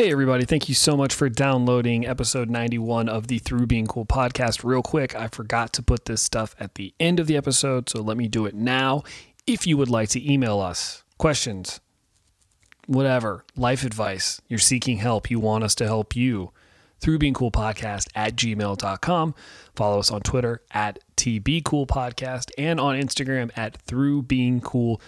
[0.00, 0.46] Hey, everybody.
[0.46, 4.64] Thank you so much for downloading episode 91 of the Through Being Cool podcast.
[4.64, 8.00] Real quick, I forgot to put this stuff at the end of the episode, so
[8.00, 9.02] let me do it now.
[9.46, 11.80] If you would like to email us questions,
[12.86, 16.50] whatever, life advice, you're seeking help, you want us to help you,
[16.98, 19.34] through being cool podcast at gmail.com.
[19.76, 24.98] Follow us on Twitter at TB Cool Podcast and on Instagram at Through Being Cool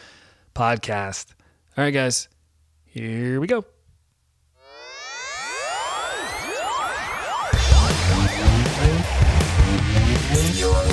[0.54, 1.30] Podcast.
[1.78, 2.28] All right, guys,
[2.84, 3.64] here we go.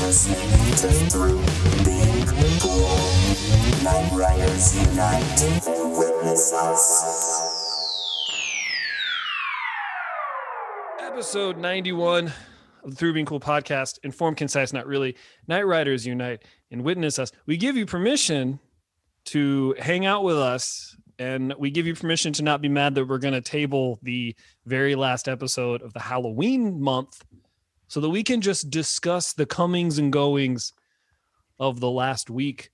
[0.09, 1.38] To Through
[1.86, 2.26] Being
[2.59, 2.90] Cool.
[3.84, 4.76] Night Riders.
[5.99, 7.45] Witness us.
[10.99, 12.34] Episode 91
[12.84, 13.99] of the Through Being Cool podcast.
[14.02, 15.16] Informed, concise, not really.
[15.48, 17.32] Night Riders Unite and witness us.
[17.46, 18.60] We give you permission
[19.26, 23.05] to hang out with us, and we give you permission to not be mad that
[23.05, 24.35] we're going to table the
[24.66, 27.23] very last episode of the Halloween month
[27.90, 30.73] so that we can just discuss the comings and goings
[31.59, 32.70] of the last week.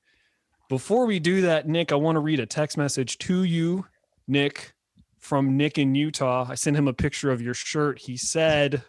[0.69, 3.85] Before we do that, Nick, I want to read a text message to you,
[4.27, 4.73] Nick,
[5.17, 6.45] from Nick in Utah.
[6.49, 7.99] I sent him a picture of your shirt.
[7.99, 8.83] He said,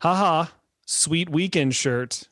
[0.00, 0.46] haha,
[0.84, 2.28] sweet weekend shirt.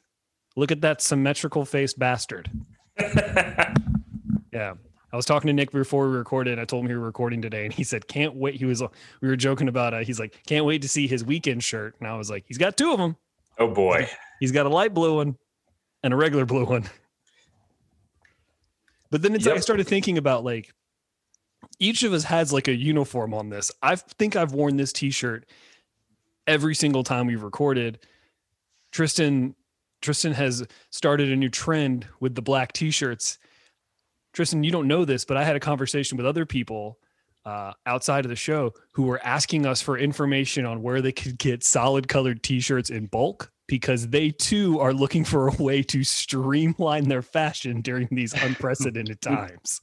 [0.57, 2.51] Look at that symmetrical face bastard.
[2.99, 4.75] yeah.
[5.17, 6.59] I was talking to Nick before we recorded.
[6.59, 8.83] I told him we were recording today, and he said, "Can't wait." He was,
[9.23, 10.07] we were joking about it.
[10.07, 12.77] He's like, "Can't wait to see his weekend shirt." And I was like, "He's got
[12.77, 13.17] two of them.
[13.59, 14.11] Oh boy.
[14.41, 15.39] He's got a light blue one
[16.03, 16.85] and a regular blue one."
[19.11, 20.71] But then it's, like I started thinking about like
[21.79, 23.73] each of us has like a uniform on this.
[23.83, 25.49] I think I've worn this T-shirt
[26.47, 28.01] every single time we've recorded.
[28.93, 29.55] Tristan,
[30.03, 33.39] Tristan has started a new trend with the black T-shirts.
[34.37, 36.99] Tristan, you don't know this, but I had a conversation with other people
[37.47, 41.39] uh, outside of the show who were asking us for information on where they could
[41.39, 46.05] get solid colored T-shirts in bulk because they too are looking for a way to
[46.05, 49.81] streamline their fashion during these unprecedented times.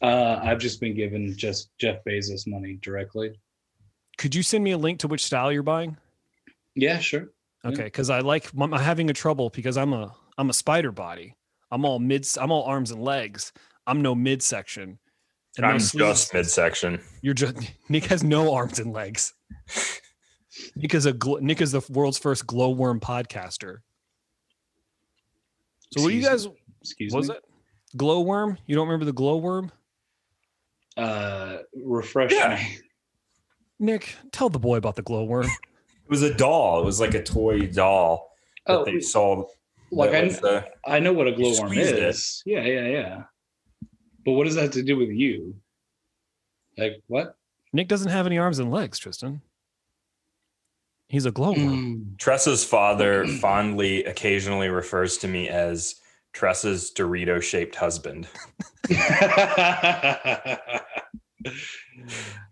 [0.00, 3.38] Uh, I've just been given just Jeff Bezos money directly.
[4.16, 5.98] Could you send me a link to which style you're buying?
[6.74, 7.28] Yeah, sure.
[7.66, 11.36] Okay, because I like I'm having a trouble because I'm a I'm a spider body.
[11.72, 12.26] I'm all mid.
[12.40, 13.52] I'm all arms and legs.
[13.86, 14.98] I'm no midsection.
[15.56, 16.06] And I'm no sleeves.
[16.20, 17.00] just midsection.
[17.22, 17.56] You're just
[17.88, 19.34] Nick has no arms and legs.
[20.76, 23.78] Nick is a Nick is the world's first glowworm podcaster.
[25.92, 26.44] So what do you guys?
[26.46, 27.34] Excuse- Excuse was me.
[27.36, 27.44] it
[27.96, 28.58] glowworm?
[28.66, 29.70] You don't remember the glowworm?
[30.96, 32.56] Uh, refresh Yeah.
[32.56, 32.78] me.
[33.78, 35.46] Nick, tell the boy about the glowworm.
[36.04, 36.82] It was a doll.
[36.82, 38.32] It was like a toy doll
[38.66, 39.46] that Oh, they sold.
[39.92, 42.02] Like I, was, uh, I know what a glowworm squeezed it.
[42.02, 42.42] is.
[42.46, 43.22] Yeah, yeah, yeah.
[44.24, 45.54] But what does that have to do with you?
[46.78, 47.36] Like what?
[47.72, 49.42] Nick doesn't have any arms and legs, Tristan.
[51.08, 52.16] He's a glowworm.
[52.16, 52.16] Mm.
[52.18, 55.96] Tressa's father fondly occasionally refers to me as
[56.32, 58.28] Tressa's Dorito shaped husband.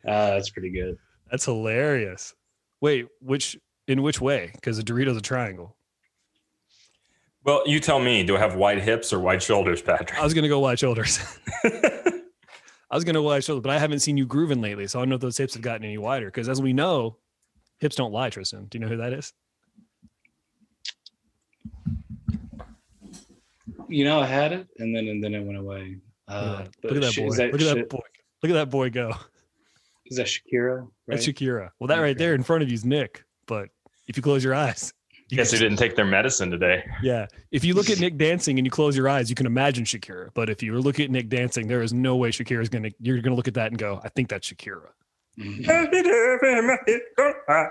[0.07, 0.97] Ah, that's pretty good.
[1.31, 2.35] That's hilarious.
[2.81, 4.51] Wait, which in which way?
[4.55, 5.77] Because a Dorito's a triangle.
[7.45, 10.19] Well, you tell me, do I have wide hips or wide shoulders, Patrick?
[10.19, 11.19] I was gonna go wide shoulders.
[11.65, 15.03] I was gonna go wide shoulders, but I haven't seen you grooving lately, so I
[15.03, 16.27] don't know if those hips have gotten any wider.
[16.27, 17.17] Because as we know,
[17.79, 18.67] hips don't lie, Tristan.
[18.67, 19.33] Do you know who that is?
[23.89, 25.97] You know, I had it, and then and then it went away.
[26.29, 27.35] Look Uh, at that, but Look at that sh- boy.
[27.37, 28.01] That, Look at that boy.
[28.43, 29.13] Look at that boy go.
[30.07, 30.81] is that Shakira?
[30.83, 30.91] Right?
[31.09, 31.71] That's Shakira.
[31.79, 33.25] Well, that right there in front of you is Nick.
[33.47, 33.69] But
[34.07, 34.93] if you close your eyes,
[35.31, 36.85] you Guess who can- didn't take their medicine today?
[37.03, 37.27] Yeah.
[37.51, 40.31] If you look at Nick dancing and you close your eyes, you can imagine Shakira.
[40.35, 42.91] But if you look at Nick dancing, there is no way Shakira is gonna.
[43.01, 44.89] You're gonna look at that and go, "I think that's Shakira."
[45.39, 45.67] Mhm.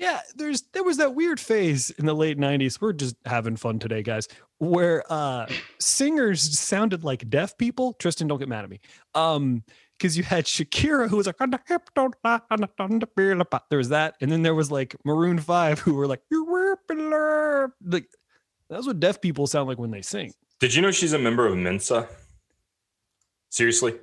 [0.00, 2.80] Yeah, there's there was that weird phase in the late 90s.
[2.80, 4.28] We're just having fun today, guys,
[4.58, 5.46] where uh
[5.80, 7.94] singers sounded like deaf people.
[7.94, 8.78] Tristan, don't get mad at me.
[9.16, 9.64] Um,
[9.98, 12.98] because you had Shakira who was like, "On the hip, don't lie, on the- on
[13.00, 15.94] the beer, la pa." there was that, and then there was like Maroon 5 who
[15.94, 16.22] were like,
[17.84, 18.06] like
[18.70, 20.32] that's what deaf people sound like when they sing.
[20.60, 22.08] Did you know she's a member of Mensa?
[23.50, 23.94] Seriously?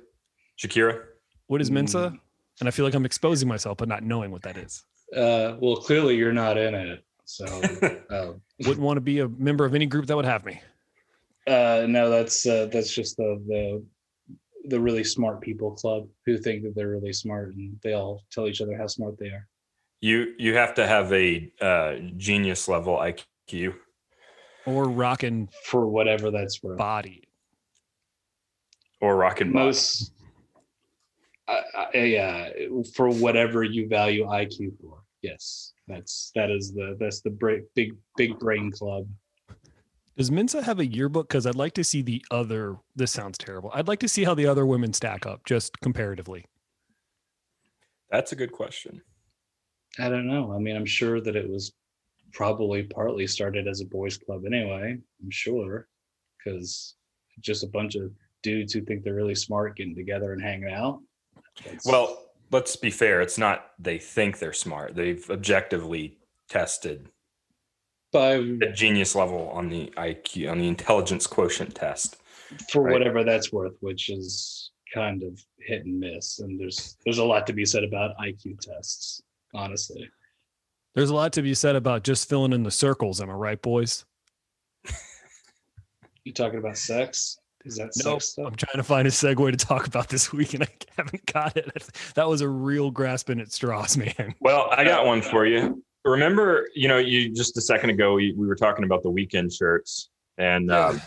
[0.58, 1.02] Shakira?
[1.46, 2.12] What is Mensa?
[2.14, 2.20] Mm.
[2.60, 4.84] And I feel like I'm exposing myself, but not knowing what that is.
[5.14, 7.04] Uh, well, clearly you're not in it.
[7.26, 7.44] So,
[8.10, 10.60] uh, Wouldn't want to be a member of any group that would have me.
[11.46, 13.84] uh, no, that's uh, that's just the the
[14.68, 18.46] the really smart people club who think that they're really smart and they all tell
[18.46, 19.46] each other how smart they are.
[20.00, 23.74] You you have to have a uh, genius level IQ.
[24.66, 26.78] Or rockin' For whatever that's worth.
[26.78, 27.22] body.
[29.00, 30.12] or rockin' Most
[31.48, 32.50] I, I, yeah,
[32.94, 34.98] for whatever you value IQ for.
[35.22, 39.06] Yes, that's that is the that's the bra- big big brain club.
[40.16, 41.28] Does Mensa have a yearbook?
[41.28, 42.76] Because I'd like to see the other.
[42.94, 43.70] This sounds terrible.
[43.74, 46.46] I'd like to see how the other women stack up, just comparatively.
[48.10, 49.02] That's a good question.
[49.98, 50.52] I don't know.
[50.52, 51.72] I mean, I'm sure that it was
[52.32, 54.96] probably partly started as a boys' club anyway.
[55.22, 55.88] I'm sure,
[56.38, 56.94] because
[57.40, 58.10] just a bunch of
[58.42, 61.00] dudes who think they're really smart getting together and hanging out.
[61.64, 63.20] That's- Well, let's be fair.
[63.20, 64.94] It's not they think they're smart.
[64.94, 66.18] They've objectively
[66.48, 67.10] tested
[68.16, 72.16] by the genius level on the IQ on the intelligence quotient test.
[72.70, 72.92] for Right.
[72.92, 76.38] whatever that's worth, which is kind of hit and miss.
[76.38, 79.22] And there's there's a lot to be said about IQ tests,
[79.54, 80.08] honestly.
[80.94, 83.20] There's a lot to be said about just filling in the circles.
[83.20, 84.04] Am I right, boys?
[86.24, 87.38] You talking about sex?
[87.64, 88.46] Is that No, sex stuff?
[88.46, 91.56] I'm trying to find a segue to talk about this week, and I haven't got
[91.56, 91.88] it.
[92.14, 94.34] That was a real grasping at straws, man.
[94.40, 95.82] Well, I got oh, one for you.
[96.06, 99.52] Remember, you know, you just a second ago we, we were talking about the weekend
[99.52, 101.02] shirts, and um,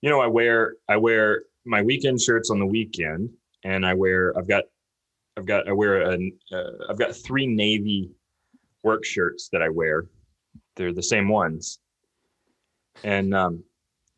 [0.00, 3.30] you know, I wear I wear my weekend shirts on the weekend,
[3.64, 4.64] and I wear I've got
[5.36, 8.12] I've got I wear an uh, I've got three navy
[8.84, 10.06] work shirts that I wear.
[10.76, 11.80] They're the same ones,
[13.02, 13.64] and um,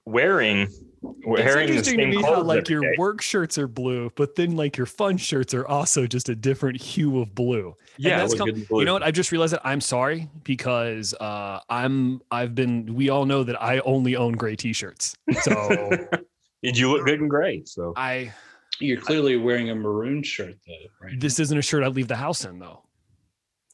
[0.04, 0.68] wearing
[1.02, 2.94] wearing it's the interesting to me how like your day.
[2.98, 6.80] work shirts are blue, but then like your fun shirts are also just a different
[6.80, 7.74] hue of blue.
[7.96, 8.80] yeah, that's com- blue.
[8.80, 9.02] You know what?
[9.02, 12.94] I just realized that I'm sorry because uh, I'm I've been.
[12.94, 15.88] We all know that I only own gray T-shirts, so
[16.62, 17.62] Did you look good in gray?
[17.64, 18.32] So I
[18.80, 21.20] You're clearly wearing a maroon shirt though, right?
[21.20, 22.82] this isn't a shirt I'd leave the house in though.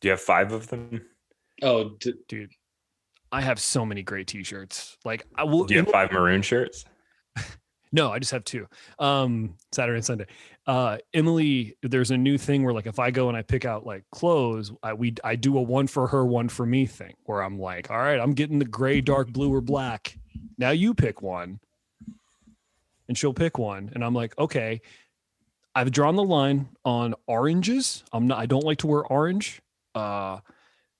[0.00, 1.00] do you have five of them?
[1.62, 2.50] oh, d- dude.
[3.32, 4.96] I have so many great t-shirts.
[5.04, 5.64] Like I will.
[5.64, 6.84] Do you have five maroon shirts?
[7.94, 8.66] No, I just have two.
[8.98, 10.26] Um, Saturday and Sunday.
[10.66, 13.86] Uh, Emily, there's a new thing where like if I go and I pick out
[13.86, 17.40] like clothes, I we I do a one for her, one for me thing where
[17.40, 20.18] I'm like, all right, I'm getting the gray, dark blue, or black.
[20.58, 21.60] Now you pick one,
[23.06, 24.82] and she'll pick one, and I'm like, okay.
[25.76, 28.04] I've drawn the line on oranges.
[28.12, 28.38] I'm not.
[28.38, 29.60] I don't like to wear orange.
[29.92, 30.38] Uh,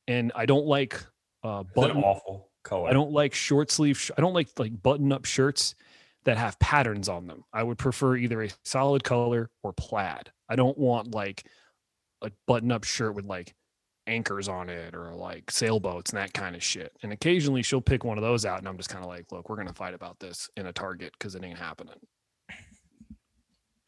[0.08, 1.00] and I don't like
[1.44, 2.88] uh button awful color.
[2.88, 3.98] I don't like short sleeve.
[3.98, 5.76] Sh- I don't like like button up shirts
[6.24, 7.44] that have patterns on them.
[7.52, 10.30] I would prefer either a solid color or plaid.
[10.48, 11.46] I don't want like
[12.22, 13.54] a button up shirt with like
[14.06, 16.92] anchors on it or like sailboats and that kind of shit.
[17.02, 19.48] And occasionally she'll pick one of those out, and I'm just kind of like, look,
[19.48, 21.94] we're gonna fight about this in a Target because it ain't happening.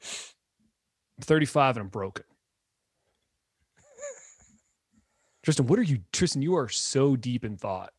[0.02, 2.24] I'm 35 and I'm broken.
[5.42, 6.42] Tristan, what are you, Tristan?
[6.42, 7.92] You are so deep in thought.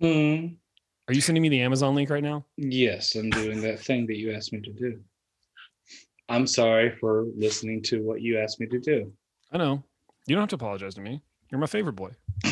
[0.00, 0.46] hmm.
[1.08, 2.44] Are you sending me the Amazon link right now?
[2.58, 5.00] Yes, I'm doing that thing that you asked me to do.
[6.28, 9.10] I'm sorry for listening to what you asked me to do.
[9.50, 9.82] I know.
[10.26, 11.22] You don't have to apologize to me.
[11.50, 12.10] You're my favorite boy.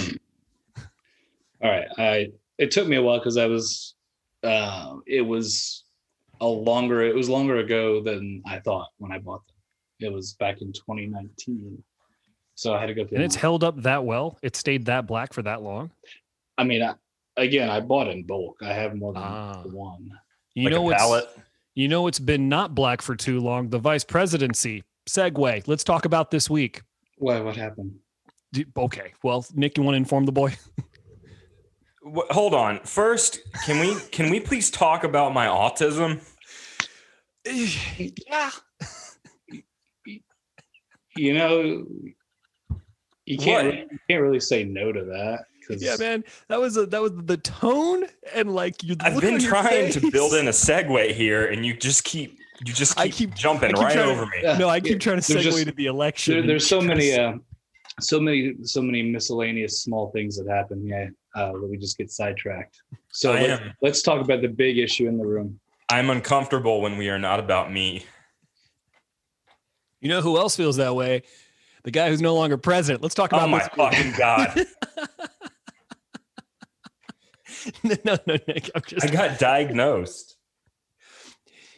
[1.63, 1.87] All right.
[1.99, 3.95] I it took me a while because I was
[4.43, 5.85] uh, it was
[6.41, 10.09] a longer it was longer ago than I thought when I bought them.
[10.09, 11.83] It was back in 2019.
[12.55, 14.39] So I had to go through And it's held up that well.
[14.41, 15.91] It stayed that black for that long.
[16.57, 16.95] I mean I,
[17.37, 18.57] again I bought in bulk.
[18.63, 19.63] I have more than Ah.
[19.65, 20.11] one.
[20.55, 21.29] You like know a what's palette.
[21.75, 23.69] you know it's been not black for too long.
[23.71, 25.67] The vice presidency segue.
[25.69, 26.83] Let's talk about this week.
[27.19, 27.95] Why what happened?
[28.53, 29.13] Do- Okay.
[29.23, 30.55] Well, Nick, you want to inform the boy?
[32.05, 32.81] Wh- Hold on.
[32.85, 36.23] First, can we can we please talk about my autism?
[38.29, 38.51] yeah.
[41.17, 41.87] You know
[43.25, 43.75] you can't What?
[43.93, 46.25] you can't really say no to that because Yeah, man.
[46.49, 48.05] That was a, that was the tone
[48.35, 48.97] and like you.
[49.01, 52.97] I've been trying to build in a segue here, and you just keep you just
[52.97, 54.43] keep, I keep- jumping I keep right trying over me.
[54.59, 56.35] No, I keep trying to There's segue just- to the election.
[56.35, 57.35] there, there's so many uh,
[58.01, 62.11] so many so many miscellaneous small things that happen yeah uh, that we just get
[62.11, 63.73] sidetracked so let's, am.
[63.81, 65.59] let's talk about the big issue in the room
[65.89, 68.05] I'm uncomfortable when we are not about me.
[70.01, 71.23] You know who else feels that way?
[71.85, 73.03] The guy who's no longer president.
[73.03, 73.69] Let's talk Oh about my this.
[73.69, 74.67] fucking god!
[77.83, 78.71] no, no, no, Nick.
[78.75, 80.37] I'm just I got diagnosed.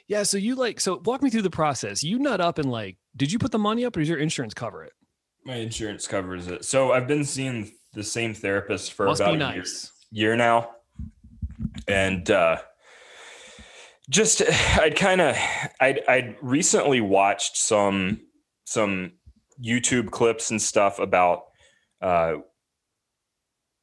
[0.06, 2.02] Yeah, so you like so walk me through the process.
[2.02, 4.54] You nut up and like, did you put the money up or does your insurance
[4.54, 4.92] cover it?
[5.44, 6.64] My insurance covers it.
[6.64, 9.64] So I've been seeing the same therapist for Must about a year,
[10.10, 10.70] year now,
[11.86, 12.58] and uh,
[14.08, 14.42] just
[14.78, 15.36] I'd kind of
[15.80, 18.20] I'd I'd recently watched some
[18.64, 19.12] some
[19.62, 21.44] YouTube clips and stuff about
[22.00, 22.34] uh,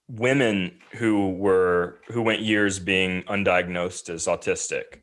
[0.08, 5.02] women who were who went years being undiagnosed as autistic.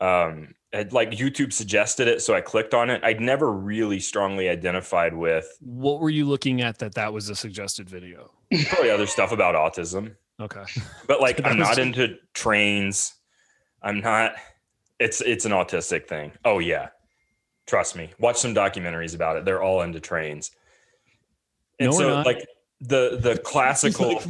[0.00, 3.02] Um, had, like YouTube suggested it, so I clicked on it.
[3.02, 7.34] I'd never really strongly identified with What were you looking at that that was a
[7.36, 8.30] suggested video?
[8.68, 10.64] probably other stuff about autism, Okay.
[11.06, 13.14] but like I'm not into trains.
[13.82, 14.34] I'm not.
[15.00, 16.32] It's it's an autistic thing.
[16.44, 16.88] Oh yeah,
[17.66, 18.10] trust me.
[18.18, 19.44] Watch some documentaries about it.
[19.44, 20.50] They're all into trains.
[21.78, 22.26] And No, we're so not.
[22.26, 22.46] like
[22.80, 24.20] the the classical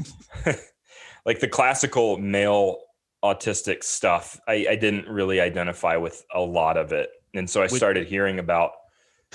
[1.27, 2.79] like the classical male
[3.25, 7.67] autistic stuff I, I didn't really identify with a lot of it and so i
[7.67, 8.73] started hearing about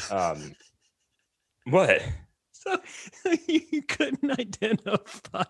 [0.10, 0.56] um
[1.66, 2.02] what
[2.64, 2.78] So
[3.48, 5.44] you couldn't identify.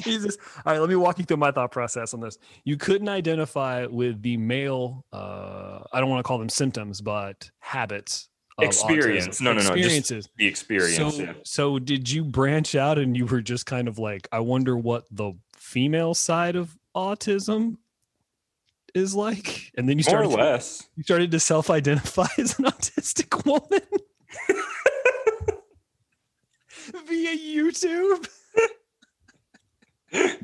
[0.00, 0.36] Jesus.
[0.64, 2.38] All right, let me walk you through my thought process on this.
[2.64, 7.50] You couldn't identify with the male, uh, I don't want to call them symptoms, but
[7.58, 8.28] habits.
[8.58, 9.40] Of Experience.
[9.40, 9.42] autism.
[9.42, 10.28] No, no, no, just Experiences.
[10.36, 11.32] the experience So, yeah.
[11.44, 15.04] so did you branch out and you were just kind of like, I wonder what
[15.10, 17.78] the female side of autism
[18.94, 19.72] is like?
[19.76, 22.66] And then you started more or started, to, less you started to self-identify as an
[22.66, 23.80] autistic woman
[27.08, 28.28] via YouTube.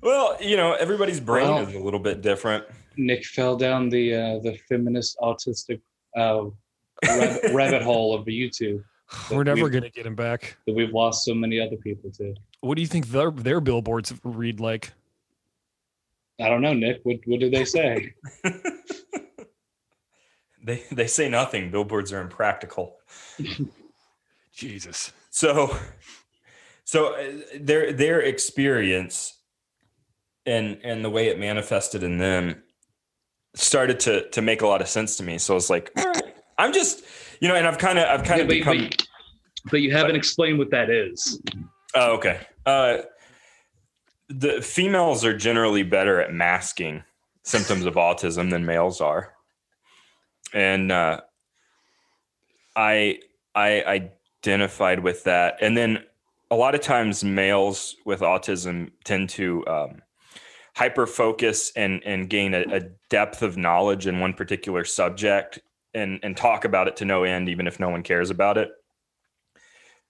[0.00, 2.64] well you know everybody's brain Well- is a little bit different
[2.96, 5.80] Nick fell down the uh, the feminist autistic
[6.16, 6.44] uh,
[7.04, 8.82] rabbit, rabbit hole of the YouTube
[9.30, 10.56] We're never gonna get him back.
[10.66, 12.34] that we've lost so many other people to.
[12.60, 14.92] What do you think their their billboards read like?
[16.40, 17.00] I don't know, Nick.
[17.04, 18.14] What what do they say?
[20.62, 22.96] they they say nothing billboards are impractical
[24.52, 25.12] Jesus.
[25.30, 25.74] so
[26.84, 29.38] so uh, their their experience
[30.46, 32.62] and and the way it manifested in them
[33.54, 35.38] started to to make a lot of sense to me.
[35.38, 35.92] So it's like
[36.58, 37.02] i'm just
[37.40, 39.06] you know and i've kind of i've kind of but, become but,
[39.70, 41.40] but you haven't explained what that is.
[41.94, 42.40] oh okay.
[42.66, 42.98] Uh
[44.28, 47.02] the females are generally better at masking
[47.42, 49.34] symptoms of autism than males are.
[50.52, 51.20] And uh
[52.76, 53.18] i
[53.54, 54.08] i
[54.44, 55.58] identified with that.
[55.60, 56.04] And then
[56.50, 60.02] a lot of times males with autism tend to um,
[60.74, 65.60] hyper focus and and gain a, a depth of knowledge in one particular subject
[65.94, 68.70] and and talk about it to no end even if no one cares about it.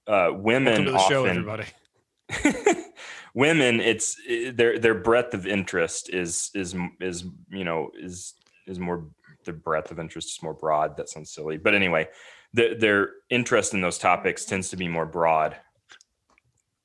[0.07, 2.85] Uh, women Welcome to the show, often everybody.
[3.35, 4.17] women it's
[4.53, 8.35] their their breadth of interest is is is you know is
[8.67, 9.09] is more
[9.45, 10.97] the breadth of interest is more broad.
[10.97, 11.57] That sounds silly.
[11.57, 12.09] But anyway
[12.53, 15.57] the, their interest in those topics tends to be more broad.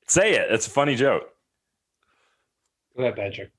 [0.06, 0.50] Say it.
[0.50, 1.28] It's a funny joke.
[2.96, 3.50] Go ahead, Patrick.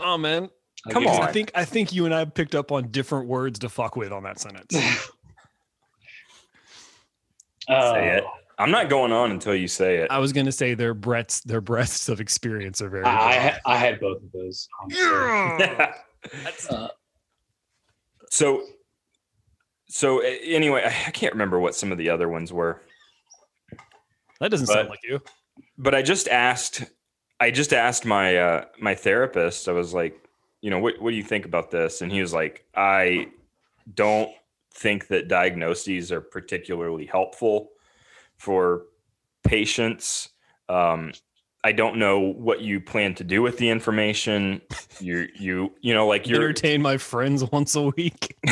[0.00, 0.48] Oh man.
[0.86, 1.22] I'll Come on.
[1.22, 4.12] I think I think you and I picked up on different words to fuck with
[4.12, 4.74] on that sentence.
[7.68, 8.24] Uh, Say it.
[8.58, 11.60] i'm not going on until you say it I was gonna say their breaths, their
[11.60, 14.68] breaths of experience are very I, I, ha- I had both of those.
[14.80, 15.02] honestly.
[15.02, 15.94] Yeah.
[16.70, 16.88] Uh,
[18.30, 18.64] so
[19.88, 22.82] so anyway I- i can't remember what some of the other ones were
[24.40, 25.20] That doesn't sound like you.
[25.78, 26.82] but I just asked
[27.40, 30.28] I just asked my uh my therapist, I was like,
[30.62, 32.02] you know, what what do you think about this?
[32.02, 33.28] And he was like, I
[33.94, 34.30] don't
[34.72, 37.70] think that diagnoses are particularly helpful
[38.36, 38.84] for
[39.44, 40.30] patients.
[40.68, 41.12] Um
[41.64, 44.62] I don't know what you plan to do with the information.
[45.00, 48.36] You you you know like you're Entertain my friends once a week.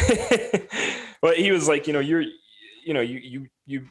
[1.23, 2.25] but he was like, you know, you're,
[2.85, 3.87] you know, you you you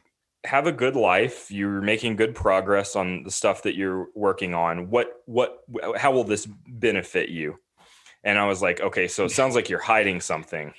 [0.46, 1.50] have a good life.
[1.52, 4.90] You're making good progress on the stuff that you're working on.
[4.90, 5.64] What what
[5.98, 7.60] how will this benefit you?
[8.24, 10.74] And I was like, okay, so it sounds like you're hiding something.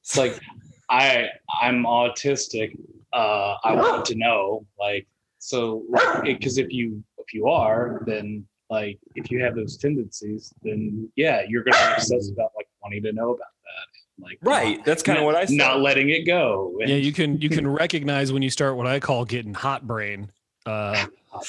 [0.00, 0.40] it's like
[0.88, 1.28] I
[1.60, 2.76] I'm autistic.
[3.12, 5.06] Uh, I want to know, like,
[5.38, 5.84] so
[6.22, 11.42] because if you if you are, then like if you have those tendencies, then yeah,
[11.46, 13.99] you're gonna be obsessed about like wanting to know about that.
[14.20, 14.84] Like Right.
[14.84, 15.56] That's kind of what I said.
[15.56, 16.76] not letting it go.
[16.80, 20.30] yeah, you can you can recognize when you start what I call getting hot brain.
[20.66, 21.06] Uh,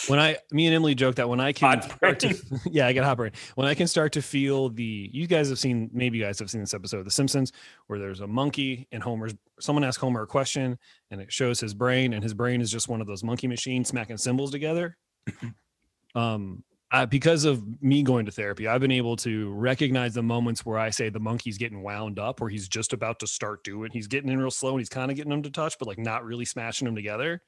[0.07, 2.37] when I, me and Emily joke that when I can, start to,
[2.71, 3.31] yeah, I get hot brain.
[3.55, 6.49] When I can start to feel the, you guys have seen, maybe you guys have
[6.49, 7.51] seen this episode of The Simpsons
[7.87, 10.77] where there's a monkey and Homer's, someone asks Homer a question
[11.09, 13.89] and it shows his brain and his brain is just one of those monkey machines
[13.89, 14.97] smacking cymbals together.
[16.15, 16.63] um,
[16.93, 20.77] I, because of me going to therapy, I've been able to recognize the moments where
[20.77, 23.91] I say the monkey's getting wound up, where he's just about to start doing.
[23.93, 25.97] He's getting in real slow and he's kind of getting them to touch, but like
[25.97, 27.41] not really smashing them together.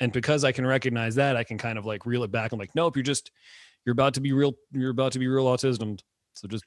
[0.00, 2.52] And because I can recognize that, I can kind of like reel it back.
[2.52, 3.30] I'm like, nope, you're just
[3.86, 4.52] you're about to be real.
[4.70, 5.98] You're about to be real autism.
[6.34, 6.64] So just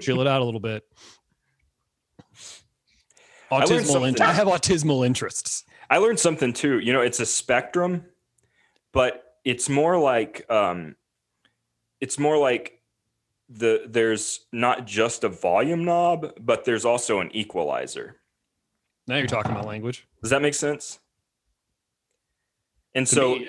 [0.00, 0.84] chill it out a little bit.
[3.50, 4.06] Autismal.
[4.06, 5.64] Int- I have autismal interests.
[5.90, 6.78] I learned something too.
[6.78, 8.04] You know, it's a spectrum,
[8.92, 10.94] but it's more like um
[12.00, 12.80] it's more like
[13.48, 18.16] the there's not just a volume knob, but there's also an equalizer.
[19.06, 20.06] Now you're talking about language.
[20.22, 21.00] Does that make sense?
[22.94, 23.48] And To so me,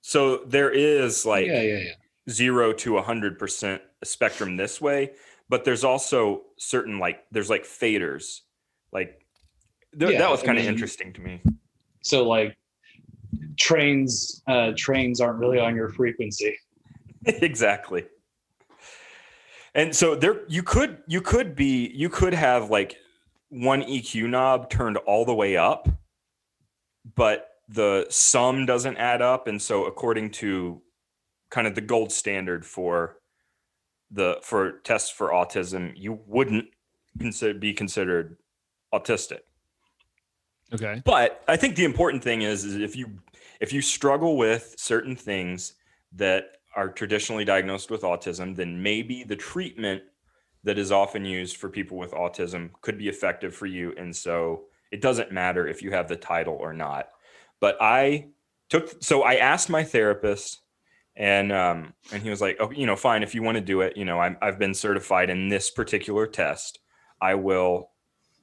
[0.00, 1.92] so there is like yeah, yeah, yeah.
[2.30, 5.12] zero to a hundred percent spectrum this way,
[5.48, 8.40] but there's also certain like there's like faders,
[8.92, 9.24] like
[9.98, 11.40] th- Yeah, that was kind of mean- interesting to me.
[12.02, 12.56] So like
[13.58, 16.56] trains, uh, trains aren't really on your frequency.
[17.42, 18.04] exactly.
[19.74, 22.96] And so there you could you could be you could have like
[23.50, 25.88] one EQ knob turned all the way up,
[27.14, 29.48] but the sum doesn't add up.
[29.48, 30.80] And so according to
[31.50, 33.16] kind of the gold standard for
[34.10, 36.66] the for tests for autism, you wouldn't
[37.18, 38.36] consider be considered
[38.94, 39.40] autistic.
[40.72, 41.02] Okay.
[41.04, 43.18] But I think the important thing is, is if you
[43.60, 45.74] if you struggle with certain things
[46.12, 50.02] that are traditionally diagnosed with autism, then maybe the treatment
[50.62, 53.94] that is often used for people with autism could be effective for you.
[53.96, 57.08] And so it doesn't matter if you have the title or not.
[57.60, 58.28] But I
[58.68, 60.60] took so I asked my therapist
[61.16, 63.80] and um and he was like, oh, you know, fine, if you want to do
[63.80, 66.80] it, you know, I'm, I've been certified in this particular test.
[67.20, 67.90] I will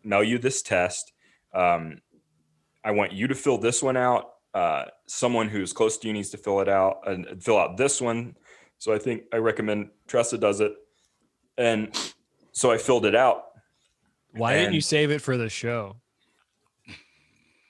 [0.03, 1.11] mail you this test.
[1.53, 2.01] Um,
[2.83, 4.32] I want you to fill this one out.
[4.53, 8.00] Uh, someone who's close to you needs to fill it out and fill out this
[8.00, 8.36] one.
[8.77, 10.74] So I think I recommend Tressa does it.
[11.57, 11.95] And
[12.51, 13.45] so I filled it out.
[14.31, 15.98] Why didn't you save it for the show?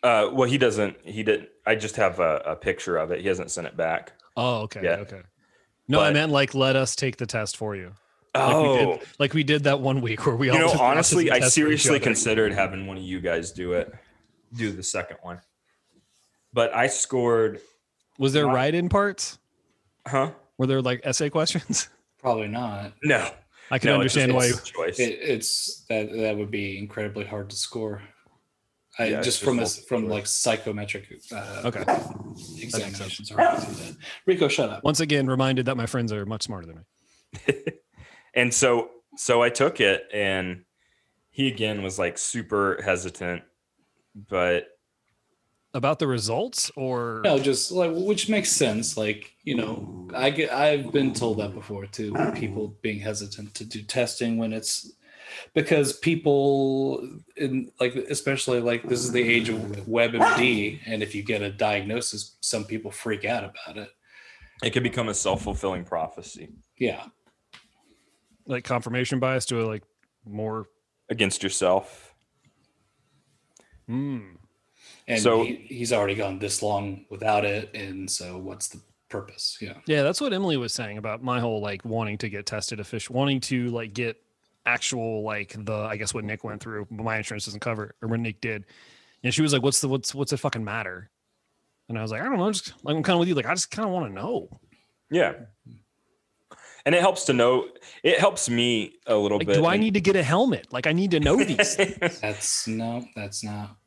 [0.02, 0.98] Uh, well, he doesn't.
[1.06, 1.50] He didn't.
[1.66, 3.22] I just have a, a picture of it.
[3.22, 4.14] He hasn't sent it back.
[4.36, 4.82] Oh, okay.
[4.84, 4.96] Yeah.
[4.98, 5.22] Okay.
[5.88, 7.94] No, I meant like let us take the test for you.
[8.36, 10.72] Like we Oh, did, like we did that one week where we all you know,
[10.80, 13.94] honestly, I test for each seriously considered having one of you guys do it,
[14.56, 15.40] do the second one.
[16.54, 17.60] But I scored,
[18.20, 19.40] Was there Not- write-in parts?
[20.08, 20.32] huh?
[20.58, 21.90] Were there like essay questions?
[22.20, 22.94] Probably not.
[23.04, 23.28] No,
[23.72, 24.50] I can no, understand just why.
[24.50, 25.00] multiple choice.
[25.00, 28.02] It, it's that that would be incredibly hard to score.
[29.00, 31.84] I, Yeah, it's just just from a, from like psychometric uh, Okay.
[32.62, 33.32] examinations.
[33.32, 33.96] are hard to do that.
[34.26, 34.84] Rico, shut up.
[34.84, 37.56] Once again, reminded that my friends are much smarter than me.
[38.36, 40.64] and so so I took it and
[41.32, 43.42] he again was like super hesitant,
[44.30, 44.68] but
[45.76, 48.96] About the results, or No, just like which makes sense.
[48.96, 52.14] Like you know, I get I've been told that before too.
[52.36, 54.92] People being hesitant to do testing when it's
[55.56, 59.58] because people in like especially like this is the age of
[59.88, 63.90] WebMD, and if you get a diagnosis, some people freak out about it.
[64.64, 67.04] it could become a self-fulfilling prophecy Yeah,
[68.46, 69.82] like confirmation bias to like
[70.24, 70.68] more.
[71.10, 72.14] against yourself.
[73.88, 74.36] Hmm.
[75.08, 79.58] And So- he, he's already gone this long without it, and so what's the purpose?
[79.62, 82.80] Yeah, Yeah, that's what Emily was saying about my whole like wanting to get tested
[82.80, 84.18] official, wanting to like get
[84.66, 87.96] actual like the I guess what Nick went through, but my insurance doesn't cover it,
[88.02, 88.66] or what Nick did.
[89.24, 91.10] And she was like, "What's the what's what's it fucking matter?"
[91.90, 93.36] And I was like, "I don't know, just like I'm kind of with you.
[93.36, 94.60] Like I just kind of want to know.
[95.12, 95.34] Yeah.
[96.86, 97.70] And it helps to know.
[98.04, 99.54] It helps me a little Like, bit.
[99.56, 100.68] do I need to get a helmet?
[100.74, 101.76] Like I need to know these.
[101.78, 102.20] things.
[102.20, 103.78] that's no, that's not.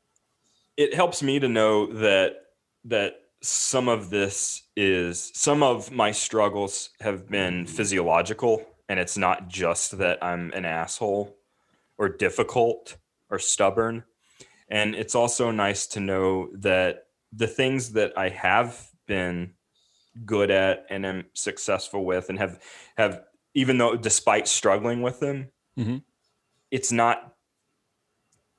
[0.77, 2.37] It helps me to know that
[2.85, 9.49] that some of this is some of my struggles have been physiological and it's not
[9.49, 11.37] just that I'm an asshole
[11.99, 12.97] or difficult
[13.31, 14.05] or stubborn
[14.71, 19.55] and it's also nice to know that the things that I have been
[20.25, 22.61] good at and am successful with and have
[22.97, 23.23] have
[23.55, 26.03] even though despite struggling with them Mhm.
[26.71, 27.35] it's not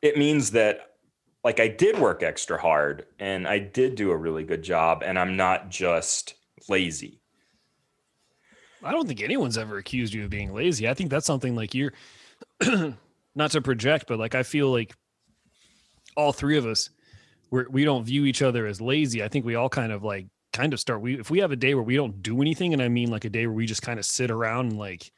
[0.02, 0.97] it means that
[1.43, 5.17] like I did work extra hard and I did do a really good job and
[5.17, 6.36] I'm not just
[6.67, 7.21] lazy.
[8.84, 10.88] I don't think anyone's ever accused you of being lazy.
[10.88, 11.93] I think that's something like you're
[13.36, 14.95] not to project, but like I feel like
[16.15, 16.89] all three of us
[17.50, 19.23] we're, we don't view each other as lazy.
[19.23, 21.02] I think we all kind of like kind of start.
[21.02, 23.26] We if we have a day where we don't do anything, and I mean like
[23.26, 25.12] a day where we just kind of sit around and like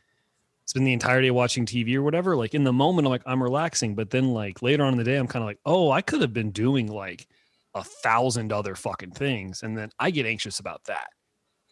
[0.70, 2.36] spend the entire day watching TV or whatever.
[2.36, 5.04] Like in the moment, I'm like I'm relaxing, but then like later on in the
[5.04, 7.28] day, I'm kind of like, oh, I could have been doing like
[7.74, 11.08] a thousand other fucking things, and then I get anxious about that.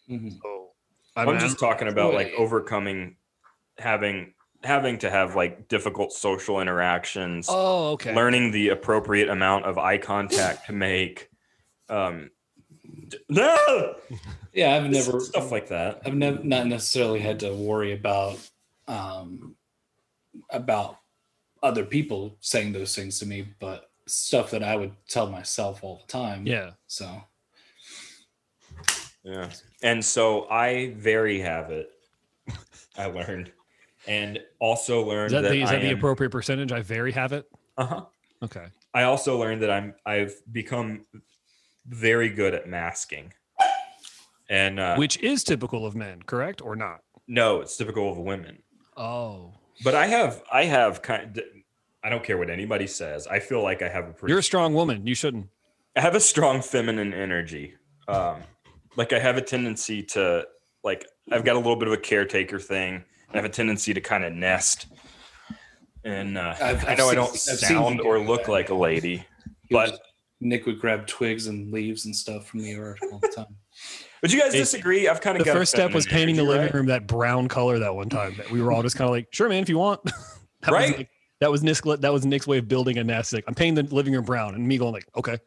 [0.10, 0.40] Mhm.
[0.42, 0.70] So
[1.16, 3.18] I'm, mean, just talking about like overcoming
[3.78, 4.34] having
[4.64, 8.16] having to have like difficult social interactions, Oh, okay.
[8.16, 11.30] learning the appropriate amount of eye contact to make
[11.90, 12.32] um
[13.10, 13.96] d- no
[14.54, 16.02] Yeah, I've never stuff like that.
[16.04, 18.40] I've never not necessarily had to worry about
[18.88, 19.56] um
[20.52, 20.98] about
[21.64, 25.98] other people saying those things to me, but stuff that I would tell myself all
[26.06, 26.46] the time.
[26.48, 26.72] Yeah.
[26.88, 27.10] So
[29.24, 29.50] Yeah.
[29.84, 31.90] And so I very have it.
[32.98, 33.52] I learned
[34.08, 36.72] and also learned Is that, that, the, is I that the am- appropriate percentage?
[36.72, 37.46] I very have it.
[37.78, 38.06] uh-huh.
[38.44, 38.68] Okay.
[38.94, 41.06] I also learned that I'm I've become
[41.88, 43.34] very good at masking.
[44.50, 47.02] And uh, Which is typical of men, correct or not?
[47.28, 48.60] no, it's typical of women.
[48.98, 49.54] Oh.
[49.84, 51.40] But I have I have kind
[52.04, 53.28] I don't care what anybody says.
[53.28, 55.06] I feel like I have a pretty You're a strong woman.
[55.06, 55.48] You shouldn't.
[55.96, 57.76] I have a strong feminine energy.
[58.08, 58.38] Um,
[58.96, 60.46] like I have a tendency to
[60.84, 63.04] like I've got a little bit of a caretaker thing.
[63.32, 64.88] I have a tendency to kind of nest.
[66.04, 68.52] And uh, I've- I I've know I don't I've sound or look that.
[68.52, 69.26] like a lady,
[69.70, 70.00] but
[70.40, 73.56] Nick would grab twigs and leaves and stuff from the yard all the time.
[74.22, 75.08] But you guys Hey, disagree.
[75.08, 76.74] I've kind The of got a first step was painting the energy, living right?
[76.74, 78.36] room that brown color that one time.
[78.38, 80.04] That we were all just kind of like, sure, man, if you want.
[80.06, 80.14] that
[80.68, 80.98] Was Right?
[80.98, 81.82] like, that was Nick's.
[81.82, 83.32] That was Nick's way of building a nest.
[83.34, 85.38] Like, I'm painting the living room brown, and me going like, okay.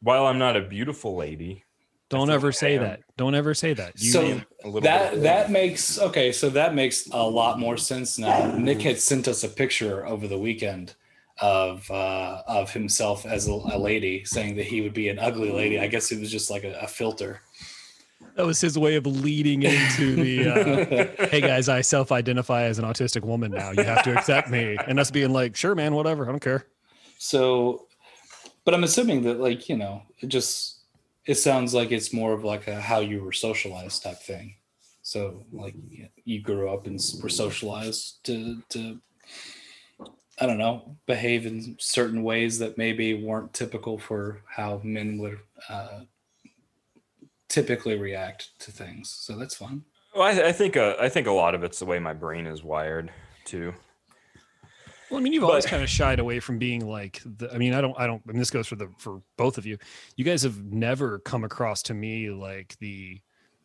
[0.00, 1.64] While I'm not a beautiful lady,
[2.08, 3.00] Don't ever say that.
[3.16, 4.00] Don't ever say that.
[4.00, 6.32] You, So a that bit that makes okay.
[6.32, 8.54] So that makes a lot more sense now.
[8.56, 10.94] Nick had sent us a picture over the weekend
[11.40, 15.50] of uh, of himself as a, a lady, saying that he would be an ugly
[15.50, 15.78] lady.
[15.80, 17.42] I guess it was just like a, a filter.
[18.36, 20.48] That was his way of leading into the.
[20.48, 23.70] Uh, hey guys, I self-identify as an autistic woman now.
[23.70, 26.66] You have to accept me, and us being like, sure, man, whatever, I don't care.
[27.18, 27.86] So,
[28.64, 30.80] but I'm assuming that like you know, it just
[31.24, 34.56] it sounds like it's more of like a how you were socialized type thing.
[35.02, 35.74] So like
[36.24, 39.00] you grew up and were socialized to to
[40.38, 45.38] I don't know behave in certain ways that maybe weren't typical for how men would
[45.68, 46.00] uh,
[47.48, 49.10] typically react to things.
[49.10, 49.84] So that's fun.
[50.14, 52.46] Well, I, I think uh, I think a lot of it's the way my brain
[52.46, 53.10] is wired
[53.44, 53.74] too.
[55.10, 57.22] Well, I mean, you've always kind of shied away from being like.
[57.24, 57.94] The, I mean, I don't.
[57.98, 58.22] I don't.
[58.26, 59.78] I mean, this goes for the for both of you.
[60.16, 63.20] You guys have never come across to me like the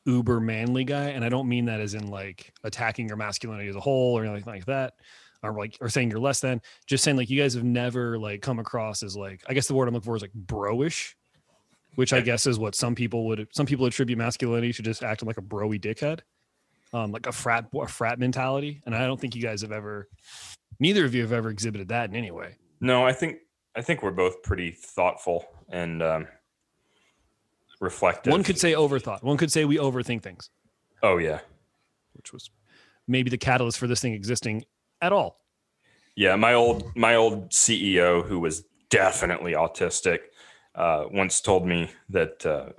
[0.06, 3.76] uber manly guy, and I don't mean that as in like attacking your masculinity as
[3.76, 4.94] a whole or anything like that,
[5.42, 6.62] or like or saying you're less than.
[6.86, 9.42] Just saying like you guys have never like come across as like.
[9.48, 11.16] I guess the word I'm looking for is like broish,
[11.96, 13.48] which I guess is what some people would.
[13.52, 16.22] Some people attribute masculinity to just acting like a broy dickhead,
[16.94, 20.08] um, like a frat a frat mentality, and I don't think you guys have ever
[20.80, 22.56] neither of you have ever exhibited that in any way.
[22.80, 23.38] No, I think
[23.76, 26.28] I think we're both pretty thoughtful and um,
[27.80, 28.32] reflective.
[28.32, 29.24] One could say overthought.
[29.24, 30.50] One could say we overthink things,
[31.04, 31.40] "Oh yeah,
[32.14, 32.50] which was
[33.08, 34.64] maybe the catalyst for this thing existing
[35.02, 35.40] at all.
[36.16, 40.20] yeah." My old my old CEO, who was definitely autistic,
[40.76, 42.70] uh, once told me that uh,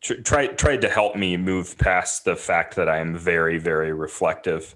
[0.00, 3.92] tr- tried tried to help me move past the fact that I am very very
[3.92, 4.74] reflective.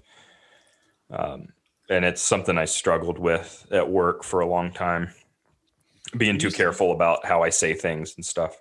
[1.09, 1.49] Um,
[1.89, 5.13] and it's something I struggled with at work for a long time,
[6.17, 8.57] being too careful about how I say things and stuff.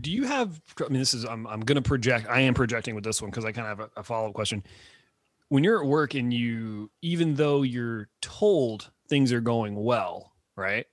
[0.00, 0.60] Do you have?
[0.80, 2.26] I mean, this is I'm I'm going to project.
[2.28, 4.34] I am projecting with this one because I kind of have a, a follow up
[4.34, 4.62] question.
[5.48, 10.86] When you're at work and you, even though you're told things are going well, right?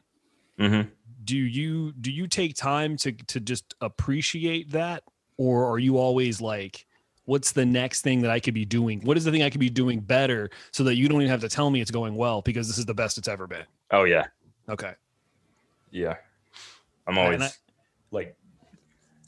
[0.60, 0.90] Mm-hmm.
[1.24, 5.04] Do you do you take time to to just appreciate that
[5.38, 6.86] or are you always like
[7.26, 9.60] what's the next thing that i could be doing what is the thing i could
[9.60, 12.42] be doing better so that you don't even have to tell me it's going well
[12.42, 14.26] because this is the best it's ever been Oh yeah,
[14.70, 14.94] okay
[15.92, 16.16] yeah.
[17.06, 17.50] I'm always I-
[18.12, 18.36] like,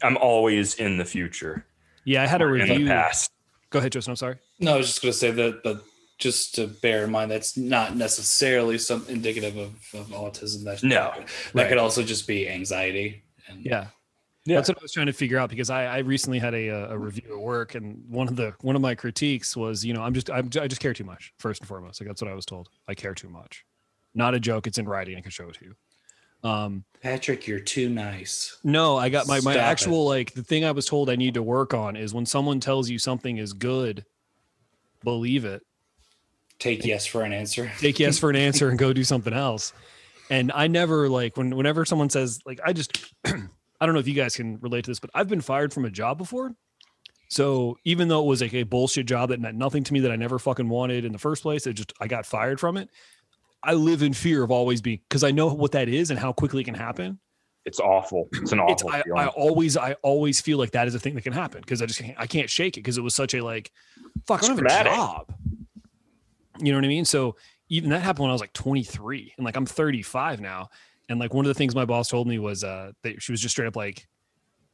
[0.01, 1.65] I'm always in the future.
[2.03, 3.31] yeah i had a or in the review past.
[3.69, 5.83] go ahead tristan i'm sorry No, I was just going to say that, but
[6.17, 10.63] just to bear in mind, that's not necessarily some indicative of, of autism.
[10.63, 11.69] That No, that right.
[11.69, 13.23] could also just be anxiety.
[13.47, 13.87] And yeah
[14.45, 14.55] Yeah.
[14.55, 16.97] That's what I was trying to figure out because I, I recently had a, a
[16.97, 20.13] review at work and one of the one of my critiques was you know I'm
[20.13, 22.45] just I'm, I just care too much first and foremost like that's what I was
[22.45, 23.65] told I care too much
[24.13, 27.59] not a joke it's in writing I can show it to you um Patrick, you're
[27.59, 28.57] too nice.
[28.63, 29.59] No, I got my my Stop it.
[29.59, 32.59] actual like the thing I was told I need to work on is when someone
[32.59, 34.05] tells you something is good,
[35.03, 35.61] believe it.
[36.59, 37.71] Take yes for an answer.
[37.79, 39.73] Take yes for an answer and go do something else.
[40.29, 44.07] And I never like when whenever someone says like I just I don't know if
[44.07, 46.55] you guys can relate to this, but I've been fired from a job before.
[47.29, 50.11] So even though it was like a bullshit job that meant nothing to me that
[50.11, 52.89] I never fucking wanted in the first place, it just I got fired from it.
[53.63, 56.31] I live in fear of always being because I know what that is and how
[56.31, 57.19] quickly it can happen.
[57.65, 58.29] It's awful.
[58.33, 59.19] It's an it's awful I, feeling.
[59.19, 61.87] I always I always feel like that is a thing that can happen because I
[61.87, 63.71] just can't, I can't shake it because it was such a like
[64.27, 65.33] fuck I don't have a job.
[66.59, 67.05] You know what I mean?
[67.05, 67.35] So
[67.69, 70.69] even that happened when I was like 23 and like I'm 35 now.
[71.09, 73.41] And like one of the things my boss told me was uh that she was
[73.41, 74.07] just straight up like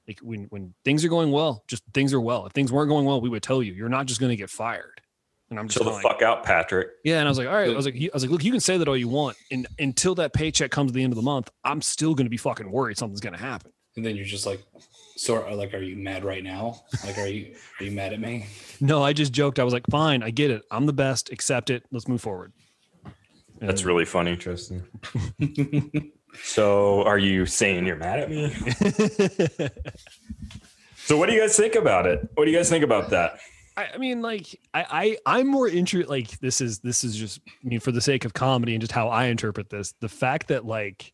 [0.07, 2.45] like when when things are going well, just things are well.
[2.45, 3.73] If things weren't going well, we would tell you.
[3.73, 5.01] You're not just going to get fired.
[5.49, 6.91] And I'm just Chill the like, fuck out, Patrick.
[7.03, 7.69] yeah, and I was like, all right.
[7.69, 9.67] I was like, I was like, look, you can say that all you want, and
[9.79, 12.37] until that paycheck comes at the end of the month, I'm still going to be
[12.37, 13.73] fucking worried something's going to happen.
[13.97, 14.63] And then you're just like,
[15.21, 16.81] So, are- like, are you mad right now?
[17.05, 18.47] Like, are you are you mad at me?
[18.79, 19.59] No, I just joked.
[19.59, 20.63] I was like, fine, I get it.
[20.71, 21.31] I'm the best.
[21.31, 21.83] Accept it.
[21.91, 22.53] Let's move forward.
[23.59, 24.83] That's really funny, Tristan.
[26.43, 29.69] So, are you saying you're mad at me?
[31.03, 32.27] So, what do you guys think about it?
[32.35, 33.37] What do you guys think about that?
[33.75, 36.09] I, I mean, like, I, I, I'm more interested.
[36.09, 38.93] Like, this is, this is just, I mean, for the sake of comedy and just
[38.93, 41.11] how I interpret this, the fact that like,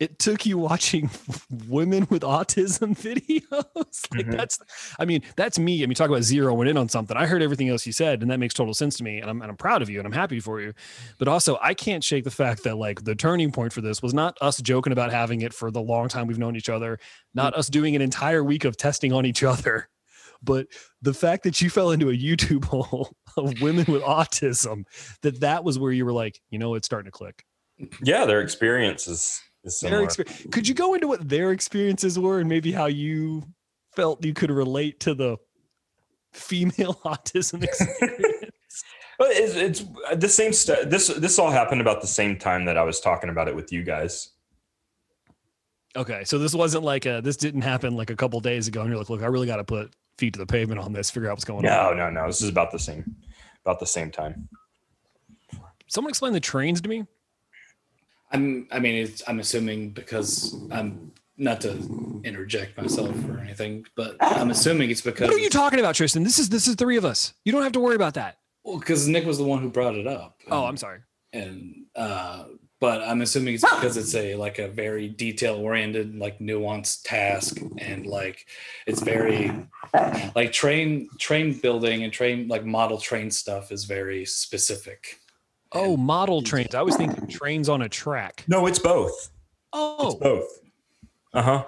[0.00, 1.08] it took you watching
[1.68, 2.96] women with autism
[3.50, 4.06] videos.
[4.16, 4.36] like, Mhm.
[4.36, 4.58] that's,
[4.98, 5.82] I mean, that's me.
[5.82, 7.16] I mean, talk about zeroing in on something.
[7.16, 9.18] I heard everything else you said, and that makes total sense to me.
[9.20, 10.72] And I'm, and I'm proud of you, and I'm happy for you.
[11.18, 14.14] But also, I can't shake the fact that like the turning point for this was
[14.14, 16.98] not us joking about having it for the long time we've known each other,
[17.34, 19.88] not us doing an entire week of testing on each other,
[20.42, 20.66] but
[21.02, 24.84] the fact that you fell into a YouTube hole of women with autism,
[25.20, 27.44] that that was where you were like, you know, it's starting to click.
[28.02, 30.06] Yeah, their experience is, is Their similar.
[30.06, 33.44] exper- Could you go into what their experiences were and maybe how you
[33.94, 35.36] felt you could relate to the
[36.32, 38.26] female autism experience?
[39.18, 40.78] But it's, it's uh, the same stuff.
[40.86, 43.70] This this all happened about the same time that I was talking about it with
[43.70, 44.30] you guys.
[45.94, 48.88] okay, so this wasn't like a this didn't happen like a couple days ago, and
[48.88, 51.28] you're like, look, I really got to put feet to the pavement on this, figure
[51.28, 51.70] out what's going on.
[51.70, 52.28] No, no, no.
[52.28, 53.14] This is about the same,
[53.62, 54.48] about the same time.
[55.86, 57.04] Someone explain the trains to me.
[58.30, 58.68] I'm.
[58.70, 61.70] I mean, it's, I'm assuming because I'm not to
[62.24, 66.22] interject myself or anything, but I'm assuming it's because What are you talking about, Tristan?
[66.22, 67.32] This is this is three of us.
[67.44, 68.38] You don't have to worry about that.
[68.64, 70.38] Well, because Nick was the one who brought it up.
[70.50, 71.00] Oh, I'm sorry.
[71.32, 72.44] and uh
[72.80, 77.58] but i'm assuming it's because it's a like a very detail oriented like nuanced task
[77.78, 78.46] and like
[78.86, 79.52] it's very
[80.34, 85.19] like train train building and train like model train stuff is very specific
[85.72, 86.74] Oh, model trains.
[86.74, 88.44] I was thinking trains on a track.
[88.48, 89.12] No, it's both.
[89.12, 89.30] It's
[89.72, 90.48] Oh, both.
[91.32, 91.66] Uh huh.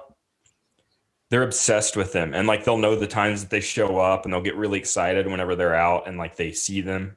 [1.31, 4.33] They're obsessed with them, and like they'll know the times that they show up, and
[4.35, 7.17] they'll get really excited whenever they're out, and like they see them.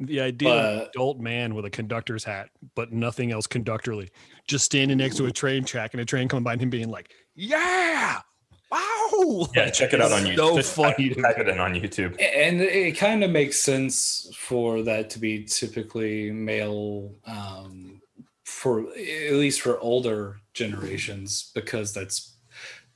[0.00, 4.08] the idea of an adult man with a conductor's hat, but nothing else conductorly,
[4.46, 6.88] just standing next to a train track and a train coming by and him being
[6.90, 8.20] like, "Yeah,
[8.70, 10.36] wow." Yeah, check it out on YouTube.
[10.36, 11.10] So Just funny.
[11.10, 12.20] Type, type it in on YouTube.
[12.20, 18.00] and it kind of makes sense for that to be typically male um
[18.44, 22.34] for at least for older generations because that's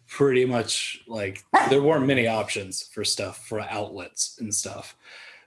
[0.09, 4.97] pretty much like there weren't many options for stuff for outlets and stuff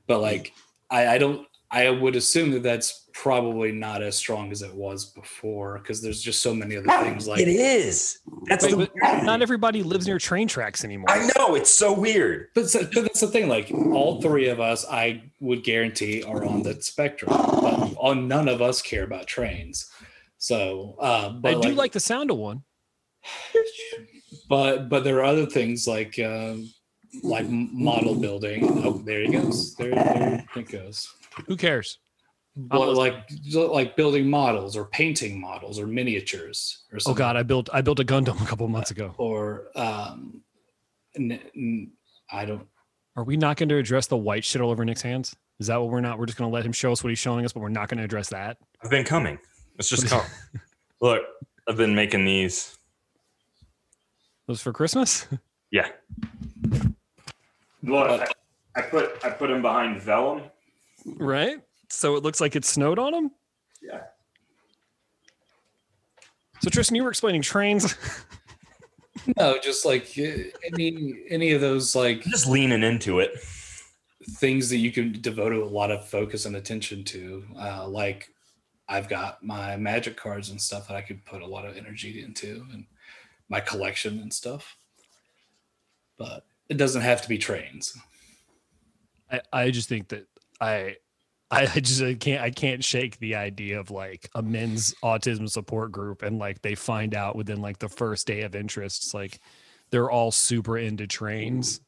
[0.07, 0.51] but like
[0.89, 5.05] i i don't i would assume that that's probably not as strong as it was
[5.05, 8.19] before because there's just so many other things like it is.
[8.45, 11.09] That's Wait, the not everybody lives near train tracks anymore.
[11.09, 12.49] I know it's so weird.
[12.53, 13.49] But, so- but that's the thing.
[13.49, 17.31] Like all three of us, I would guarantee are on that spectrum.
[17.31, 19.89] But on none of us care about trains.
[20.37, 22.61] So, uh, I do like the sound of one.
[24.47, 26.71] but but there are other things like um,
[27.23, 28.83] like model building.
[28.85, 29.73] Oh, there he goes.
[29.75, 31.11] There, there it goes.
[31.45, 31.99] Who cares?
[32.55, 37.15] But like like building models or painting models or miniatures or something.
[37.15, 37.25] Oh.
[37.25, 39.13] God, I built I built a Gundam a couple of months ago.
[39.19, 40.41] Or um,
[41.15, 41.91] n- n-
[42.31, 42.65] I don't.
[43.15, 45.35] Are we not going to address the white shit all over Nick's hands?
[45.59, 46.17] Is that what we're not?
[46.17, 47.89] We're just going to let him show us what he's showing us, but we're not
[47.89, 48.57] going to address that.
[48.83, 49.37] I've been coming.
[49.77, 50.23] It's just come.
[51.01, 51.23] Look,
[51.67, 52.75] I've been making these.
[54.47, 55.27] Was for Christmas?
[55.69, 55.89] Yeah.
[57.83, 58.27] Look, I,
[58.77, 60.43] I put I put them behind vellum.
[61.17, 61.59] Right?
[61.89, 63.31] So it looks like it snowed on him.
[63.81, 64.01] Yeah.
[66.61, 67.95] So Tristan, you were explaining trains.
[69.35, 70.43] No, just like uh,
[70.73, 73.31] any any of those like Just leaning into it.
[74.37, 77.43] things that you can devote a lot of focus and attention to.
[77.59, 78.29] Uh, like
[78.87, 82.23] I've got my magic cards and stuff that I could put a lot of energy
[82.23, 82.85] into, and
[83.49, 84.77] my collection and stuff.
[86.17, 87.97] But it doesn't have to be trains.
[89.29, 90.25] I, I just think that
[90.59, 90.97] I
[91.51, 95.49] I I just I can't I can't shake the idea of like a men's autism
[95.49, 99.39] support group and like they find out within like the first day of interests like
[99.89, 101.79] they're all super into trains.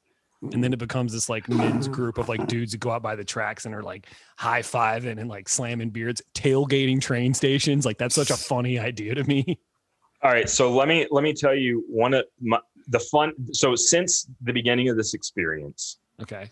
[0.54, 3.16] And then it becomes this like men's group of like dudes who go out by
[3.16, 7.86] the tracks and are like high fiving and like slamming beards tailgating train stations.
[7.86, 9.60] Like that's such a funny idea to me.
[10.22, 13.32] All right, so let me let me tell you one of my, the fun.
[13.54, 16.50] So since the beginning of this experience, okay.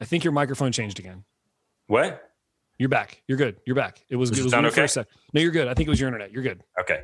[0.00, 1.24] I think your microphone changed again
[1.90, 2.26] What?
[2.78, 4.80] you're back you're good you're back it was Does it it was sound weird for
[4.80, 4.88] a okay?
[4.88, 5.06] sec.
[5.34, 7.02] no you're good I think it was your internet you're good Okay.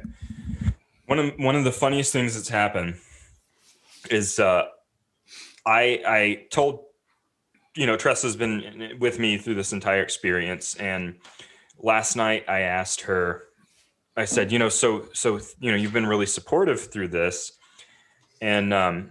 [1.06, 2.94] One of one of the funniest things that's happened
[4.10, 4.64] is uh,
[5.66, 6.84] I I told
[7.74, 11.16] you know Tressa's been with me through this entire experience, and
[11.78, 13.46] last night I asked her
[14.16, 17.52] I said, you know, so so you know, you've been really supportive through this,
[18.40, 19.10] and um,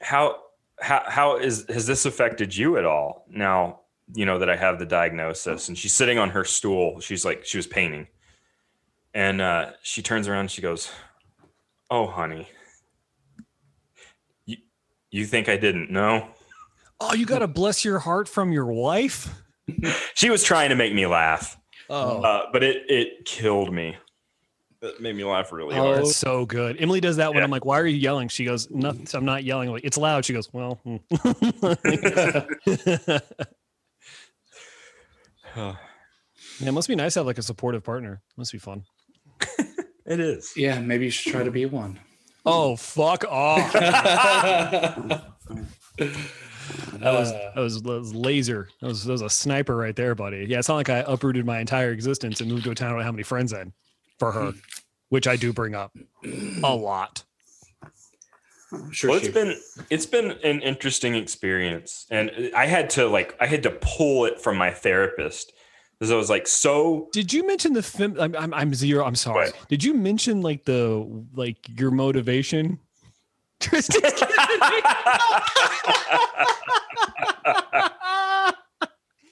[0.00, 0.40] how
[0.80, 3.80] how how is has this affected you at all now?
[4.14, 7.00] You know that I have the diagnosis, and she's sitting on her stool.
[7.00, 8.06] She's like she was painting,
[9.14, 10.40] and uh, she turns around.
[10.40, 10.90] And she goes,
[11.90, 12.48] "Oh, honey,
[14.44, 14.58] you
[15.10, 16.28] you think I didn't know?"
[17.00, 19.34] Oh, you got to bless your heart from your wife.
[20.14, 21.56] She was trying to make me laugh,
[21.88, 23.96] Oh, uh, but it it killed me.
[24.82, 25.98] It made me laugh really oh, hard.
[25.98, 26.76] that's so good.
[26.80, 27.44] Emily does that when Yeah.
[27.44, 29.06] I'm like, "Why are you yelling?" She goes, "Nothing.
[29.14, 30.24] I'm not yelling." I'm like, it's loud.
[30.24, 30.80] She goes, "Well."
[35.54, 35.70] hmm."
[36.60, 38.22] yeah, it must be nice to have like a supportive partner.
[38.36, 38.84] Must be fun.
[40.04, 40.52] It is.
[40.56, 42.00] yeah, maybe you should try to be one.
[42.44, 43.72] Oh, fuck off.
[43.72, 45.22] that
[46.94, 48.68] That was, that was that was laser.
[48.80, 50.46] That was that was a sniper right there, buddy.
[50.48, 53.04] Yeah, it's not like I uprooted my entire existence and moved to a town I
[53.04, 53.72] don't have friends in
[54.18, 54.52] for her,
[55.08, 55.96] which I do bring up
[56.62, 57.24] a lot.
[58.90, 59.56] Sure well, she- it's been
[59.90, 64.40] it's been an interesting experience, and I had to like I had to pull it
[64.40, 65.52] from my therapist
[65.98, 67.08] because I was like so.
[67.12, 68.18] Did you mention the fem?
[68.18, 69.04] I'm, I'm I'm zero.
[69.04, 69.46] I'm sorry.
[69.46, 69.68] What?
[69.68, 72.78] Did you mention like the like your motivation?
[73.60, 74.02] Tristan.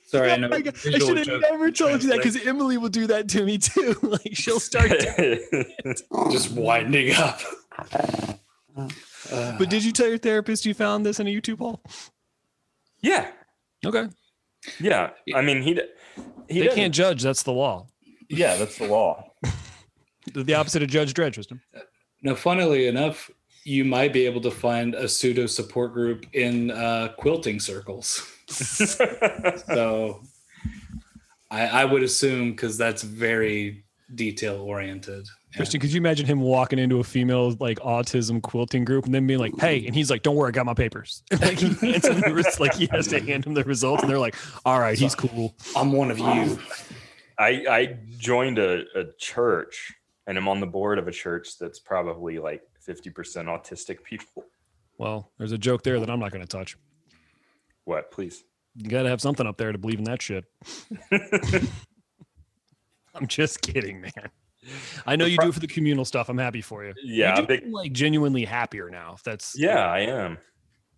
[0.06, 0.48] Sorry, I Oh know.
[0.48, 3.28] my God, I should have joke never told you that because Emily will do that
[3.30, 3.96] to me too.
[4.02, 4.90] like she'll start.
[6.30, 7.40] just winding up.
[9.30, 11.82] But did you tell your therapist you found this in a YouTube hole?
[13.02, 13.30] yeah,
[13.84, 14.06] Okay.
[14.78, 15.10] yeah.
[15.34, 15.74] I mean, he,
[16.48, 17.22] he they doesn't- can't judge.
[17.22, 17.86] That's the law.
[18.28, 19.32] Yeah, that's the law.
[20.34, 21.60] The, the opposite of Judge Dredd, Tristan.
[22.22, 23.30] Now, funnily enough,
[23.64, 28.26] you might be able to find a pseudo support group in uh, quilting circles.
[29.66, 30.22] So
[31.50, 35.26] I, I would assume because that's very detail oriented.
[35.56, 39.26] Christian, could you imagine him walking into a female like autism quilting group and then
[39.26, 42.06] being like, "Hey," and he's like, "Don't worry, I got my papers." like he hands
[42.06, 44.78] him the res- like he has to hand him the results, and they're like, "All
[44.78, 46.58] right, he's cool." I'm one of you.
[47.38, 49.92] I I joined a, a church,
[50.26, 53.12] and I'm on the board of a church that's probably like 50%
[53.46, 54.44] autistic people.
[54.98, 56.76] Well, there's a joke there that I'm not going to touch.
[57.84, 58.10] What?
[58.10, 58.44] Please.
[58.76, 60.44] You got to have something up there to believe in that shit.
[63.14, 64.30] I'm just kidding, man.
[65.06, 66.28] I know you do it for the communal stuff.
[66.28, 66.94] I'm happy for you.
[67.02, 69.14] Yeah, you big- like genuinely happier now.
[69.14, 70.38] If that's Yeah, I am.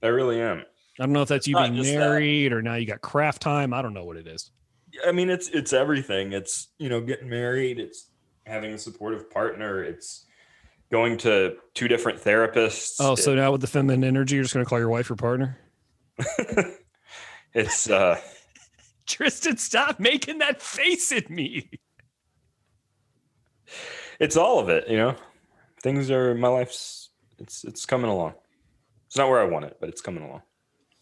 [0.02, 0.64] I really am.
[1.00, 1.98] I don't know if that's you being just that.
[1.98, 3.72] married or now you got craft time.
[3.72, 4.50] I don't know what it is.
[5.06, 6.32] I mean, it's it's everything.
[6.32, 7.78] It's you know getting married.
[7.78, 8.10] It's
[8.46, 9.82] having a supportive partner.
[9.82, 10.26] It's
[10.90, 12.96] going to two different therapists.
[13.00, 15.16] Oh, so now with the feminine energy, you're just going to call your wife your
[15.16, 15.58] partner?
[17.54, 18.20] it's uh
[19.06, 21.70] Tristan, stop making that face at me.
[24.22, 24.88] It's all of it.
[24.88, 25.16] You know,
[25.82, 27.10] things are my life's.
[27.38, 28.34] It's it's coming along.
[29.06, 30.42] It's not where I want it, but it's coming along.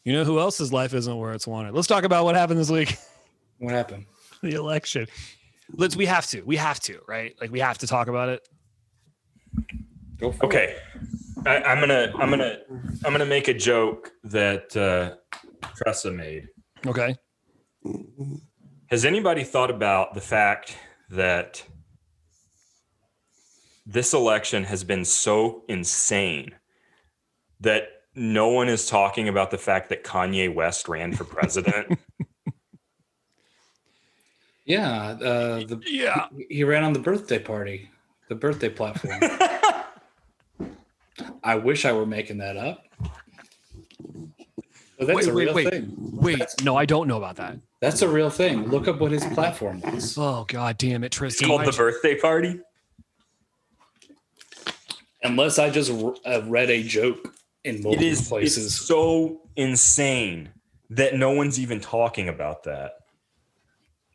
[0.04, 1.74] You know who else's life isn't where it's wanted?
[1.74, 2.96] Let's talk about what happened this week.
[3.62, 4.06] What happened?
[4.42, 5.06] the election.
[5.74, 6.40] Let's we have to.
[6.40, 7.34] We have to, right?
[7.42, 8.48] Like we have to talk about it.
[10.18, 10.46] Go for it.
[10.46, 10.76] Okay,
[11.44, 12.56] I, I'm gonna I'm gonna
[13.04, 15.16] I'm gonna make a joke that uh,
[15.76, 16.48] Tressa made.
[16.86, 17.14] Okay.
[18.86, 20.74] Has anybody thought about the fact
[21.10, 21.62] that
[23.86, 26.54] this election has been so insane
[27.60, 31.98] that no one is talking about the fact that Kanye West ran for president?
[34.66, 36.26] Yeah, uh, the, Yeah.
[36.48, 37.90] he ran on the birthday party,
[38.28, 39.18] the birthday platform.
[41.42, 42.84] I wish I were making that up.
[44.96, 45.70] But that's Wait, a wait, real wait.
[45.70, 45.92] thing.
[45.96, 47.58] Wait, no, I don't know about that.
[47.80, 48.68] That's a real thing.
[48.68, 50.16] Look up what his platform was.
[50.16, 52.60] Oh god damn it, It's called the birthday party.
[55.22, 58.66] Unless I just uh, read a joke in multiple is places.
[58.66, 60.50] it's so insane
[60.88, 62.92] that no one's even talking about that.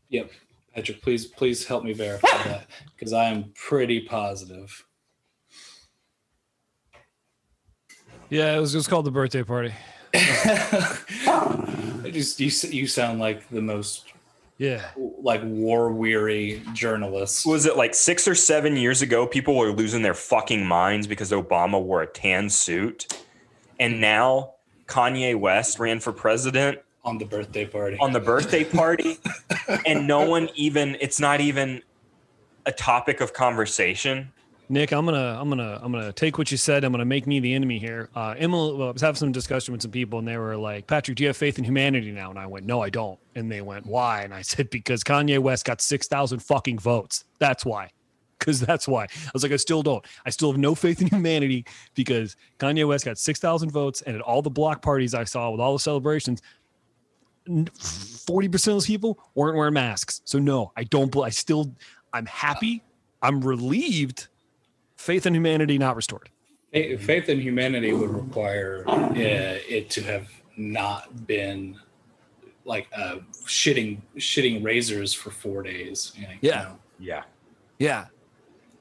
[0.09, 0.31] Yep.
[0.73, 4.85] Patrick, please, please help me verify that because I am pretty positive.
[8.30, 9.73] Yeah, it was just called the birthday party.
[10.13, 14.11] I just you, you sound like the most
[14.58, 14.89] Yeah.
[14.95, 19.28] like war weary journalists Was it like six or seven years ago?
[19.28, 23.22] People were losing their fucking minds because Obama wore a tan suit.
[23.80, 24.53] And now
[24.88, 27.97] Kanye West ran for president on the birthday party.
[27.99, 29.20] on the birthday party.
[29.86, 31.82] and no one even, it's not even
[32.66, 34.32] a topic of conversation.
[34.68, 36.84] Nick, I'm gonna, I'm gonna, I'm gonna take what you said.
[36.84, 38.09] I'm gonna make me the enemy here.
[38.16, 40.88] Uh, Emily, well, I was having some discussion with some people, and they were like,
[40.88, 43.51] "Patrick, do you have faith in humanity now?" And I went, "No, I don't." And
[43.51, 47.26] they went, "Why?" And I said, "Because Kanye West got six thousand fucking votes.
[47.39, 47.91] That's why."
[48.45, 49.03] because that's why.
[49.05, 50.05] I was like, I still don't.
[50.26, 54.01] I still have no faith in humanity because Kanye West got 6,000 votes.
[54.03, 56.41] And at all the block parties I saw with all the celebrations,
[57.47, 60.22] 40% of those people weren't wearing masks.
[60.26, 61.16] So, no, I don't.
[61.18, 61.74] I still,
[62.13, 62.84] I'm happy.
[63.22, 64.28] I'm relieved.
[65.06, 66.30] Faith in humanity not restored.
[66.74, 70.28] Faith in humanity would require uh, it to have
[70.58, 71.78] not been
[72.66, 76.12] like uh, shitting shitting razors for four days.
[76.16, 76.62] you know, you Yeah.
[76.64, 76.80] know.
[76.99, 77.24] Yeah.
[77.78, 78.06] Yeah.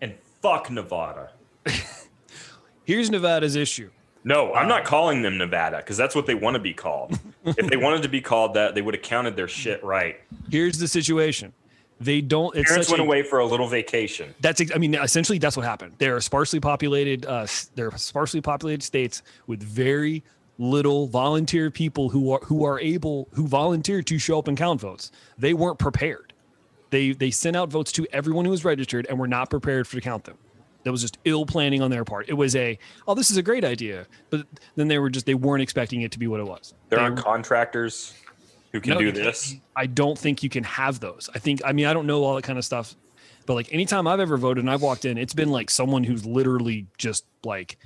[0.00, 1.32] And fuck Nevada.
[2.84, 3.90] Here's Nevada's issue.
[4.24, 7.18] No, I'm not calling them Nevada because that's what they want to be called.
[7.44, 10.18] if they wanted to be called that, they would have counted their shit right.
[10.50, 11.52] Here's the situation.
[12.00, 12.54] They don't.
[12.56, 14.34] It's Parents such went a- away for a little vacation.
[14.40, 15.94] That's I mean essentially that's what happened.
[15.98, 17.46] They're sparsely populated uh
[17.78, 20.22] are sparsely populated states with very
[20.58, 24.80] little volunteer people who are who are able who volunteer to show up and count
[24.80, 25.10] votes.
[25.38, 26.32] They weren't prepared.
[26.90, 29.94] They they sent out votes to everyone who was registered and were not prepared for
[29.96, 30.36] to count them.
[30.82, 32.28] That was just ill planning on their part.
[32.28, 32.78] It was a
[33.08, 36.12] oh this is a great idea, but then they were just they weren't expecting it
[36.12, 36.74] to be what it was.
[36.90, 38.14] There They aren't contractors
[38.74, 39.54] who can No, do this.
[39.76, 41.30] I don't think you can have those.
[41.32, 42.96] I think, I mean, I don't know all that kind of stuff,
[43.46, 46.26] but like anytime I've ever voted and I've walked in, it's been like someone who's
[46.26, 47.78] literally just like,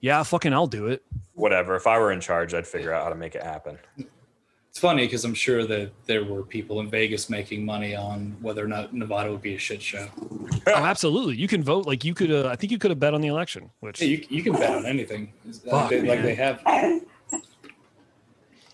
[0.00, 1.02] yeah, fucking, I'll do it.
[1.34, 1.76] Whatever.
[1.76, 3.78] If I were in charge, I'd figure out how to make it happen.
[4.70, 8.64] It's funny because I'm sure that there were people in Vegas making money on whether
[8.64, 10.08] or not Nevada would be a shit show.
[10.68, 11.36] oh, absolutely.
[11.36, 11.86] You can vote.
[11.86, 14.06] Like you could, uh, I think you could have bet on the election, which, Yeah,
[14.08, 15.34] you, you can bet on anything,
[15.66, 16.62] like, they, like they have.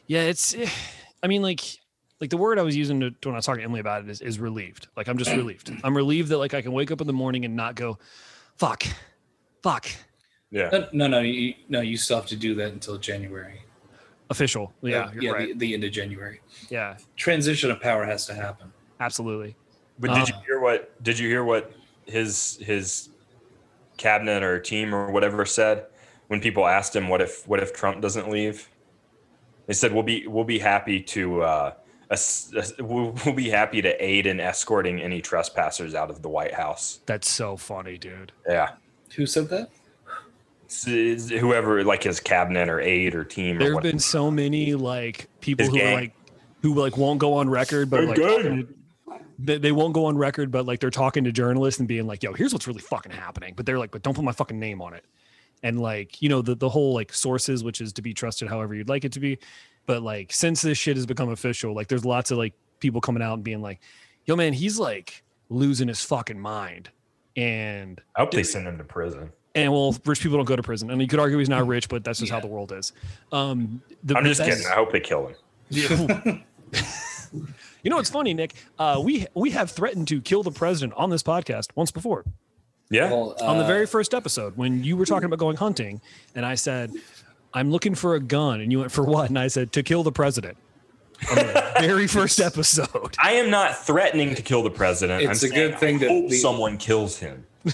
[0.07, 0.69] yeah, it's, eh,
[1.27, 1.61] I mean, like,
[2.21, 4.09] like the word I was using to, when I was talking to Emily about it
[4.09, 4.87] is, is relieved.
[4.97, 5.73] Like I'm just relieved.
[5.83, 7.99] I'm relieved that like I can wake up in the morning and not go,
[8.55, 8.85] fuck,
[9.61, 9.89] fuck,
[10.53, 10.69] Yeah.
[10.71, 11.81] No, no, no, you, no.
[11.81, 13.61] You still have to do that until January.
[14.31, 14.73] official.
[14.83, 15.49] Yeah, you're yeah, right.
[15.49, 16.41] the, the end of January.
[16.71, 18.73] yeah, Transition of power has to happen.
[19.01, 19.57] absolutely.
[19.99, 21.73] But did you Uh, hear what did you hear what
[22.07, 23.09] his his
[23.97, 25.87] cabinet or team or whatever said
[26.29, 28.69] when people asked him what if what if Trump doesn't leave?
[29.67, 31.73] They said we'll be we'll be happy to uh
[32.11, 36.29] ass- ass- we'll, we'll be happy to aid in escorting any trespassers out of the
[36.29, 37.01] White House.
[37.07, 38.33] That's so funny, dude.
[38.49, 38.73] Yeah.
[39.17, 39.71] Who said that?
[40.67, 43.93] It's- it's whoever like his cabinet or aid or team there or have whatever.
[43.93, 45.93] been so many like people His who gang.
[45.93, 46.13] are like
[46.63, 48.75] who like won't go on record but They're like good.
[49.39, 52.23] they, they won't go on record but like they're talking to journalists and being like
[52.25, 54.83] yo here's what's really fucking happening but they're like but don't put my fucking name
[54.83, 55.05] on it
[55.63, 58.75] and like you know the, the whole like sources which is to be trusted however
[58.75, 59.39] you'd like it to be
[59.87, 63.23] but like since this shit has become official like there's lots of like people coming
[63.23, 63.81] out and being like
[64.27, 66.91] yo man he's like losing his fucking mind
[67.37, 69.31] and I hope they send him to prison.
[69.55, 71.89] and well rich people don't go to prison and you could argue he's not rich
[71.89, 72.93] but that's just how the world is
[73.33, 74.67] um the I'm just best- kidding.
[74.67, 75.35] I hope they kill him.
[77.83, 78.55] you know what's funny, Nick?
[78.79, 82.25] Uh, we we have threatened to kill the president on this podcast once before.
[82.91, 83.11] Yeah.
[83.11, 86.01] Well, on the uh, very first episode, when you were talking about going hunting,
[86.35, 86.93] and I said,
[87.55, 89.29] "I'm looking for a gun," and you went for what?
[89.29, 90.57] And I said, "To kill the president."
[91.31, 93.17] On the very first episode.
[93.23, 95.23] I am not threatening to kill the president.
[95.23, 97.47] It's I'm a good thing I that hope the- someone kills him.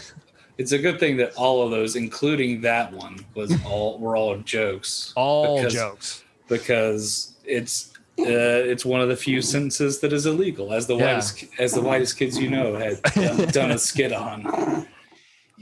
[0.59, 4.37] It's a good thing that all of those, including that one, was all were all
[4.37, 5.13] jokes.
[5.17, 6.25] All because, jokes.
[6.47, 11.15] because it's uh, it's one of the few sentences that is illegal, as the Yeah.
[11.15, 14.87] whitest as the whitest kids you know had done, done a skit on.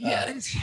[0.09, 0.23] Yeah.
[0.29, 0.55] it's-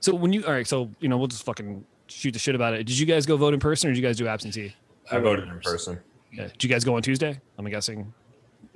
[0.00, 2.74] so when you all right, so you know we'll just fucking shoot the shit about
[2.74, 2.84] it.
[2.84, 4.74] Did you guys go vote in person or did you guys do absentee?
[5.10, 5.98] I voted in person.
[6.32, 6.44] Yeah.
[6.48, 7.38] Did you guys go on Tuesday?
[7.58, 8.12] I'm guessing.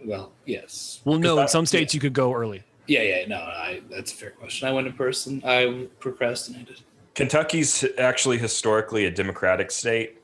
[0.04, 1.36] Well, yes, Well, no.
[1.36, 2.62] that- In some states, you could go early.
[2.88, 3.26] yeah, yeah.
[3.28, 4.66] No, I, that's a fair question.
[4.68, 5.40] I went in person.
[5.44, 6.80] I procrastinated.
[7.14, 10.18] Kentucky's actually historically a Democratic state,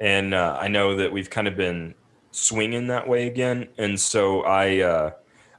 [0.00, 1.94] and uh, I know that we've kind of been
[2.32, 3.68] swinging that way again.
[3.78, 5.10] And so I uh,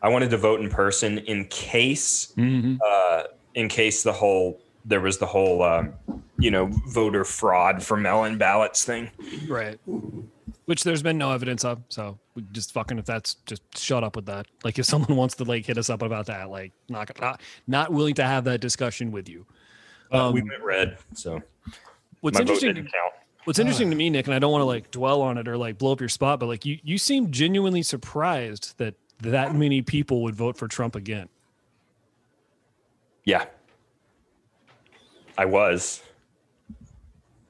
[0.01, 2.76] I wanted to vote in person in case Mm-hmm.
[2.86, 3.24] uh,
[3.56, 5.93] in case the whole there was the whole um,
[6.38, 9.10] you know voter fraud for mail-in ballots thing.
[9.47, 9.80] Right.
[10.66, 11.82] Which there's been no evidence of.
[11.89, 14.47] So we just fucking if that's just shut up with that.
[14.64, 17.91] Like if someone wants to like hit us up about that, like not not not
[17.91, 19.45] willing to have that discussion with you.
[20.12, 21.41] Uh, we Um, went red, so
[22.22, 22.88] What's interesting
[23.43, 25.58] what's interesting to me, Nick, and I don't want to like dwell on it or
[25.58, 29.82] like blow up your spot, but like you you seem genuinely surprised that that many
[29.82, 31.28] people would vote for Trump again.
[33.26, 33.45] Yeah,
[35.38, 36.01] I was.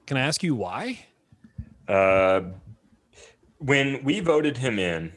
[0.05, 1.05] Can I ask you why?
[1.87, 2.41] Uh,
[3.57, 5.13] when we voted him in,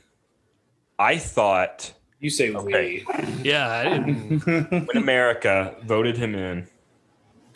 [0.99, 3.05] I thought You say Okay.
[3.43, 4.41] Yeah, I didn't
[4.71, 6.67] when America voted him in,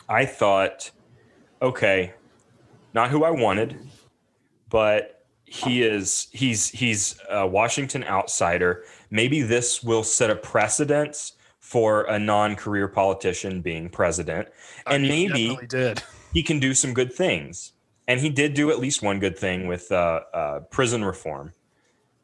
[0.07, 0.91] I thought,
[1.61, 2.13] okay,
[2.93, 3.79] not who I wanted,
[4.69, 8.83] but he is he's he's a Washington outsider.
[9.09, 11.33] Maybe this will set a precedence
[11.71, 14.49] for a non-career politician being president,
[14.85, 16.03] and mean, he maybe did.
[16.33, 17.71] he can do some good things.
[18.09, 21.53] And he did do at least one good thing with uh, uh, prison reform.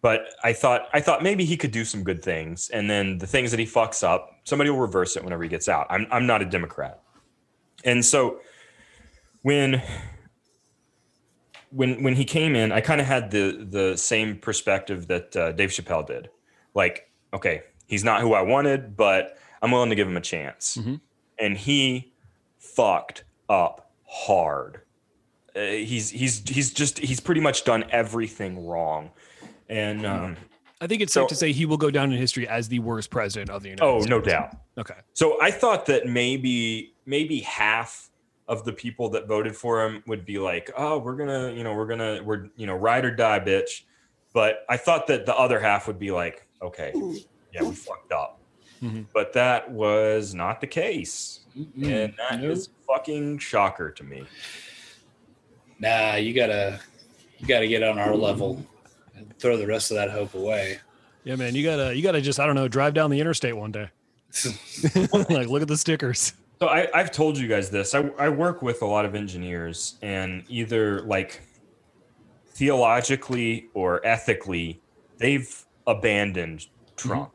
[0.01, 3.27] But I thought I thought maybe he could do some good things, and then the
[3.27, 5.87] things that he fucks up, somebody will reverse it whenever he gets out.
[5.89, 6.99] I'm I'm not a Democrat,
[7.85, 8.41] and so
[9.43, 9.81] when
[11.71, 15.53] when when he came in, I kind of had the the same perspective that uh,
[15.53, 16.29] Dave Chappelle did.
[16.73, 20.77] Like, okay, he's not who I wanted, but I'm willing to give him a chance.
[20.77, 21.01] Mhm.
[21.39, 22.13] And he
[22.59, 24.81] fucked up hard.
[25.55, 29.11] Uh, he's he's he's just he's pretty much done everything wrong.
[29.69, 30.37] And um,
[30.79, 32.79] I think it's So- safe to say he will go down in history as the
[32.79, 34.13] worst president of the United oh, States.
[34.13, 34.55] Oh, no doubt.
[34.77, 34.93] Okay.
[35.13, 38.09] So I thought that maybe maybe half
[38.47, 41.73] of the people that voted for him would be like, "Oh, we're gonna, you know,
[41.73, 43.83] we're gonna, we're, you know, ride or die, bitch."
[44.33, 46.93] But I thought that the other half would be like, "Okay,
[47.61, 48.39] yeah, we fucked up."
[48.83, 49.05] Mhm.
[49.13, 51.83] But that was not the case, Mm-mm.
[51.91, 52.97] and that is Nope.
[52.97, 54.23] fucking shocker to me.
[55.79, 56.79] Nah, you gotta
[57.39, 58.63] you gotta get on our level
[59.15, 60.79] and throw the rest of that hope away.
[61.23, 63.71] Yeah, man, you gotta you gotta just I don't know drive down the interstate one
[63.71, 63.89] day.
[65.29, 66.33] like look at the stickers.
[66.59, 67.93] So I, I've told you guys this.
[67.93, 71.41] I, I work with a lot of engineers, and either like
[72.49, 74.81] theologically or ethically,
[75.17, 77.31] they've abandoned Trump, Mhm.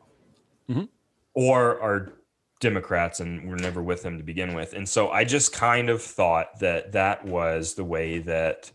[1.33, 2.13] Or are
[2.59, 4.73] Democrats, and we're never with him to begin with.
[4.73, 8.71] And so I just kind of thought that that was the way that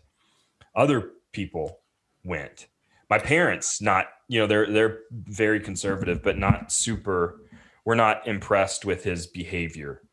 [0.75, 1.79] other people
[2.23, 2.67] went.
[3.09, 7.41] My parents, not you know, they're they're very conservative, but not super.
[7.83, 10.03] We're not impressed with his behavior,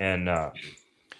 [0.00, 0.50] and uh,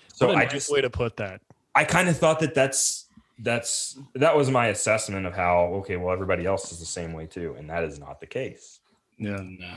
[0.09, 1.41] so what a I nice just way to put that.
[1.77, 3.07] I kind of thought that that's
[3.39, 7.27] that's that was my assessment of how okay, well everybody else is the same way
[7.27, 8.81] too, and that is not the case,
[9.19, 9.37] Yeah.
[9.43, 9.75] no.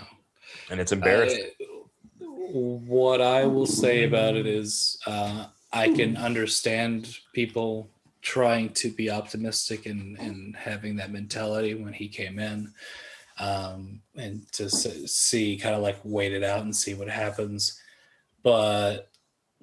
[0.69, 1.51] And it's embarrassing.
[1.59, 1.73] I-
[2.49, 7.89] what I will say about it is, uh, I can understand people
[8.21, 12.73] trying to be optimistic and, and having that mentality when he came in,
[13.39, 17.79] um, and to see kind of like wait it out and see what happens.
[18.43, 19.09] But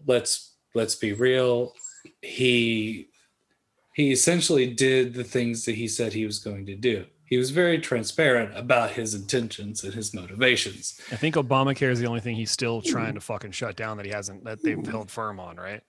[0.07, 1.75] let's let's be real.
[2.21, 3.09] He
[3.95, 7.07] he essentially did the things that he said he was going to do.
[7.35, 11.01] He was very transparent about his intentions and his motivations.
[11.11, 14.07] I think Obamacare is the only thing he's still trying to fucking shut down that
[14.07, 15.83] he hasn't that they've held firm on, right?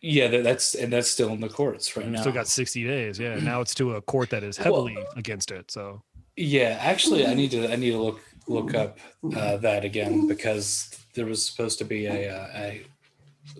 [0.00, 2.22] Yeah, that's and that's still in the courts right now.
[2.22, 3.18] Still got 60 days.
[3.18, 3.34] Yeah.
[3.34, 5.70] Now it's to a court that is heavily against it.
[5.70, 6.02] So
[6.36, 8.98] yeah, actually, I need to I need to look look up
[9.36, 12.82] uh, that again because there was supposed to be a, uh, a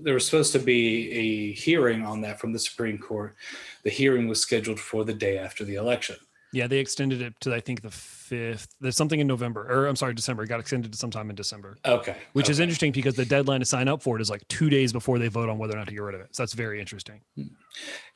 [0.00, 3.34] there was supposed to be a hearing on that from the Supreme Court.
[3.82, 6.16] The hearing was scheduled for the day after the election.
[6.56, 8.74] Yeah, they extended it to I think the fifth.
[8.80, 10.44] There's something in November, or I'm sorry, December.
[10.44, 11.76] It got extended to sometime in December.
[11.84, 14.70] Okay, Which is interesting because the deadline to sign up for it is like two
[14.70, 16.34] days before they vote on whether or not to get rid of it.
[16.34, 17.20] So that's very interesting.
[17.36, 17.48] Hmm.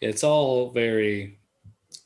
[0.01, 1.39] It's all very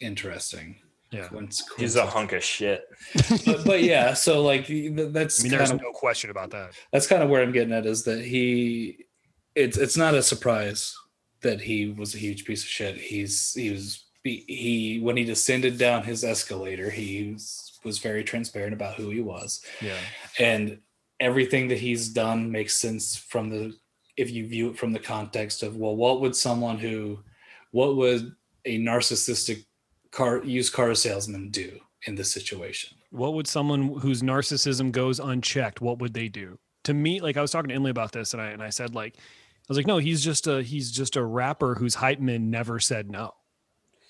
[0.01, 0.75] interesting.
[1.13, 1.29] Yeah.
[1.29, 2.85] Coinc- He's a hunk of shit.
[3.47, 6.73] but, but yeah, so like that's I mean, kind there's of no question about that.
[6.93, 9.07] that's kind of where I'm getting at is that he
[9.55, 10.97] it's it's not a surprise
[11.43, 12.97] that he was a huge piece of shit.
[12.97, 18.25] He's he was he, he when he descended down his escalator, he was, was very
[18.25, 19.61] transparent about who he was.
[19.81, 19.99] Yeah.
[20.39, 20.79] And
[21.21, 23.75] everything that he's done makes sense from the
[24.17, 27.21] if you view it from the context of well, what would someone who
[27.71, 29.67] what would a narcissistic
[30.11, 32.97] car used car salesman do in this situation?
[33.11, 36.59] What would someone whose narcissism goes unchecked, what would they do?
[36.85, 38.95] To me, like I was talking to Emily about this and I and I said
[38.95, 42.51] like I was like, no, he's just a he's just a rapper whose hype man
[42.51, 43.35] never said no.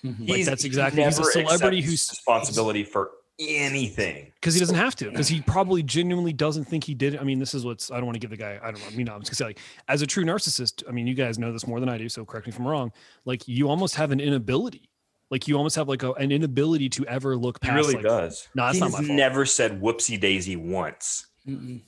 [0.05, 0.25] Mm-hmm.
[0.27, 4.31] Like, that's he exactly- he's a celebrity accepts who's- responsibility for anything.
[4.35, 7.19] because he doesn't have to because he probably genuinely doesn't think he did it.
[7.19, 8.87] i mean this is what's i don't want to give the guy i don't know
[8.87, 11.37] i mean i'm just gonna say like as a true narcissist i mean you guys
[11.37, 12.93] know this more than i do so correct me if i'm wrong
[13.25, 14.89] like you almost have an inability
[15.31, 18.03] like you almost have like a, an inability to ever look He past really like,
[18.05, 18.47] does.
[18.55, 19.09] No, that's He's not my fault.
[19.09, 21.25] never said whoopsie daisy once.
[21.45, 21.81] Mm-mm.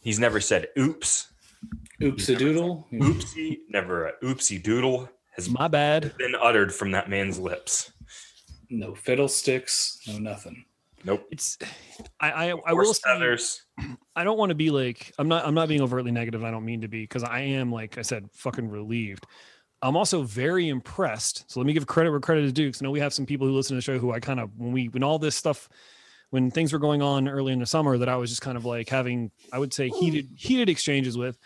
[0.00, 1.28] He's never said oops.
[2.02, 2.86] Oops a doodle.
[2.92, 5.10] Oopsie, never a oopsie doodle
[5.44, 7.92] has my bad been uttered from that man's lips.
[8.68, 10.64] No fiddlesticks, no nothing.
[11.02, 11.26] Nope.
[11.30, 11.56] it's
[12.20, 13.62] i i, I will Horse say feathers.
[14.14, 16.44] I don't want to be like I'm not I'm not being overtly negative.
[16.44, 19.26] I don't mean to be because I am like I said fucking relieved.
[19.82, 21.50] I'm also very impressed.
[21.50, 22.68] So let me give credit where credit is due.
[22.68, 24.40] Because I know we have some people who listen to the show who I kind
[24.40, 25.68] of when we when all this stuff
[26.28, 28.66] when things were going on early in the summer that I was just kind of
[28.66, 31.38] like having I would say heated heated exchanges with.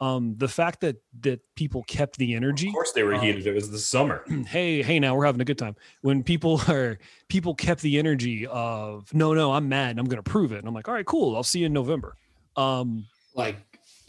[0.00, 3.46] Um, the fact that that people kept the energy Of course they were Um, heated.
[3.46, 4.24] It was the summer.
[4.48, 8.46] hey hey now we're having a good time when people are people kept the energy
[8.48, 11.06] of no no i'm mad and i'm gonna prove it and i'm like all right
[11.06, 12.16] cool i'll see you in november
[12.56, 13.56] Um, Like,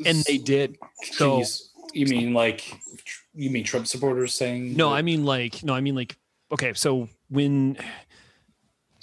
[0.06, 0.78] and they did.
[1.14, 1.44] So
[1.94, 2.74] you mean like
[3.36, 6.18] you mean Trump supporters saying no, that- I mean like no, I mean like
[6.52, 6.74] okay.
[6.74, 7.78] So when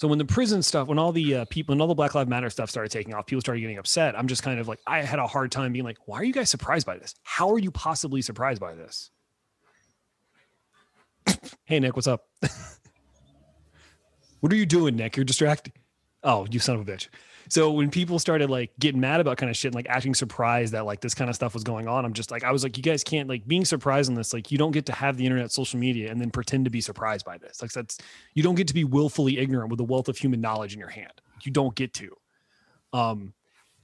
[0.01, 2.31] so when the prison stuff, when all the uh, people, when all the Black Lives
[2.31, 4.19] Matter stuff started taking off, people started getting upset.
[4.19, 6.33] I'm just kind of like, I had a hard time being like, why are you
[6.33, 7.15] guys surprised by this?
[7.23, 9.11] How are you possibly surprised by this?
[11.67, 12.25] hey Nick, what's up?
[14.41, 15.19] what are you doing, Nick?
[15.19, 15.75] You're distracted.
[16.23, 17.09] Oh, you son of a bitch.
[17.51, 20.73] So when people started like getting mad about kind of shit and like acting surprised
[20.73, 22.77] that like this kind of stuff was going on, I'm just like, I was like,
[22.77, 24.33] you guys can't like being surprised on this.
[24.33, 26.81] Like, you don't get to have the internet, social media, and then pretend to be
[26.81, 27.61] surprised by this.
[27.61, 27.99] Like, that's
[28.35, 30.91] you don't get to be willfully ignorant with the wealth of human knowledge in your
[30.91, 31.13] hand.
[31.43, 32.17] You don't get to.
[32.93, 33.35] Um,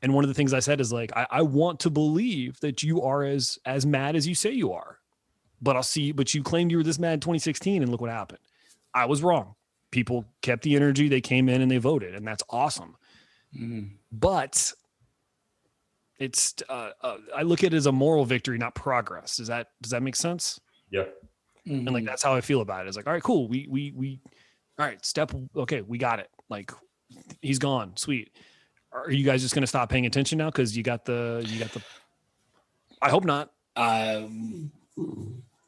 [0.01, 2.85] and one of the things I said is like, I, I want to believe that
[2.85, 4.99] you are as as mad as you say you are,
[5.61, 6.13] but I'll see.
[6.13, 8.39] But you claimed you were this mad in 2016, and look what happened.
[8.95, 9.57] I was wrong.
[9.91, 11.09] People kept the energy.
[11.09, 12.95] They came in and they voted, and that's awesome
[13.55, 13.91] Mhm.
[14.13, 14.73] but
[16.19, 19.37] it's uh, uh, I look at it as a moral victory, not progress.
[19.37, 20.59] Does that does that make sense?
[20.91, 21.15] Yep.
[21.67, 22.07] And like Mhm.
[22.07, 22.89] that's how I feel about it.
[22.89, 23.49] It's like, all right, cool.
[23.49, 24.21] We we we,
[24.79, 25.33] all right, step.
[25.55, 26.31] Okay, we got it.
[26.49, 26.73] Like
[27.43, 27.97] he's gone.
[27.97, 28.31] Sweet.
[28.93, 31.73] Are you guys just gonna stop paying attention now because you got the you got
[31.73, 31.83] the?
[33.03, 33.53] I hope not.
[33.77, 34.73] Um,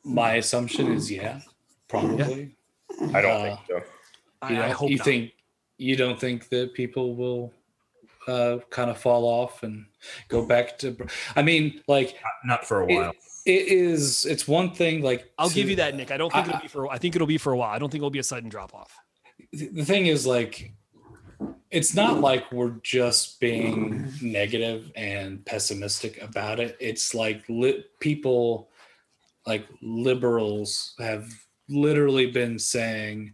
[0.02, 1.40] my assumption is yeah,
[1.88, 2.56] probably.
[3.12, 3.82] I don't Uh, think so.
[4.40, 5.04] I, You, I hope you not.
[5.04, 5.32] think
[5.76, 7.52] you don't think that people will
[8.28, 9.86] uh, kind of fall off and
[10.28, 10.96] go back to.
[11.34, 13.12] I mean, like Not for a it- while.
[13.46, 14.26] it is.
[14.26, 15.02] It's one thing.
[15.02, 16.10] Like I'll to- give you that, Nick.
[16.10, 16.92] I don't think I- it'll be for.
[16.92, 17.70] I think it'll be for a while.
[17.74, 18.94] I don't think it'll be a sudden drop off.
[19.52, 20.72] the thing is like
[21.70, 28.68] it's not like we're just being negative and pessimistic about it it's like li- people
[29.46, 31.26] like liberals have
[31.68, 33.32] literally been saying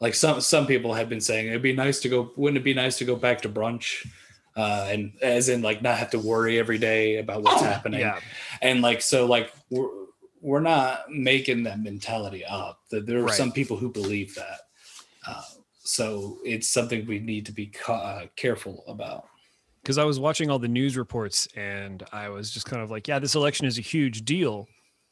[0.00, 2.72] like some some people have been saying it'd be nice to go wouldn't it be
[2.74, 4.06] nice to go back to brunch
[4.60, 8.00] uh and as in like not have to worry every day about what's happening.
[8.00, 8.18] Yeah,
[8.60, 9.88] and like so like we're
[10.42, 12.80] we're not making that mentality up.
[12.90, 13.34] That there are Right.
[13.34, 14.60] some people who believe that.
[15.26, 15.42] Uh,
[15.82, 19.26] so it's something we need to be ca- uh, careful about.
[19.82, 23.06] Because I was watching all the news reports and I was just kind of like,
[23.08, 24.66] yeah, this election is a huge deal,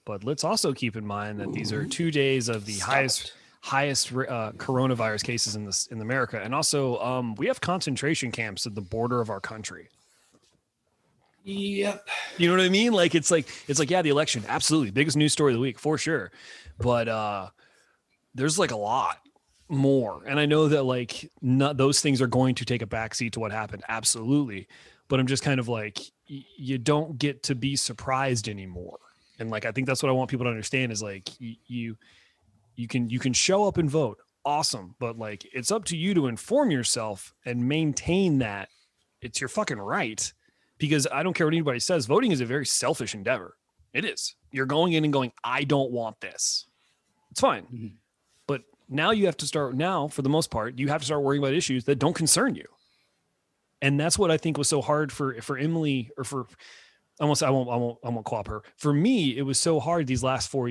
[0.06, 4.12] but let's also keep in mind that these are two days of the highest highest
[4.12, 8.74] uh, coronavirus cases in this in America, and also um, we have concentration camps at
[8.74, 9.88] the border of our country.
[11.44, 12.06] yep.
[12.36, 12.92] You know what I mean?
[12.92, 14.90] Like it's like it's like yeah, the election, absolutely.
[14.90, 16.30] Biggest news story of the week for sure,
[16.78, 17.48] but uh,
[18.34, 19.18] there's like a lot
[19.68, 23.32] more, and I know that like not those things are going to take a backseat
[23.32, 24.68] to what happened, absolutely,
[25.08, 25.98] but I'm just kind of like
[26.30, 28.98] y- you don't get to be surprised anymore,
[29.38, 31.96] and like I think that's what I want people to understand is like y- you
[32.78, 36.14] you can you can show up and vote, awesome, but like it's up to you
[36.14, 38.68] to inform yourself and maintain that
[39.20, 40.32] it's your fucking right
[40.78, 43.56] because I don't care what anybody says, voting is a very selfish endeavor.
[43.92, 44.36] It is.
[44.52, 46.66] You're going in and going, I don't want this.
[47.32, 47.66] It's fine.
[47.66, 47.92] Mhm.
[48.46, 51.22] But now you have to start, now for the most part, you have to start
[51.22, 52.66] worrying about issues that don't concern you.
[53.82, 56.46] And that's what I think was so hard for for Emily or for
[57.20, 58.62] I won't I won't I won't I won't co-op her.
[58.76, 60.70] For me, it was so hard these last four.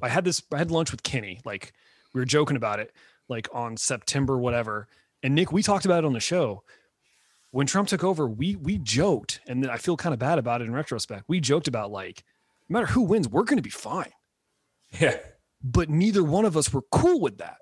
[0.00, 1.72] I had this I had lunch with Kenny, like
[2.14, 2.92] we were joking about it,
[3.28, 4.88] like on September, whatever.
[5.22, 6.62] And Nick, we talked about it on the show
[7.52, 10.64] when Trump took over, we we joked, and I feel kind of bad about it
[10.64, 11.24] in retrospect.
[11.28, 12.24] We joked about like,
[12.68, 14.10] no matter who wins, we're going to be fine.
[14.98, 15.18] Yeah.
[15.62, 17.58] But neither one of us were cool with that,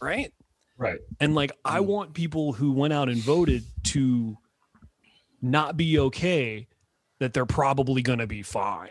[0.00, 0.32] right?
[0.78, 0.98] Right.
[1.20, 4.36] And like, I want people who went out and voted to
[5.42, 6.68] not be okay
[7.20, 8.90] that they're probably going to be fine.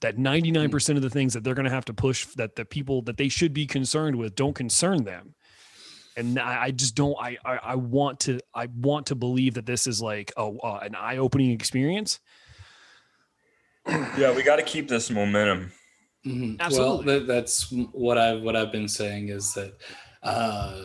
[0.00, 3.02] That 99% of the things that they're going to have to push that the people
[3.02, 5.34] that they should be concerned with don't concern them.
[6.16, 9.66] And I, I just don't, I, I, I want to, I want to believe that
[9.66, 12.18] this is like a, uh, an eye opening experience.
[13.86, 15.72] Yeah, we got to keep this momentum.
[16.26, 16.60] Mhm.
[16.60, 17.06] Absolutely.
[17.06, 19.74] Well, that, that's what I've, what I've been saying is that
[20.22, 20.84] uh,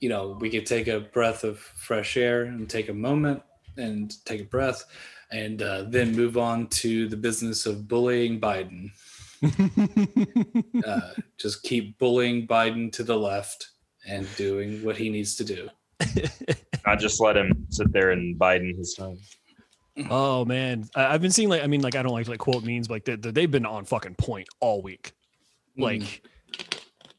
[0.00, 3.42] you know we could take a breath of fresh air and take a moment
[3.78, 4.84] and take a breath
[5.30, 8.90] and uh, then move on to the business of bullying Biden.
[10.86, 13.70] Uh, just keep bullying Biden to the left
[14.06, 15.68] and doing what he needs to do.
[16.86, 19.18] Not just let him sit there and Biden his time.
[20.10, 22.40] Oh man, I, I've been seeing like I mean like I don't like to like
[22.40, 25.12] quote memes, but like they, they've been on fucking point all week.
[25.76, 26.20] Like, Mm.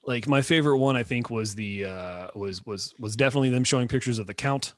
[0.05, 3.87] like my favorite one I think was the uh was was was definitely them showing
[3.87, 4.73] pictures of the count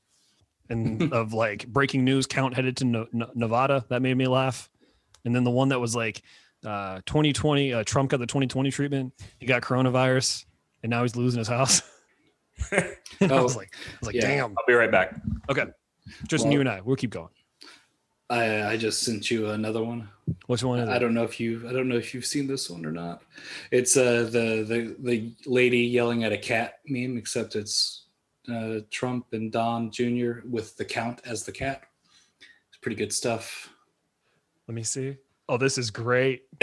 [0.70, 3.86] and of like breaking news count headed to no, No- Nevada.
[3.90, 4.70] That made me laugh.
[5.26, 6.22] And then the one that was like
[6.66, 9.14] uh 2020 uh, Trump got the 2020 treatment.
[9.40, 10.46] He got coronavirus
[10.84, 11.82] and now he's losing his house.
[12.72, 12.84] and
[13.32, 14.22] I Oh, was like I was like yeah.
[14.28, 14.52] damn.
[14.58, 15.16] I'll be right back.
[15.50, 15.66] Okay.
[16.28, 16.82] Just Well- you and I.
[16.82, 17.30] We'll keep going.
[18.32, 20.08] I I just sent you another one.
[20.46, 20.92] Which one is it?
[20.92, 23.24] I don't know if you I don't know if you've seen this one or not.
[23.72, 27.99] It's uh the the the lady yelling at a cat meme, except it's
[28.52, 30.40] uh, Trump and Don Jr.
[30.48, 31.84] with the count as the cat.
[32.70, 33.70] It's pretty good stuff.
[34.68, 35.18] Let me see.
[35.48, 36.44] Oh, this is great.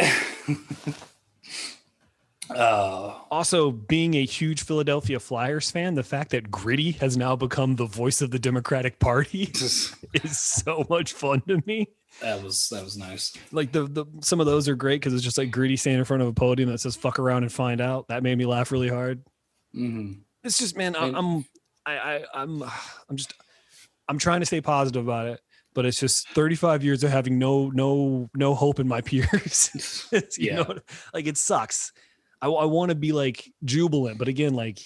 [2.49, 7.74] Uh, Also, being a huge Philadelphia Flyers fan, the fact that Gritty has now become
[7.74, 9.93] the voice of the Democratic Party is
[10.39, 11.89] so much fun to me.
[12.22, 13.37] that was that was nice.
[13.51, 16.05] Like the, the some of those are great because it's just like Gritty standing in
[16.05, 18.70] front of a podium that says "fuck around and find out." That made me laugh
[18.70, 19.24] really hard.
[19.74, 20.12] hmm
[20.45, 21.45] It's just, man, I'm, And-
[21.87, 22.62] I'm I, I, I'm,
[23.09, 23.34] I'm just,
[24.09, 25.41] I'm trying to stay positive about it,
[25.74, 30.07] but it's just 35 years of having no, no, no hope in my peers.
[30.12, 30.55] You Yeah.
[30.57, 30.78] know,
[31.14, 31.93] like it sucks.
[32.43, 34.78] I, I want to be like jubilant, but again, like.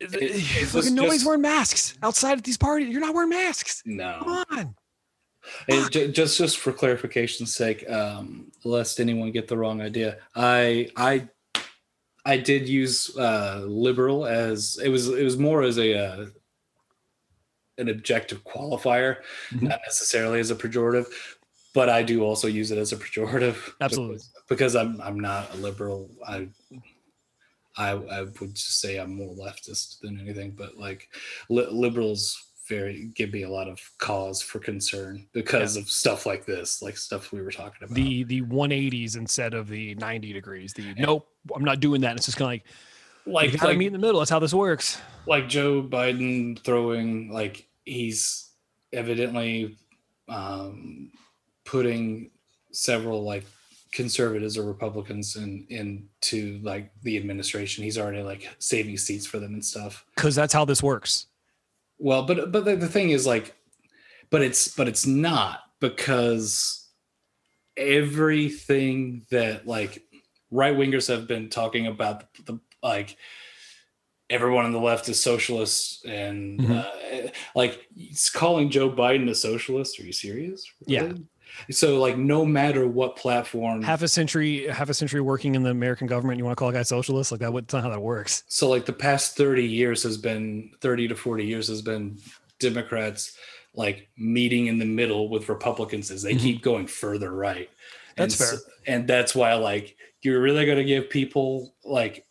[0.00, 2.88] It- it's just- nobody's just- wearing masks outside at these parties.
[2.88, 3.82] You're not wearing masks.
[3.84, 4.18] No.
[4.24, 4.74] Come on.
[5.90, 11.28] Just just for clarification's sake, um, lest anyone get the wrong idea, I I
[12.24, 16.26] I did use uh, liberal as it was it was more as a uh,
[17.78, 19.16] an objective qualifier,
[19.50, 19.62] Mhm.
[19.62, 21.06] not necessarily as a pejorative,
[21.74, 23.56] but I do also use it as a pejorative.
[23.80, 24.16] Absolutely.
[24.16, 26.10] because, because I'm I'm not a liberal.
[26.26, 26.48] I
[27.76, 31.08] I I would just say I'm more leftist than anything, but like
[31.48, 36.46] li- liberals very give me a lot of cause for concern because of stuff like
[36.46, 37.94] this, like stuff we were talking about.
[37.94, 40.72] The the 180s instead of the 90 degrees.
[40.72, 42.16] The nope, I'm not doing that.
[42.16, 44.20] It's just kind of like, like gotta like, meet in the middle.
[44.20, 44.98] That's how this works.
[45.26, 48.50] like Joe Biden throwing like he's
[48.92, 49.76] evidently
[50.28, 51.10] um,
[51.64, 52.30] putting
[52.72, 53.44] several like
[53.92, 57.82] conservatives or Republicans in into like the administration.
[57.82, 60.04] He's already like saving seats for them and stuff.
[60.14, 61.26] Because that's how this works.
[62.00, 63.54] Well, but but the, the thing is like,
[64.30, 66.88] but it's but it's not because
[67.76, 70.02] everything that like
[70.50, 73.16] right wingers have been talking about the, like
[74.28, 77.26] everyone on the left is socialists and Mhm.
[77.26, 79.98] uh, like it's calling Joe Biden a socialist.
[80.00, 80.70] Are you serious?
[80.86, 81.12] Yeah.
[81.70, 85.70] So like no matter what platform half a century half a century working in the
[85.70, 87.32] american government you want to call a guy socialist?
[87.32, 88.44] Like that that's not how that works.
[88.48, 92.18] So like the past 30 years has been 30 to 40 years has been
[92.58, 93.36] democrats
[93.74, 96.40] like meeting in the middle with republicans as they Mhm.
[96.40, 97.70] keep going further right.
[98.16, 102.24] That's and s- and that's why like you're really going to give people like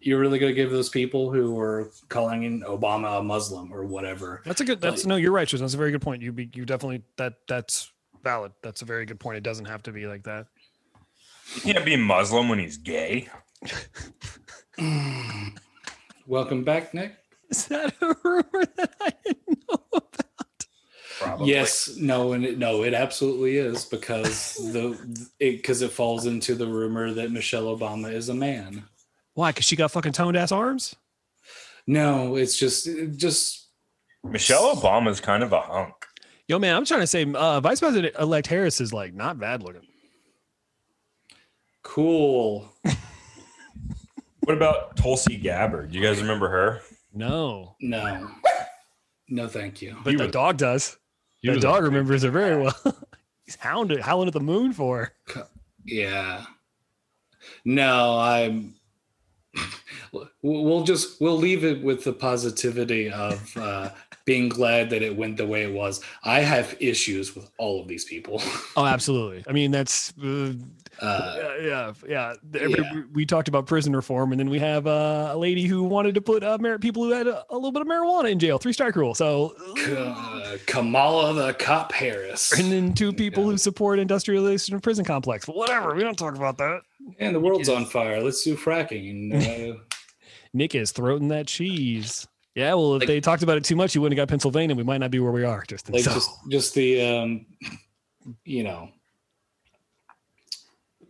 [0.00, 3.84] you're really going to give those people who are calling in obama a muslim or
[3.84, 4.40] whatever.
[4.44, 5.64] That's a good that's no you're right Tristan.
[5.64, 6.22] that's a very good point.
[6.22, 7.92] You be you definitely that that's
[8.22, 10.46] valid that's a very good point it doesn't have to be like that
[11.54, 13.28] He can't be Muslim when he's gay.
[16.26, 17.14] welcome back nick
[17.50, 20.04] is that a rumor that i didn't know about
[21.20, 21.50] Probably.
[21.50, 24.98] Yes, no, and it, no, it absolutely is because the
[25.38, 28.84] it because it falls into the rumor that Michelle Obama is a man.
[29.34, 30.96] why because she got fucking toned ass arms
[31.86, 33.68] No, it's just it just
[34.24, 35.94] Michelle Obama's kind of a hunk.
[36.48, 39.62] Yo man i'm trying to say uh vice president elect harris is like not bad
[39.62, 39.82] looking
[41.82, 42.72] cool.
[44.44, 45.92] What about Tulsi Gabbard?
[45.92, 46.80] Do you guys remember her?
[47.14, 48.28] no No,
[49.28, 49.96] no, thank you.
[50.02, 50.98] but He the was- dog does
[51.42, 52.74] He the was dog big- remembers her very well
[53.44, 55.46] he's hounded howling at the moon for her.
[55.84, 56.44] Yeah,
[57.64, 58.74] no, I'm.
[60.42, 63.90] We'll just we'll leave it with the positivity of uh,
[64.24, 66.00] being glad that it went the way it was.
[66.24, 68.40] I have issues with all of these people.
[68.76, 70.52] oh absolutely i mean that's uh,
[71.00, 72.60] Uh, yeah, yeah, yeah.
[72.60, 73.02] Every- yeah.
[73.12, 76.20] We talked about prison reform, and then we have uh, a lady who wanted to
[76.20, 78.74] put uh, mar- people who had a, a little bit of marijuana in jail, three
[78.74, 79.14] strike rule.
[79.14, 79.54] So,
[79.88, 82.52] uh, Kamala the cop Harris.
[82.58, 83.50] and then two people Yeah.
[83.52, 85.46] who support industrialization of prison complex.
[85.46, 86.82] But whatever, we don't talk about that.
[87.18, 88.20] And the world's on fire.
[88.22, 89.32] Let's do fracking.
[89.32, 89.78] And, uh,
[90.52, 92.28] Nick is throating that cheese.
[92.54, 94.76] Yeah, well, if Like- they talked about it too much, you wouldn't have got Pennsylvania.
[94.76, 95.64] We might not be where we are.
[95.66, 96.12] Just like so.
[96.12, 97.46] just just the um,
[98.44, 98.90] you know,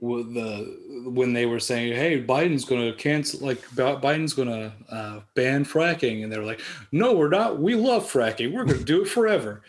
[0.00, 5.20] the when they were saying, "Hey, Biden's going to cancel," like Biden's going to uh,
[5.34, 6.60] ban fracking, and they were like,
[6.92, 7.58] "No, we're not.
[7.60, 8.52] We love fracking.
[8.52, 9.62] We're going to do it forever."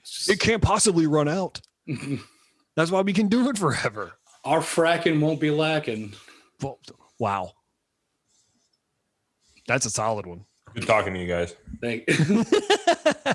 [0.00, 1.60] It's it can't possibly run out.
[2.76, 4.12] That's why we can do it forever.
[4.44, 6.14] Our fracking won't be lacking.
[6.60, 6.78] Well,
[7.18, 7.52] wow,
[9.66, 10.44] that's a solid one.
[10.74, 11.54] Good talking to you guys.
[11.80, 12.04] Thank.
[12.28, 12.44] you.
[13.26, 13.34] All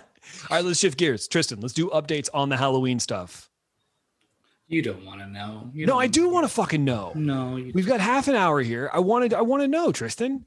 [0.58, 1.28] right, let's shift gears.
[1.28, 3.50] Tristan, let's do updates on the Halloween stuff.
[4.68, 5.70] you don't want to know.
[5.74, 7.12] You No, I do want to fucking know.
[7.16, 8.90] No, you We've got half an hour here.
[8.94, 10.46] I wanted I want to know, Tristan.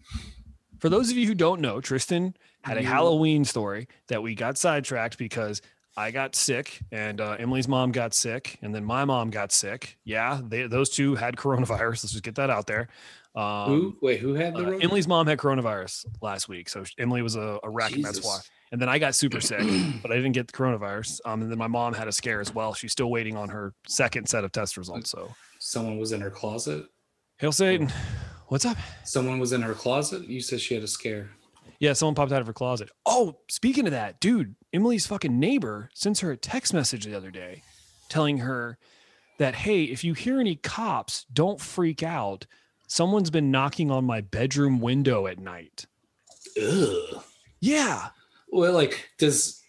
[0.78, 4.34] For those of you who don't know, Tristan had a You- Halloween story that we
[4.34, 5.62] got sidetracked because
[5.97, 9.99] I got sick, and uh, Emily's mom got sick, and then my mom got sick.
[10.05, 12.03] Yeah, they, those two had coronavirus.
[12.05, 12.88] Let's just get that out there.
[13.35, 13.97] Um, who?
[14.03, 14.66] Wait, who had the?
[14.76, 14.78] uh?
[14.78, 18.39] Emily's mom had coronavirus last week, so Emily was a, a wreck, and that's why.
[18.72, 19.61] And then I got super sick,
[20.03, 21.20] but I didn't get the coronavirus.
[21.24, 22.72] Um, and then my mom had a scare as well.
[22.74, 25.11] She's still waiting on her second set of test results.
[25.11, 26.87] So, Someone was in her closet.
[27.39, 27.91] hail Satan,
[28.49, 28.76] what's up?
[29.05, 30.26] Someone was in her closet.
[30.28, 31.30] You said she had a scare.
[31.80, 32.91] Yeah, someone popped out of her closet.
[33.07, 37.30] Oh, speaking of that, dude, Emily's fucking neighbor sends her a text message the other
[37.30, 37.62] day
[38.09, 38.78] telling her
[39.39, 42.47] that, hey, if you hear any cops, don't freak out.
[42.93, 45.86] Someone's been knocking on my bedroom window at night.
[46.62, 47.22] Ugh.
[47.59, 48.09] Yeah.
[48.51, 49.62] Well, like, does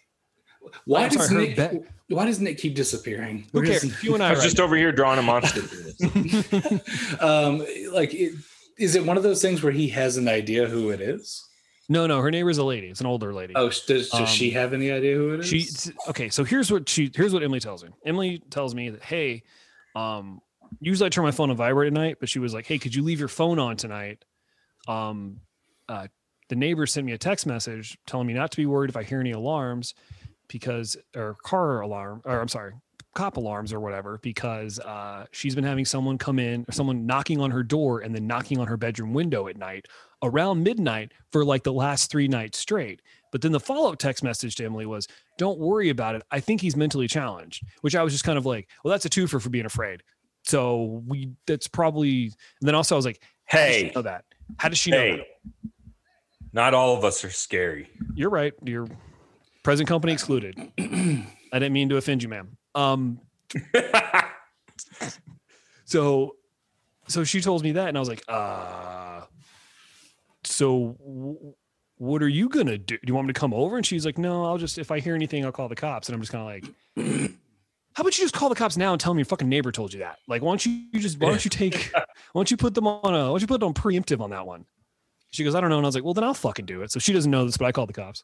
[0.84, 1.56] why does sorry, her Nick?
[1.56, 3.46] bet- why does Nick keep disappearing?
[3.52, 3.80] Who Where cares?
[3.80, 5.62] does- You and I I are was just over here drawing a monster.
[7.20, 7.60] um,
[7.92, 8.34] like, it,
[8.78, 11.42] is it one of those things where he has an idea who it is?
[11.88, 12.88] No, no, her neighbor's a lady.
[12.88, 13.54] It's an older lady.
[13.56, 15.46] Oh, does, does she Um, have any idea who it is?
[15.48, 15.66] she
[16.08, 19.42] okay so here's what she here's what emily tells me emily tells me that hey
[19.96, 20.40] um
[20.80, 22.94] usually i turn my phone on vibrate at night but she was like hey could
[22.94, 24.24] you leave your phone on tonight
[24.88, 25.40] um
[25.88, 26.06] uh
[26.48, 29.02] the neighbor sent me a text message telling me not to be worried if i
[29.02, 29.94] hear any alarms
[30.48, 32.72] because or car alarm or i'm sorry
[33.14, 37.40] cop alarms or whatever because uh she's been having someone come in or someone knocking
[37.40, 39.86] on her door and then knocking on her bedroom window at night
[40.22, 43.00] around midnight for like the last three nights straight
[43.34, 45.08] but then the follow-up text message to Emily was,
[45.38, 46.22] "Don't worry about it.
[46.30, 49.10] I think he's mentally challenged." Which I was just kind of like, "Well, that's a
[49.10, 50.04] twofer for being afraid."
[50.44, 52.24] So we that's probably.
[52.24, 52.32] And
[52.68, 54.24] then also I was like, "How does she Hey, know that?
[54.58, 55.26] How does she know that?"
[56.52, 57.88] not all of us are scary.
[58.14, 58.52] You're right.
[58.64, 58.86] You're
[59.62, 60.56] present company excluded.
[60.78, 62.56] I didn't mean to offend you, ma'am.
[62.74, 63.20] Um,
[65.84, 66.36] so
[67.08, 69.22] so she told me that, and I was like, uh.
[70.44, 71.54] So w-
[71.96, 72.96] what are you gonna do?
[72.96, 73.76] Do you want me to come over?
[73.76, 76.08] And she's like, no, I'll just if I hear anything, I'll call the cops.
[76.08, 76.62] And I'm just kind
[76.96, 77.30] of like,
[77.94, 79.92] how about you just call the cops now and tell them your fucking neighbor told
[79.92, 80.18] you that?
[80.28, 82.86] Like, why don't you, you just why don't you take why don't you put them
[82.86, 84.64] on a why don't you put them on preemptive on that one?
[85.30, 85.78] She goes, I don't know.
[85.78, 86.92] And I was like, well, then I'll fucking do it.
[86.92, 88.22] So she doesn't know this, but I called the cops.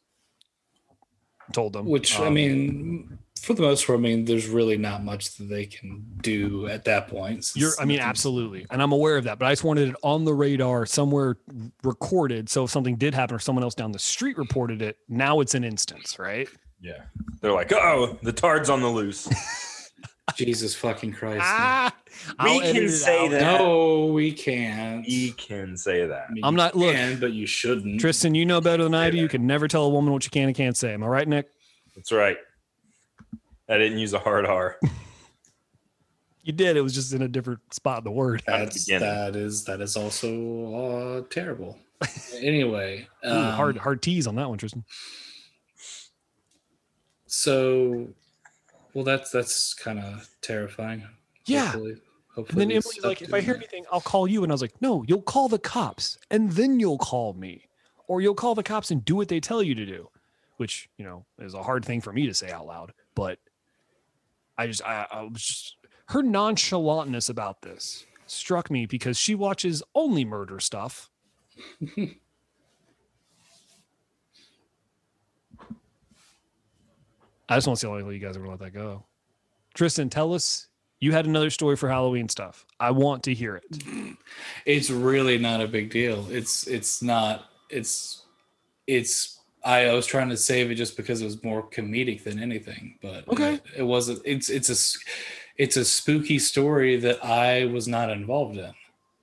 [1.53, 1.87] Told them.
[1.87, 5.49] Which I Um, mean, for the most part, I mean, there's really not much that
[5.49, 7.51] they can do at that point.
[7.57, 8.67] You're, I mean, absolutely.
[8.71, 11.39] And I'm aware of that, but I just wanted it on the radar somewhere
[11.83, 12.49] recorded.
[12.49, 15.57] So if something did happen or someone else down the street reported it, now it's
[15.57, 16.49] an instance, right?
[16.81, 17.03] Yeah.
[17.41, 19.29] They're like, oh, the tard's on the loose.
[20.37, 21.41] Jesus fucking Christ.
[21.43, 21.93] Ah,
[22.45, 23.31] We I'll can say out.
[23.33, 23.59] that.
[23.59, 25.05] No, we can't.
[25.07, 26.27] We can say that.
[26.29, 28.01] I mean, I'm you not- look, can, but you shouldn't.
[28.01, 29.17] Tristan, you know better than I do.
[29.19, 30.93] You can never tell a woman what you can and can't say.
[30.95, 31.49] Am I right, Nick?
[31.97, 32.37] That's right.
[33.69, 34.79] I didn't use a hard R.
[36.43, 36.79] You did.
[36.79, 38.43] It was just in a different spot in the word.
[38.49, 41.79] at the That's, that is that is also uh, terrible.
[42.35, 44.83] anyway, Ooh, um, hard, hard tease on that one, Tristan.
[47.33, 48.09] So,
[48.93, 51.07] well, that's that's kind of terrifying.
[51.47, 51.67] Yeah.
[51.67, 51.97] Hopefully,
[52.37, 53.57] And then we Emily's like, if I hear there.
[53.57, 54.43] anything, I'll call you.
[54.43, 57.69] And I was like, no, you'll call the cops and then you'll call me.
[58.09, 60.11] Or you'll call the cops and do what they tell you to do,
[60.57, 62.93] which, you know, is a hard thing for me to say out loud.
[63.15, 63.39] But
[64.59, 65.77] I just, I, I was just,
[66.07, 71.11] her nonchalantness about this struck me because she watches only murder stuff.
[77.51, 79.05] I just want to see how long you guys are going to let that go.
[79.75, 80.69] Tristan, tell us
[81.01, 82.65] you had another story for Halloween stuff.
[82.79, 83.65] I want to hear it.
[84.67, 86.27] it's really not a big deal.
[86.31, 87.47] It's it's not.
[87.69, 88.23] It's
[88.87, 89.39] it's.
[89.63, 92.97] I, I was trying to save it just because it was more comedic than anything,
[93.03, 93.55] but Okay.
[93.55, 94.23] it, it wasn't.
[94.25, 94.99] It's it's a s-
[95.59, 98.73] it's a spooky story that I was not involved in.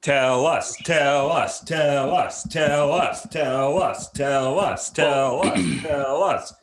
[0.03, 5.41] Tell us, tell us, tell us, tell us, tell us, tell us, tell us, tell
[5.43, 5.81] us.
[5.81, 6.53] Tell us,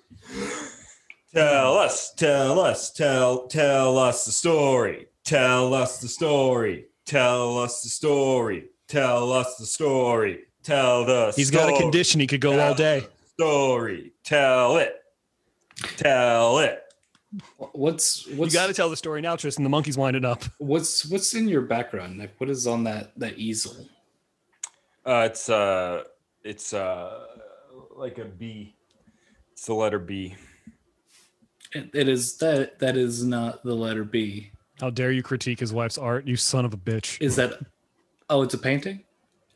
[1.35, 5.09] tell us, tell us, tell tell us the story.
[5.24, 6.87] Tell us the story.
[7.07, 8.66] Tell us the story.
[8.89, 10.45] Tell us the story.
[10.62, 12.20] Tell the He's got a condition.
[12.20, 13.07] He could go all day.
[13.35, 14.12] Story.
[14.22, 14.95] Tell it.
[15.97, 16.80] Tell it.
[17.57, 19.64] What's what's You what's got to tell the story now, Tristan.
[19.64, 20.45] The monkey's winding up.
[20.59, 22.18] what's what's in your background?
[22.18, 23.89] Like what is on that that easel?
[25.05, 26.05] Uh, it's uh,
[26.45, 27.26] it's uh,
[27.97, 28.76] like a B.
[29.53, 30.37] It's the letter B.
[31.75, 34.51] It, it is that that is not the letter B.
[34.81, 37.20] How dare you critique his wife's art, you son of a bitch.
[37.20, 37.55] Is that?
[38.31, 39.05] Oh, it's a painting.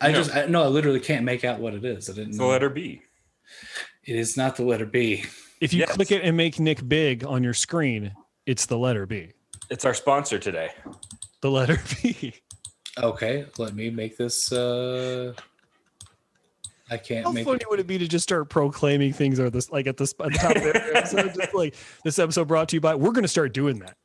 [0.01, 0.17] I No.
[0.17, 0.63] just I, no.
[0.63, 2.09] I literally can't make out what it is.
[2.09, 2.29] I didn't.
[2.29, 3.01] It's the letter B.
[4.05, 5.23] It is not the letter B.
[5.61, 5.91] If you Yes.
[5.93, 8.13] click it and make Nick big on your screen,
[8.45, 9.31] it's the letter B.
[9.69, 10.69] It's our sponsor today.
[11.41, 12.33] The letter B.
[12.97, 14.51] Okay, let me make this.
[14.51, 15.33] uh
[16.91, 19.69] I can't How make funny would it be to just start proclaiming things or this
[19.71, 21.33] like at this at the top of every episode?
[21.35, 23.95] Just like this episode brought to you by we're gonna start doing that.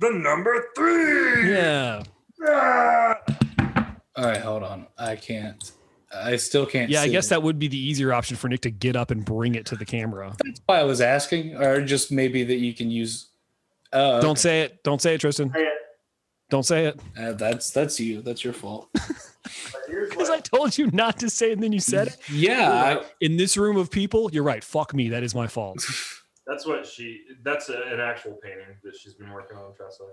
[0.00, 1.52] The number three.
[1.52, 2.02] Yeah.
[4.14, 4.86] All right, hold on.
[4.98, 5.72] I can't.
[6.14, 6.90] I still can't.
[6.90, 7.30] Yeah, I guess it.
[7.30, 9.76] that would be the easier option for Nick to get up and bring it to
[9.76, 10.34] the camera.
[10.44, 13.28] That's why I was asking, or just maybe that you can use.
[13.92, 14.82] Uh, Don't say it.
[14.82, 15.52] Don't say it, Tristan.
[16.52, 17.00] Don't say it.
[17.18, 18.20] Uh, that's that's you.
[18.20, 18.90] That's your fault.
[19.88, 22.16] Because I told you not to say it and then you said it.
[22.30, 24.62] yeah, I, In this room of people, you're right.
[24.62, 25.08] Fuck me.
[25.08, 25.84] That is my fault.
[26.46, 27.22] That's what she.
[27.42, 29.74] That's a, an actual painting that she's been working on.
[29.74, 30.04] Tressa.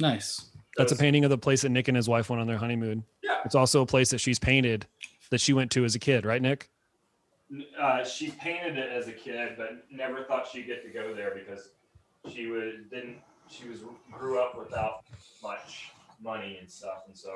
[0.00, 0.50] nice.
[0.76, 3.04] That's a painting of the place that Nick and his wife went on their honeymoon.
[3.22, 3.38] Yeah.
[3.44, 4.86] It's also a place that she's painted
[5.30, 6.68] that she went to as a kid, right, Nick?
[7.80, 11.34] Uh, she painted it as a kid, but never thought she'd get to go there
[11.34, 11.70] because
[12.30, 13.18] she was didn't.
[13.48, 13.80] She was
[14.12, 15.04] grew up without
[15.42, 15.90] much
[16.22, 17.30] money and stuff, and so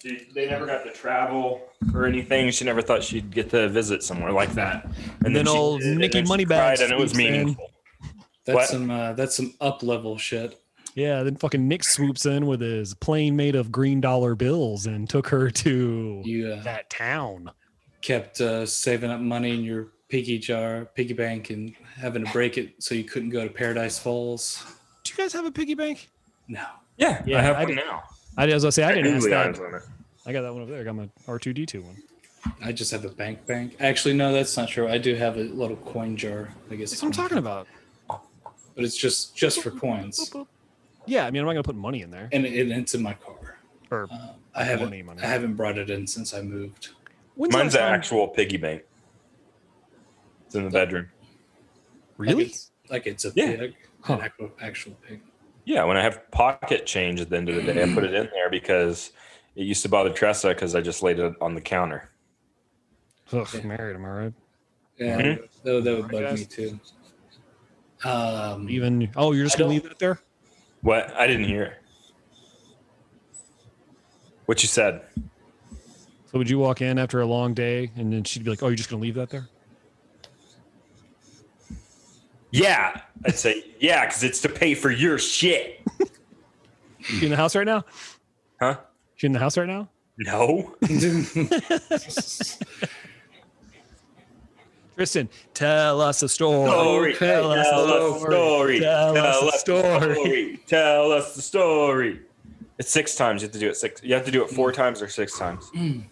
[0.00, 1.60] she, they never got to travel
[1.94, 2.50] or anything.
[2.50, 4.86] She never thought she'd get to visit somewhere like that.
[5.24, 7.32] And then she old did, and Nicky then she Moneybags and it was swoops in.
[7.32, 7.70] meaningful.
[8.44, 8.68] That's What?
[8.68, 10.58] some uh, that's some up level shit.
[10.94, 15.08] Yeah, then fucking Nick swoops in with his plane made of green dollar bills and
[15.08, 17.50] took her to You uh, that town.
[18.02, 22.58] kept uh, saving up money in your piggy jar, piggy bank, and having to break
[22.58, 24.62] it so you couldn't go to Paradise Falls.
[25.04, 26.10] Do you guys have a piggy bank?
[26.48, 26.64] No.
[26.96, 28.02] Yeah, Yeah, I have I one did- now.
[28.36, 29.46] I, I was gonna say I didn't ask that.
[29.48, 29.82] eyes on it.
[30.24, 30.80] I got that one over there.
[30.80, 31.96] I got my R two D two one.
[32.64, 33.76] I just have a bank bank.
[33.80, 34.88] Actually, no, that's not true.
[34.88, 36.48] I do have a little coin jar.
[36.70, 36.90] I guess.
[36.90, 37.66] That's what I'm talking about.
[38.08, 40.32] But it's just just for coins,
[41.06, 43.12] Yeah, I mean I'm not gonna put money in there and it, it's in my
[43.14, 43.58] car.
[43.90, 45.22] or Um, I haven't Money, money.
[45.22, 46.88] I haven't brought it in since I moved.
[47.34, 48.82] when's Mine's an actual piggy bank.
[50.46, 51.08] It's in the bedroom.
[52.18, 52.44] Like really.
[52.46, 53.56] it's, like it's a Yeah.
[53.56, 54.14] pig, Huh.
[54.14, 55.20] an actual, actual pig.
[55.64, 58.12] Yeah, when I have pocket change at the end of the day, I put it
[58.14, 59.12] in there because
[59.54, 62.10] it used to bother Tressa because I just laid it on the counter.
[63.32, 63.62] Ugh, Yeah.
[63.62, 64.32] married, am I right?
[64.98, 65.48] Yeah, Mhm.
[65.62, 66.80] that, that would bug me too.
[68.04, 70.18] Um, Even oh, you're just I gonna leave it there?
[70.80, 71.12] What?
[71.16, 71.78] I didn't hear.
[74.46, 75.02] What you said?
[76.26, 78.66] So would you walk in after a long day and then she'd be like, "Oh,
[78.66, 79.48] you're just gonna leave that there?"
[82.52, 85.80] Yeah, I'd say yeah because it's to pay for your shit.
[87.00, 87.84] She in the house right now?
[88.60, 88.76] Huh?
[89.16, 89.88] She in the house right now?
[90.18, 90.76] No.
[94.94, 96.70] Tristan, tell us a story.
[96.70, 97.14] Story.
[97.14, 98.80] Tell us Tell a us the story.
[98.80, 100.14] Tell us a the story.
[100.14, 100.60] story.
[100.66, 102.20] Tell us the story.
[102.78, 103.42] It's six times.
[103.42, 104.02] You have to do it six.
[104.02, 104.74] You have to do it four mm.
[104.74, 105.70] times or six times.
[105.74, 106.04] Mm.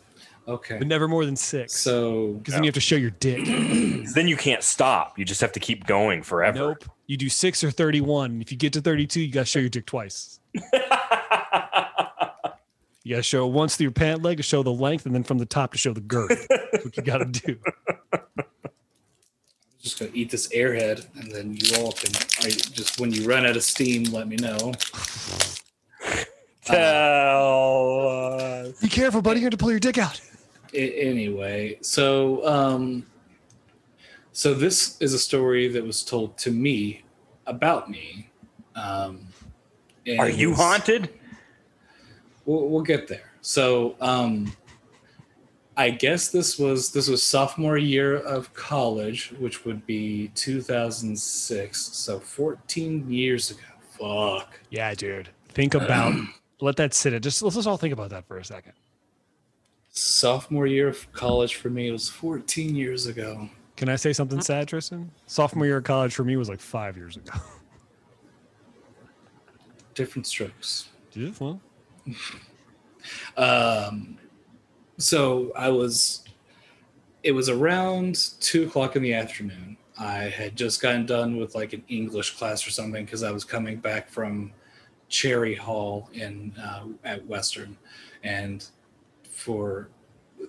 [0.48, 0.78] Okay.
[0.78, 1.74] But never more than six.
[1.76, 3.44] So Because then you have to show your dick.
[4.14, 5.18] Then you can't stop.
[5.18, 6.58] You just have to keep going forever.
[6.58, 6.84] nope.
[7.06, 8.40] You do six or 31.
[8.42, 10.40] If you get to 32, you got to show your dick twice.
[13.02, 15.14] You got to show it once through your pant leg to show the length, and
[15.14, 16.46] then from the top to show the girth.
[16.50, 17.56] That's what you got to do.
[18.12, 18.44] I'm
[19.82, 22.14] just gonna eat this airhead, and then you all can.
[22.42, 24.74] I just when you run out of steam, let me know.
[26.70, 28.30] Tell
[28.68, 28.80] us.
[28.80, 29.40] Be careful, buddy.
[29.40, 30.20] You have to pull your dick out.
[30.74, 33.06] I- anyway, so um,
[34.32, 37.02] so this is a story that was told to me
[37.46, 38.30] about me.
[38.76, 39.26] Um,
[40.06, 41.10] and Are you haunted?
[42.46, 43.32] We'll, we'll get there.
[43.42, 44.52] So, um,
[45.76, 51.80] I guess this was this was sophomore year of college, which would be 2006.
[51.80, 53.60] So 14 years ago.
[53.98, 54.60] Fuck.
[54.70, 55.30] Yeah, dude.
[55.48, 56.14] Think about.
[56.60, 57.12] let that sit.
[57.12, 57.22] in.
[57.22, 58.72] Just let's just all think about that for a second.
[59.92, 63.48] Sophomore year of college for me was 14 years ago.
[63.76, 65.10] Can I say something sad, Tristan?
[65.26, 67.32] Sophomore year of college for me was like five years ago.
[69.94, 70.88] Different strokes.
[71.12, 71.60] Yeah, well,
[73.36, 74.18] Um,
[74.98, 76.24] so I was,
[77.22, 79.76] it was around two o'clock in the afternoon.
[79.98, 83.44] I had just gotten done with like an English class or something because I was
[83.44, 84.52] coming back from
[85.10, 87.76] Cherry Hall in uh, at Western,
[88.22, 88.64] and
[89.30, 89.88] for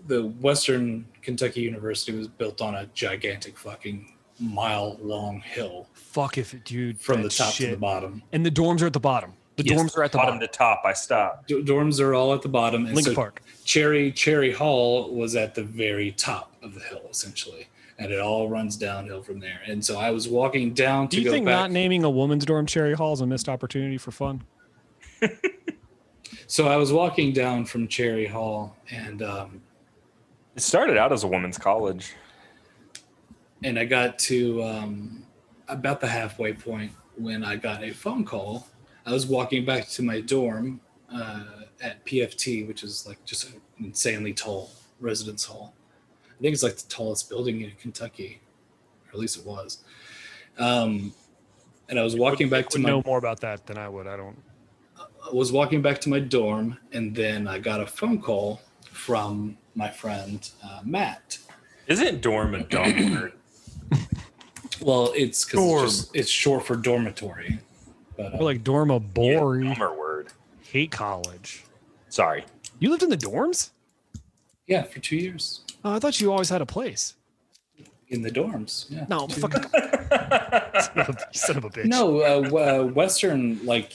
[0.07, 6.53] the Western Kentucky University was built on a gigantic fucking mile long hill fuck if
[6.53, 6.99] it, dude.
[6.99, 8.23] from the that top to the bottom.
[8.31, 9.33] And the dorms are at the bottom.
[9.57, 10.47] The Yes, dorms are at the Bottom bottom.
[10.47, 11.49] to top, I stopped.
[11.49, 13.41] D- dorms are all at the bottom, and Lincoln so Park.
[13.65, 17.67] Cherry Cherry Hall was at the very top of the hill, essentially,
[18.01, 19.59] and it all runs downhill from there.
[19.67, 21.53] And so I was walking down to Do you go think back.
[21.53, 24.41] not naming a woman's dorm Cherry Hall is a missed opportunity for fun?
[26.47, 29.61] so I was walking down from Cherry Hall, and um,
[30.55, 32.15] It started out as a women's college.
[33.63, 35.23] and I got to um,
[35.67, 38.67] about the halfway point when I got a phone call.
[39.05, 40.81] I was walking back to my dorm
[41.13, 41.43] uh,
[41.81, 45.75] at PFT, which is like just an insanely tall residence hall.
[46.41, 48.41] I think it's like the tallest building in Kentucky,
[49.05, 49.83] or at least it was.
[50.57, 51.13] Um,
[51.87, 54.07] and I was walking back to would my know more about that than I would.
[54.07, 54.41] I don't.
[54.99, 59.55] I was walking back to my dorm, and then I got a phone call from
[59.75, 61.37] my friend uh, Matt.
[61.85, 63.33] Isn't dorm a dumb word?
[64.81, 65.85] Well, it's because Dorm.
[65.85, 67.59] it's, just- it's short for dormitory.
[68.17, 69.63] But uh, We're like Dorma Bori.
[69.63, 70.29] Dumber word.
[70.63, 71.65] Hate college.
[72.09, 72.45] Sorry.
[72.79, 73.69] You lived in the dorms?
[74.65, 77.15] yeah, for two years Oh, I thought you always had a place.
[78.09, 78.85] in the dorms.
[78.89, 79.05] Yeah.
[79.09, 81.85] No, fucking son, of a, son of a bitch.
[81.85, 83.93] No, uh, uh, Western like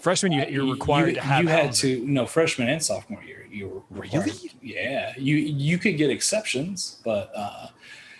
[0.00, 1.42] freshman, you, you're required you, to have.
[1.42, 2.04] You had housing.
[2.06, 3.46] to no freshman and sophomore year.
[3.50, 4.52] You were required- Really?
[4.62, 7.68] Yeah, you you could get exceptions, but uh,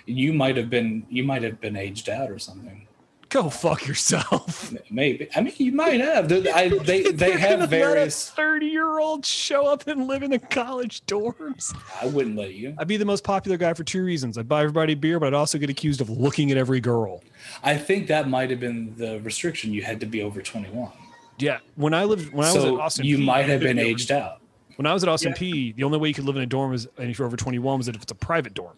[0.07, 2.87] you might have been you might have been aged out or something.
[3.35, 4.73] Go fuck yourself.
[4.91, 6.29] Maybe I mean you might have.
[6.29, 8.31] They I, they they have various.
[8.31, 11.77] thirty-year-old show up and live in the college dorms.
[12.01, 12.77] I wouldn't let you.
[12.79, 14.39] I'd be the most popular guy for two reasons.
[14.39, 17.25] I'd buy everybody beer, but I'd also get accused of looking at every girl.
[17.65, 19.73] I think that might have been the restriction.
[19.73, 20.93] You had to be over twenty one.
[21.41, 23.83] Yeah, when I lived, when I was at Austin, you Peay, might have been could
[23.83, 24.43] be aged out.
[24.77, 25.43] When I was at Austin Yeah.
[25.43, 27.37] Peay, the only way you could live in a dorm was, and if you're over
[27.37, 28.77] 21, was that if it's a private dorm.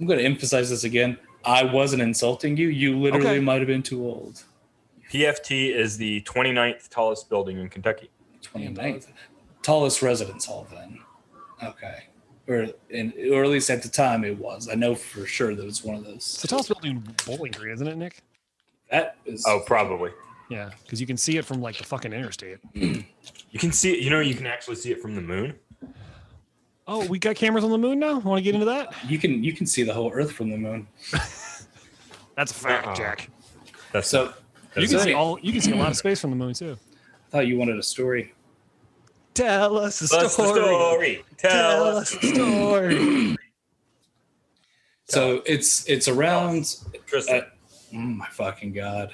[0.00, 1.16] I'm going to emphasize this again.
[1.44, 2.68] I wasn't insulting you.
[2.68, 3.40] You literally Okay.
[3.40, 4.42] might have been too old.
[5.10, 8.10] PFT is the 29th tallest building in Kentucky.
[8.42, 9.08] 29th.
[9.62, 10.98] Tallest residence hall then.
[11.62, 12.04] Okay.
[12.48, 14.68] Or in, or at least at the time it was.
[14.68, 16.14] I know for sure that it's one of those.
[16.16, 16.42] It's those.
[16.42, 18.22] the tallest building in Bowling Green, isn't it, Nick?
[18.90, 20.10] That is Oh, probably.
[20.48, 22.58] Yeah, because you can see it from like the fucking interstate.
[22.74, 23.00] Hmm.
[23.52, 24.00] You can see it.
[24.00, 25.54] You know, you can actually see it from the moon.
[26.86, 28.18] Oh, we got cameras on the moon now.
[28.18, 28.94] Want to get into that?
[29.08, 30.86] you can you can see the whole earth from the moon.
[32.36, 32.94] That's a fact, Uh-uh.
[32.96, 33.30] Jack.
[33.92, 34.32] That's So
[34.76, 35.38] You can So- see all.
[35.40, 36.76] You can see a lot of space from the moon too.
[37.28, 38.34] I thought you wanted a story.
[39.34, 41.24] Tell us a What's the story?
[41.38, 42.14] Tell us.
[42.14, 43.36] a story.
[45.06, 46.74] So it's it's around
[47.06, 47.42] Tristan.
[47.42, 47.44] uh,
[47.92, 49.12] oh my fucking god.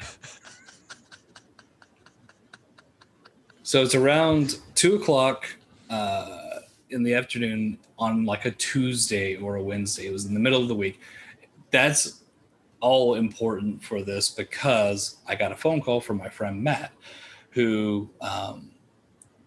[3.64, 5.46] So it's around two o'clock
[5.90, 6.47] uh,
[6.90, 10.06] in the afternoon on like a Tuesday or a Wednesday.
[10.06, 11.00] It was in the middle of the week.
[11.70, 12.22] That's
[12.80, 16.92] all important for this because I got a phone call from my friend Matt,
[17.50, 18.70] who um,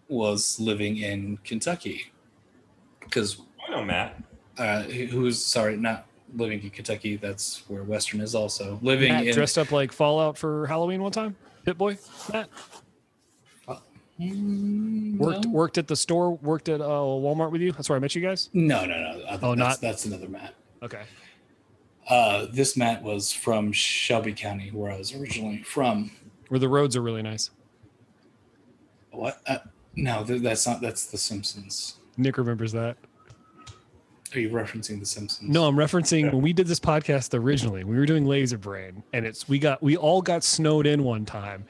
[0.08, 2.12] was living in Kentucky.
[3.00, 4.22] Because I know Matt.
[4.58, 7.16] uh, who's sorry, not living in Kentucky.
[7.16, 9.34] That's where Western is also living Matt in.
[9.34, 11.36] dressed up like Fallout for Halloween one time.
[11.64, 11.96] Pip-Boy.
[12.32, 12.48] Matt
[14.20, 15.50] Mm, worked no?
[15.50, 16.32] worked at the store.
[16.36, 17.72] Worked at uh, Walmart with you.
[17.72, 18.50] That's where I met you guys.
[18.52, 19.24] No, no, no.
[19.28, 20.54] I- Oh, that's, not- that's another Matt.
[20.82, 21.02] Okay.
[22.08, 26.10] Uh, this Matt was from Shelby County, where I was originally from.
[26.48, 27.50] Where the roads are really nice.
[29.10, 29.40] What?
[29.46, 29.58] Uh,
[29.94, 30.80] no, th- that's not.
[30.80, 31.96] That's The Simpsons.
[32.16, 32.96] Nick remembers that.
[34.34, 35.48] Are you referencing The Simpsons?
[35.50, 37.84] No, I'm referencing when we did this podcast originally.
[37.84, 41.24] We were doing Laser Brain, and it's we got we all got snowed in one
[41.26, 41.64] time,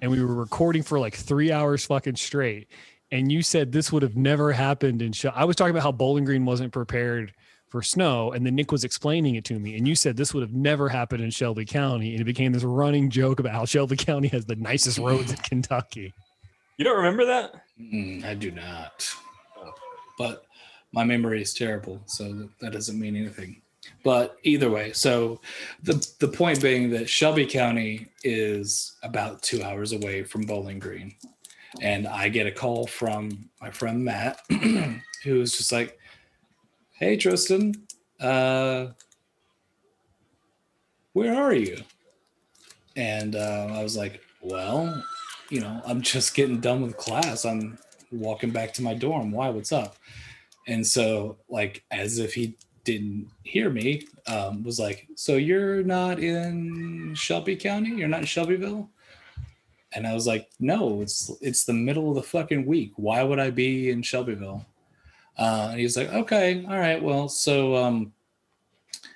[0.00, 2.68] and we were recording for like three hours fucking straight.
[3.10, 5.12] And you said this would have never happened in.
[5.12, 7.32] Shel- I was talking about how Bowling Green wasn't prepared
[7.68, 10.40] for snow, and then Nick was explaining it to me, and you said this would
[10.40, 13.96] have never happened in Shelby County, and it became this running joke about how Shelby
[13.96, 16.14] County has the nicest roads in Kentucky.
[16.78, 17.52] You don't remember that?
[17.80, 19.06] Mm, I do not.
[20.16, 20.44] But
[20.92, 23.60] my memory is terrible, so that doesn't mean anything.
[24.04, 25.40] But either way, so
[25.82, 31.14] the the point being that Shelby County is about two hours away from Bowling Green,
[31.80, 34.40] and I get a call from my friend Matt,
[35.24, 35.98] who's just like,
[36.98, 37.74] "Hey Tristan,
[38.20, 38.88] uh,
[41.12, 41.78] where are you?"
[42.96, 45.04] And uh, I was like, "Well,
[45.50, 47.44] you know, I'm just getting done with class.
[47.44, 47.78] I'm
[48.10, 49.30] walking back to my dorm.
[49.30, 49.48] Why?
[49.50, 49.96] What's up?
[50.66, 52.56] And so, like, as if he
[52.88, 57.90] didn't hear me, um, was like, So you're not in Shelby County?
[57.90, 58.88] You're not in Shelbyville?
[59.92, 62.92] And I was like, No, it's it's the middle of the fucking week.
[62.96, 64.64] Why would I be in Shelbyville?
[65.36, 68.14] Uh, and he was like, Okay, all right, well, so um,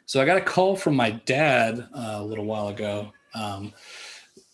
[0.05, 3.11] so I got a call from my dad uh, a little while ago.
[3.35, 3.73] Um,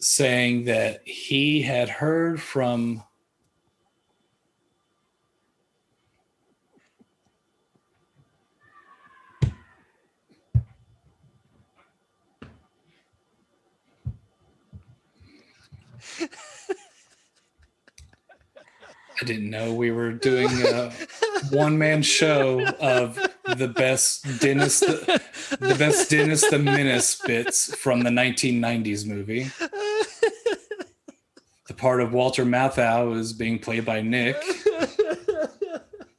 [0.01, 3.03] saying that he had heard from
[19.21, 20.93] I didn't know we were doing a
[21.51, 23.15] one man show of
[23.57, 25.21] the best Dennis the,
[25.59, 29.51] the best Dennis the Menace bits from the 1990s movie.
[31.67, 34.37] The part of Walter Matthau is being played by Nick.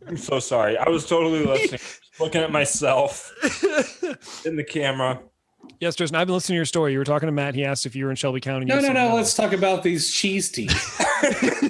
[0.08, 0.78] I'm so sorry.
[0.78, 1.80] I was totally listening.
[2.20, 3.32] looking at myself
[4.46, 5.22] in the camera.
[5.80, 6.92] yes, Tristan, I've been listening to your story.
[6.94, 7.56] You were talking to Matt.
[7.56, 8.66] He asked if you were in Shelby County.
[8.66, 9.16] No, You no, said no.
[9.16, 11.00] Let's talk about these cheese teeth.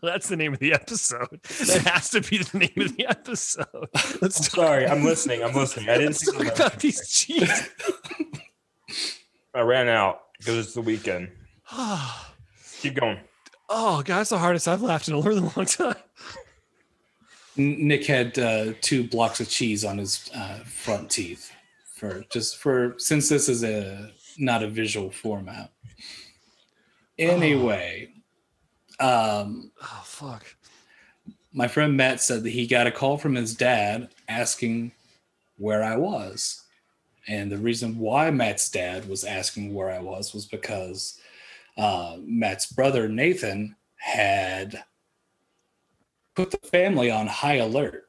[0.02, 1.40] That's the name of the episode.
[1.42, 3.66] That has to be the name of the episode.
[4.20, 5.42] Let's talk, Sorry, I'm listening.
[5.42, 5.88] I'm listening.
[5.88, 7.70] I didn't let's see talk the about these cheese.
[9.54, 11.30] I ran out because it's the weekend.
[12.80, 13.18] Keep going.
[13.68, 15.96] Oh, God, that's the hardest I've laughed in a really long time.
[17.56, 21.52] Nick had uh, two blocks of cheese on his uh, front teeth
[21.94, 25.70] for just for since this is a not a visual format.
[27.18, 28.08] Anyway,
[29.00, 30.44] um, Oh, fuck.
[31.52, 34.92] my friend Matt said that he got a call from his dad asking
[35.56, 36.62] where I was.
[37.28, 41.20] And the reason why Matt's dad was asking where I was was because
[41.76, 44.82] uh, Matt's brother Nathan had
[46.34, 48.08] put the family on high alert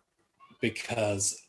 [0.62, 1.42] because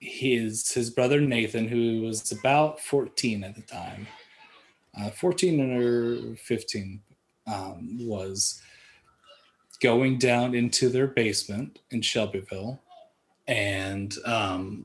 [0.00, 4.06] his his brother Nathan, who was about 14 at the time,
[5.00, 7.00] uh, 14 or 15,
[7.46, 8.60] um, was
[9.80, 12.80] going down into their basement in Shelbyville,
[13.46, 14.84] and um,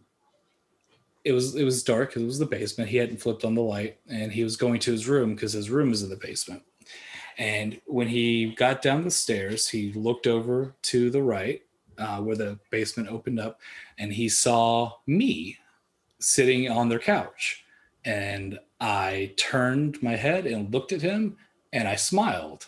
[1.24, 2.90] it was it was dark it was the basement.
[2.90, 5.70] He hadn't flipped on the light, and he was going to his room because his
[5.70, 6.64] room is in the basement.
[7.38, 11.61] And when he got down the stairs, he looked over to the right,
[11.98, 13.60] uh, where the basement opened up,
[13.98, 15.57] and he saw me
[16.20, 17.65] sitting on their couch.
[18.06, 21.38] And I turned my head and looked at him,
[21.72, 22.68] and I smiled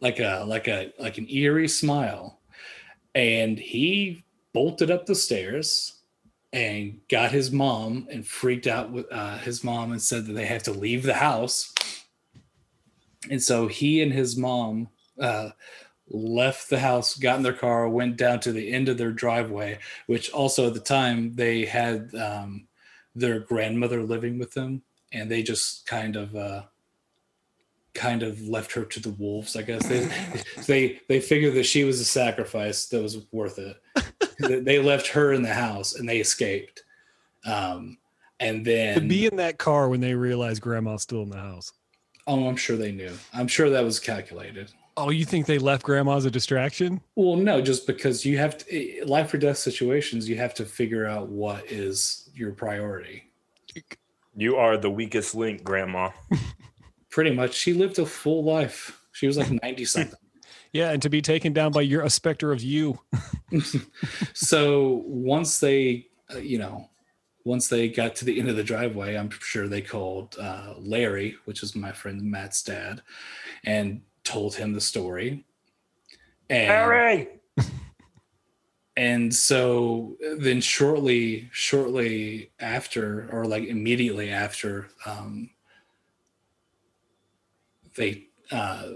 [0.00, 2.40] like a like a like an eerie smile.
[3.14, 6.00] And he bolted up the stairs
[6.52, 10.46] and got his mom and freaked out with uh, his mom and said that they
[10.46, 11.72] have to leave the house.
[13.30, 14.88] And so he and his mom
[15.20, 15.50] uh,
[16.08, 19.76] left the house got in their car went down to the end of their driveway
[20.06, 22.68] which also at the time they had um,
[23.14, 24.82] their grandmother living with them.
[25.12, 26.62] And they just kind of uh,
[27.96, 29.56] kind of left her to the wolves.
[29.56, 30.08] I guess they
[30.66, 33.76] they they figured that she was a sacrifice that was worth it.
[34.38, 36.82] They- they left her in the house and they escaped.
[37.46, 37.96] Um,
[38.38, 41.72] and then To be in that car when they realized grandma's still in the house.
[42.26, 43.12] oh, I'm sure they knew.
[43.32, 44.70] I'm sure that was calculated.
[44.98, 47.00] Oh, you think they left grandma as a distraction?
[47.14, 51.06] Well, no, just because you have to life or death situations, you have to figure
[51.06, 53.24] out what is your priority.
[54.36, 56.10] You are the weakest link, Grandma.
[57.16, 59.00] Pretty much, she lived a full life.
[59.12, 60.18] She was like 90 something.
[60.72, 63.00] Yeah, and to be taken down by your a specter of you.
[64.34, 66.90] so once they uh, you know
[67.44, 71.36] once they got to the end of the driveway i'm sure they called uh, larry
[71.46, 73.00] which is my friend matt's dad
[73.64, 75.46] and told him the story
[76.50, 77.28] and, Harry!
[78.96, 85.48] and so then shortly shortly after or like immediately after um,
[87.96, 88.88] they uh,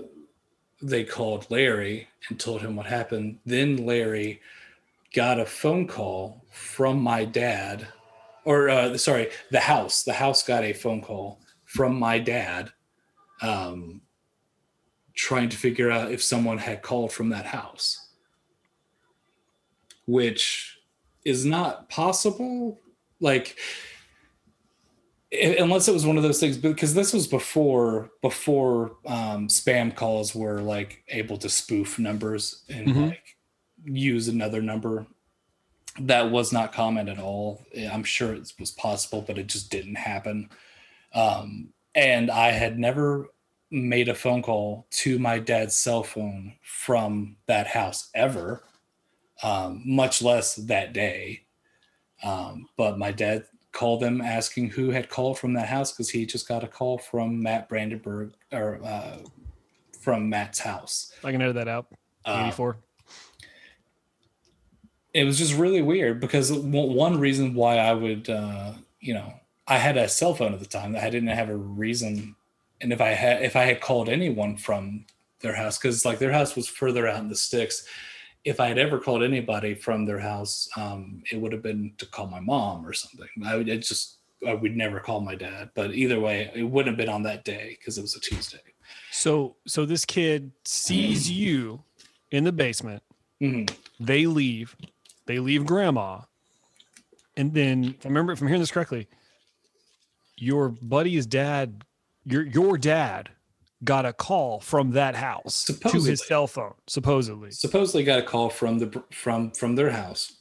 [0.82, 3.39] they called larry and told him what happened.
[3.44, 4.40] Then larry
[5.14, 7.89] got a phone call from my dad
[8.44, 10.02] or uh, sorry the house.
[10.02, 12.72] The house got a phone call from my dad
[13.43, 14.01] um,
[15.14, 18.10] trying to figure out if someone had called from that house
[20.10, 20.81] which
[21.24, 22.78] is not possible.
[23.20, 23.56] Like
[25.32, 30.35] unless it was one of those things because this was before before um, spam calls
[30.35, 33.09] were like able to spoof numbers and Mhm.
[33.11, 33.36] like
[33.85, 35.07] use another number.
[36.01, 37.65] That was not common at all.
[37.90, 40.48] I'm sure it was possible but it just didn't happen.
[41.12, 43.28] Um, and i had never
[43.73, 48.62] made a phone call to my dad's cell phone from that house ever
[49.43, 51.43] um, much less that day.
[52.23, 56.26] Um, but my dad called them asking who had called from that house because he
[56.26, 59.18] just got a call from matt brandenburg or uh,
[60.01, 61.86] from matt's house I can edit that out.
[62.24, 62.76] Uh, 84.
[65.14, 69.32] it was just really weird because one one reason why I would, uh, you know,
[69.66, 72.36] I had a cell phone at the time that I didn't have a reason,
[72.80, 75.06] and if I had if I had called anyone from
[75.40, 77.86] their house because like their house was further out in the sticks,
[78.44, 82.06] if I had ever called anybody from their house, um, it would have been to
[82.06, 83.28] call my mom or something.
[83.44, 86.96] I would it just I would never call my dad, but either way, it wouldn't
[86.96, 88.60] have been on that day because it was a Tuesday.
[89.10, 91.82] So so this kid sees you
[92.30, 93.02] in the basement.
[93.42, 93.70] Mhm.
[93.98, 94.74] They leave.
[95.26, 96.22] They leave grandma.
[97.36, 99.06] And then if I remember if I'm hearing this correctly,
[100.36, 101.84] your buddy's dad,
[102.24, 103.28] your your dad
[103.85, 107.51] got a call from that house to his cell phone, supposedly.
[107.51, 110.32] supposedly got a call from the from from their house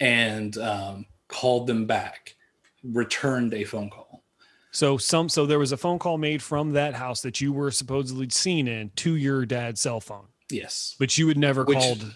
[0.00, 2.36] and um, called them back,
[2.82, 4.22] returned a phone call.
[4.70, 7.70] So some so there was a phone call made from that house that you were
[7.70, 10.94] supposedly seen in to your dad's cell phone, Yes.
[10.98, 12.14] but you had never Which- called,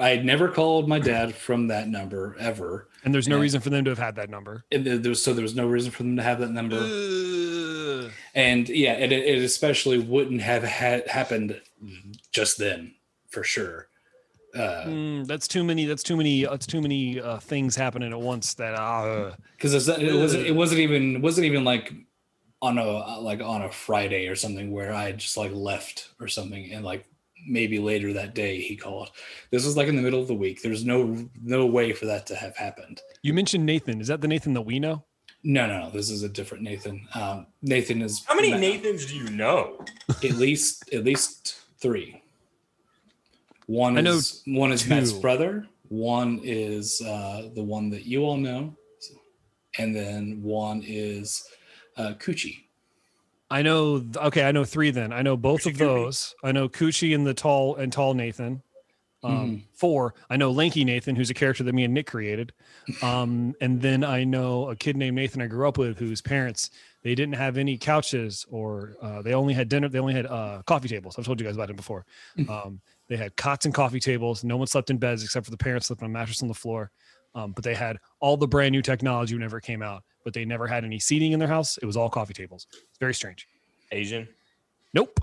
[0.00, 2.87] I had never called my dad from that number ever.
[3.04, 3.42] And there's no Yeah.
[3.42, 4.64] reason for them to have had that number.
[4.72, 6.76] And there there was, so there was no reason for them to have that number.
[6.76, 8.10] Ugh.
[8.34, 11.60] and yeah and it, it especially wouldn't have had happened
[12.32, 12.94] just then
[13.28, 13.88] for sure
[14.54, 15.84] uh Mm, that's too many.
[15.84, 16.44] That's too many.
[16.44, 18.54] That's too many uh, things happening at once.
[18.54, 21.92] That uh, because it wasn't it wasn't even wasn't even like
[22.62, 26.72] on a like on a friday or something where i just like left or something
[26.72, 27.04] and like
[27.46, 29.10] maybe later that day he called
[29.50, 32.26] this was like in the middle of the week there's no no way for that
[32.26, 34.00] to have happened you mentioned Nathan.
[34.00, 35.04] Is that the Nathan that we know?
[35.44, 39.14] no no no this is a different nathan um nathan is How many Nathans do
[39.14, 39.84] you know?
[40.08, 42.22] at least at least three.
[43.66, 45.66] One I know is one is Matt's brother.
[45.88, 48.74] One is uh, the one that you all know,
[49.78, 51.44] and then one is
[51.96, 52.64] uh, Coochie.
[53.50, 54.04] I know.
[54.16, 54.90] Okay, I know three.
[54.90, 55.78] Then I know both Coochie of Coochie.
[55.78, 56.34] those.
[56.44, 58.62] I know Coochie and the tall and tall Nathan.
[59.24, 60.14] Um, Four.
[60.30, 62.52] I know Lanky Nathan, who's a character that me and Nick created.
[63.02, 66.70] Um, and then I know a kid named Nathan I grew up with, whose parents
[67.02, 69.88] they didn't have any couches or uh, they only had dinner.
[69.88, 71.16] They only had uh, coffee tables.
[71.18, 72.06] I've told you guys about it before.
[72.48, 74.44] Um, they had cots and coffee tables.
[74.44, 76.54] No one slept in beds except for the parents slept on a mattress on the
[76.54, 76.92] floor.
[77.34, 80.02] Um, but they had all the brand new technology whenever it came out.
[80.24, 81.78] But they never had any seating in their house.
[81.78, 82.66] It was all coffee tables.
[82.72, 83.46] It's very strange.
[83.92, 84.28] Asian.
[84.94, 85.20] Nope.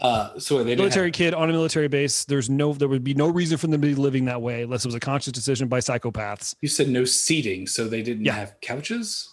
[0.00, 2.24] Uh, so they didn't military have, kid on a military base.
[2.24, 4.84] There's no, there would be no reason for them to be living that way unless
[4.84, 6.54] it was a conscious decision by psychopaths.
[6.60, 8.32] you said no seating, so they didn't Yeah.
[8.34, 9.28] have couches.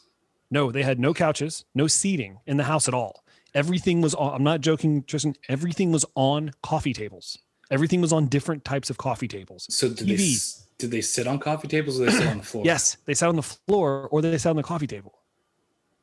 [0.51, 3.23] No, they had no couches, no seating in the house at all.
[3.53, 5.35] Everything was on, I'm not joking, Tristan.
[5.47, 7.37] Everything was on coffee tables.
[7.71, 9.67] Everything was on different types of coffee tables.
[9.69, 10.35] So did they TV.
[10.35, 12.63] s- did they sit on coffee tables or they sit on the floor?
[12.65, 15.13] Yes, they sat on the floor or they sat on the coffee table.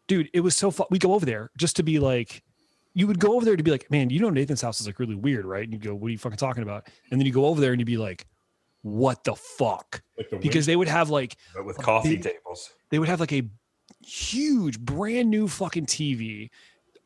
[0.06, 0.86] Dude, it was so fun.
[0.90, 2.42] We go over there just to be like,
[2.94, 4.98] you would go over there to be like, man, you know Nathan's house is like
[5.00, 5.64] really weird, right?
[5.64, 6.86] And you go, what are you fucking talking about?
[7.10, 8.26] And then you go over there and you'd be like,
[8.82, 10.02] what the fuck?
[10.16, 12.70] Like the Because they would have like but with coffee big- tables.
[12.90, 13.42] they would have like a
[14.04, 16.50] huge brand new fucking TV,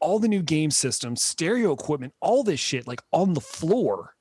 [0.00, 4.14] all the new game systems, stereo equipment, all this shit like on the floor.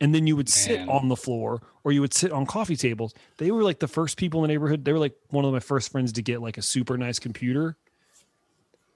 [0.00, 0.88] And then you would sit Man.
[0.90, 3.14] on the floor or you would sit on coffee tables.
[3.38, 4.84] They were like the first people in the neighborhood.
[4.84, 7.76] They were like one of my first friends to get like a super nice computer.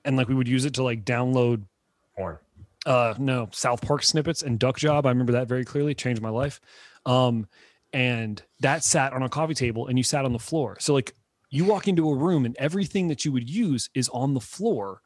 [0.05, 1.63] And like we would use it to like download
[2.17, 2.39] Porn.
[2.87, 6.29] uh no south park snippets and duck job i remember that very clearly changed my
[6.31, 6.61] life
[7.07, 7.47] um
[7.93, 11.15] and that sat on a coffee table and you sat on the floor so like
[11.51, 15.03] you walk into a room and everything that you would use is on the floor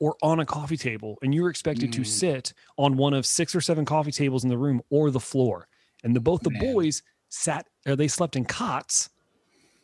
[0.00, 2.06] or on a coffee table and you're expected to Mm.
[2.06, 5.68] sit on one of six or seven coffee tables in the room or the floor
[6.04, 6.60] and the both the Man.
[6.72, 9.10] boys sat or they slept in cots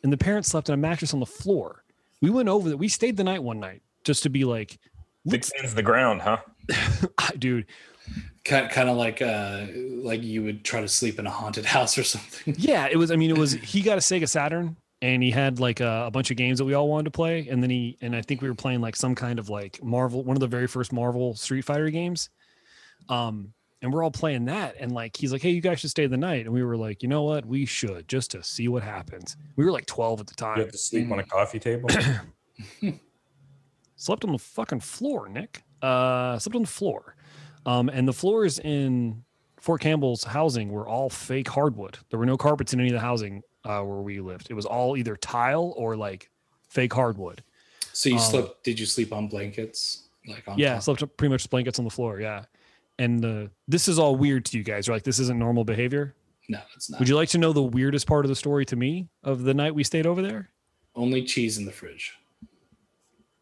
[0.03, 1.83] and the parents slept on a mattress on the floor
[2.21, 4.77] we went over that we stayed the night one night just to be like
[5.27, 6.37] Big Sands the ground, huh?
[7.39, 7.65] dude
[8.43, 9.65] kind kind of like uh
[10.03, 12.55] like you would try to sleep in a haunted house or something.
[12.57, 13.09] Yeah, it was.
[13.11, 13.53] I mean, it was.
[13.53, 16.65] He got a Sega Saturn, and he had like a, a bunch of games that
[16.65, 17.47] we all wanted to play.
[17.49, 20.23] And then he and I think we were playing like some kind of like Marvel,
[20.23, 22.29] one of the very first Marvel Street Fighter games.
[23.09, 26.07] Um, and we're all playing that, and like he's like, "Hey, you guys should stay
[26.07, 27.45] the night," and we were like, "You know what?
[27.45, 30.57] We should just to see what happens." We were like twelve at the time.
[30.57, 31.89] You have to sleep on a coffee table.
[33.95, 35.63] Slept on the fucking floor, Nick.
[35.81, 37.15] Uh, slept on the floor.
[37.65, 39.23] Um, and the floors in
[39.59, 41.97] Fort Campbell's housing were all fake hardwood.
[42.09, 44.47] There were no carpets in any of the housing uh, where we lived.
[44.49, 46.29] It was all either tile or like
[46.69, 47.43] fake hardwood.
[47.93, 48.63] So you Um, slept?
[48.63, 50.03] Did you sleep on blankets?
[50.27, 50.83] Like on Yeah, top?
[50.83, 52.19] slept pretty much blankets on the floor.
[52.19, 52.45] Yeah.
[52.97, 54.87] And uh, this is all weird to you guys.
[54.87, 56.15] You're like, this isn't normal behavior.
[56.47, 56.99] No, it's not.
[56.99, 59.53] Would you like to know the weirdest part of the story to me of the
[59.53, 60.49] night we stayed over there?
[60.95, 62.13] Only cheese in the fridge.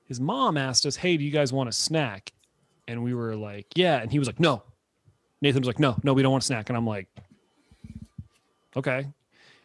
[0.08, 2.32] his mom asked us, "Hey, do you guys want a snack?"
[2.88, 4.64] And we were like, "Yeah." And he was like, "No."
[5.42, 7.08] Nathan was like, "No, no, we don't want a snack." And I'm like,
[8.76, 9.08] "Okay."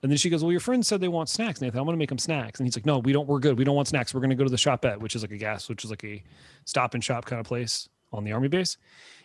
[0.03, 1.79] And then she goes, "Well, your friends said they want snacks, Nathan.
[1.79, 3.27] I'm going to make them snacks." And he's like, "No, we don't.
[3.27, 3.59] We're good.
[3.59, 4.15] We don't want snacks.
[4.15, 6.05] We're going to go to the shopette, which is like a gas, which is like
[6.05, 6.23] a
[6.65, 8.77] stop and shop kind of place on the army base."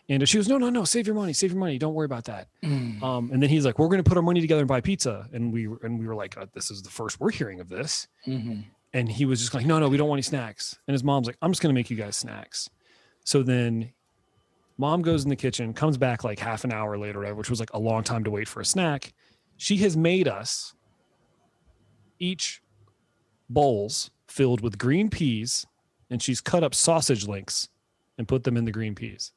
[0.10, 0.84] And she goes, "No, no, no.
[0.84, 1.32] Save your money.
[1.34, 1.78] Save your money.
[1.78, 4.41] Don't worry about that." Um, and then he's like, "We're going to put our money
[4.41, 7.20] together and buy pizza." And we and we were like, uh, "This is the first
[7.20, 8.66] we're hearing of this." Mhm.
[8.95, 10.78] and he was just like, no, no, we don't want any snacks.
[10.88, 12.70] And his mom's like, I'm just gonna make you guys snacks.
[13.24, 13.91] So then
[14.78, 17.72] mom goes in the kitchen, comes back like half an hour later, which was like
[17.74, 19.14] a long time to wait for a snack.
[19.64, 20.73] She has made us
[22.19, 22.61] each
[23.49, 25.65] bowls filled with green peas,
[26.10, 27.69] and she's cut up sausage links
[28.18, 29.31] and put them in the green peas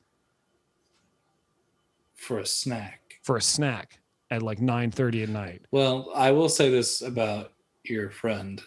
[2.16, 3.20] For a snack.
[3.22, 4.00] for a snack.
[4.32, 5.62] at like 9:30 at night.
[5.70, 7.52] Well, I will say this about
[7.84, 8.60] your friend.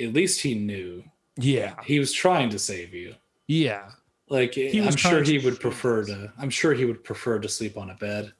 [0.00, 1.02] At least he knew
[1.36, 1.74] Yeah.
[1.82, 3.16] he was trying to save you.
[3.48, 3.90] Yeah.
[4.28, 6.32] Like I'm sure he would prefer to.
[6.38, 8.32] I'm sure he would prefer to sleep on a bed.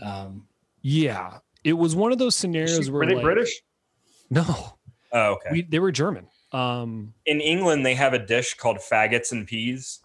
[0.00, 0.48] Um,
[0.84, 1.38] Yeah.
[1.64, 3.60] It was one of those scenarios where Were they like- British?
[4.30, 4.74] No.
[5.12, 5.48] Oh, okay.
[5.52, 6.26] We, they were German.
[6.52, 10.00] Um In England, they have a dish called faggots and peas,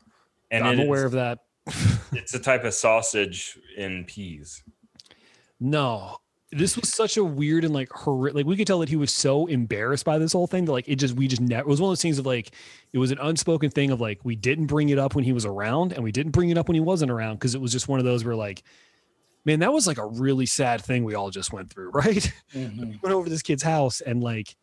[0.52, 1.40] and I'm aware is- of that.
[2.14, 4.64] it's a type of sausage in peas.
[5.60, 6.18] No,
[6.52, 8.36] this was such a weird and like horrific.
[8.36, 10.88] Like we could tell that he was so embarrassed by this whole thing that like
[10.88, 11.68] it just we just never.
[11.68, 12.52] It was one of those things of like
[12.94, 15.46] it was an unspoken thing of like we didn't bring it up when he was
[15.46, 17.90] around and we didn't bring it up when he wasn't around because it was just
[17.90, 18.64] one of those where like,
[19.46, 22.32] man, that was like a really sad thing we all just went through, right?
[22.54, 23.02] mhm.
[23.02, 24.56] went over to this kid's house and like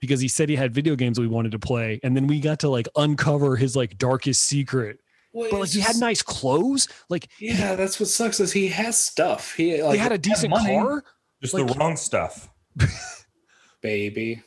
[0.00, 2.58] because he said he had video games we wanted to play and then we got
[2.58, 4.98] to like uncover his like darkest secret
[5.32, 8.66] Well, but like it's he had nice clothes like Yeah, that's what sucks is he
[8.68, 9.54] has stuff.
[9.54, 11.04] He like he had a decent money, car
[11.40, 12.48] Just Like- the wrong stuff.
[13.80, 14.42] baby.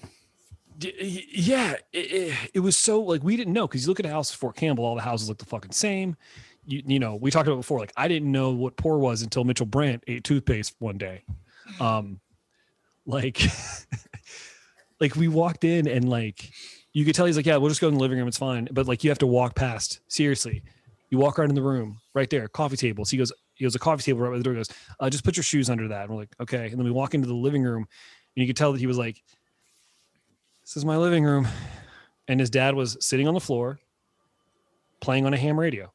[0.82, 4.10] Yeah it, it, it was so like we didn't know because you look at a
[4.10, 6.18] house Fort Campbell all the houses look the fucking same
[6.66, 9.44] you, you know we talked about before like I didn't know what poor was until
[9.44, 11.24] Mitchell Brandt ate toothpaste one day.
[11.80, 12.20] Um
[13.06, 13.42] like
[15.00, 16.52] like we walked in and like
[16.94, 18.68] you could tell he's like yeah we'll just go in the living room it's fine.
[18.72, 20.64] But like you have to walk past seriously.
[21.10, 23.06] You walk right in the room right there coffee table.
[23.06, 24.54] So he goes he goes a coffee table right by the door.
[24.54, 26.04] He goes uh, just put your shoes under that.
[26.04, 26.68] And we're like okay.
[26.68, 27.86] And then we walk into the living room
[28.36, 29.22] and you could tell that he was like
[30.64, 31.48] this is my living room.
[32.28, 33.80] And his dad was sitting on the floor
[35.00, 35.92] playing on a ham radio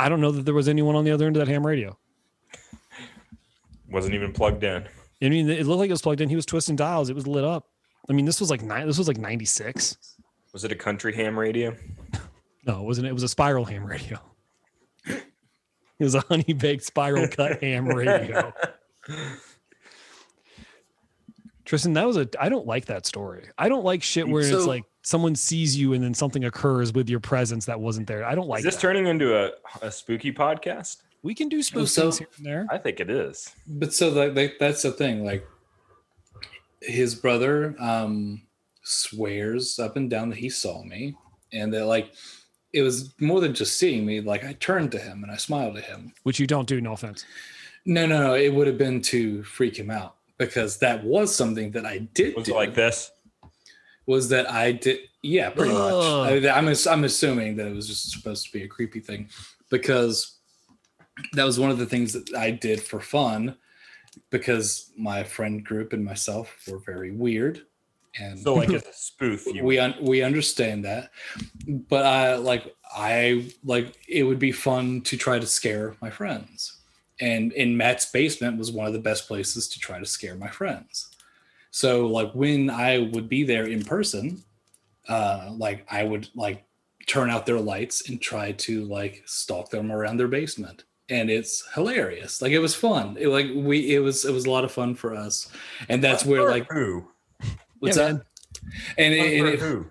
[0.00, 1.96] i don't know that there was anyone on the other end of that ham radio.
[3.90, 4.84] Wasn't even plugged in.
[5.22, 6.28] i mean it looked like it was plugged in.
[6.28, 7.10] He was twisting dials.
[7.10, 7.66] It was lit up.
[8.08, 9.96] I mean this was like nine this was like 96
[10.52, 11.76] Was it a country ham radio?
[12.66, 13.08] no it wasn't.
[13.08, 14.18] It was a spiral ham radio.
[15.98, 18.54] It was a honey baked spiral cut ham radio.
[21.66, 23.50] Tristan that was a i don't like that story.
[23.58, 27.08] I don't like shit where it's like someone sees you and then something occurs with
[27.10, 28.80] your presence that wasn't there i don't like Is this that.
[28.82, 29.50] turning into a,
[29.82, 30.98] a spooky podcast?
[31.22, 33.36] we can do spooky so- things here and there I think it is.
[33.66, 35.16] But so like, like that's the thing.
[35.30, 35.44] Like
[36.80, 38.42] his brother um
[38.82, 41.14] swears up and down that he saw me,
[41.52, 42.12] and that like
[42.72, 44.20] it was more than just seeing me.
[44.20, 46.12] Like I turned to him and I smiled at him.
[46.22, 47.24] which you don't do no offense
[47.84, 48.34] No, no, no.
[48.34, 52.36] It would have been to freak him out because that was something that I did.
[52.36, 52.52] Was do.
[52.52, 53.10] it like this?
[54.10, 54.98] Was that I did.
[55.22, 55.78] Yeah, pretty Ugh.
[55.78, 56.44] much.
[56.44, 59.28] I, I'm I'm assuming that it was just supposed to be a creepy thing
[59.70, 60.38] because
[61.34, 63.56] that was one of the things that I did for fun
[64.30, 67.62] because my friend group and myself were very weird
[68.18, 69.46] and So like it's a spoof.
[69.46, 71.10] You we un- we understand that
[71.88, 76.80] but i like i like it would be fun to try to scare my friends
[77.20, 80.48] and in matt's basement was one of the best places to try to scare my
[80.48, 81.09] friends
[81.70, 84.42] so like when i would be there in person
[85.08, 86.64] uh like i would like
[87.06, 91.66] turn out their lights and try to like stalk them around their basement and it's
[91.74, 94.70] hilarious like it was fun it, like we it was it was a lot of
[94.70, 95.50] fun for us
[95.88, 97.04] and that's where like who?
[97.80, 98.22] what's Yeah, that
[98.98, 99.86] and, it, and it, who?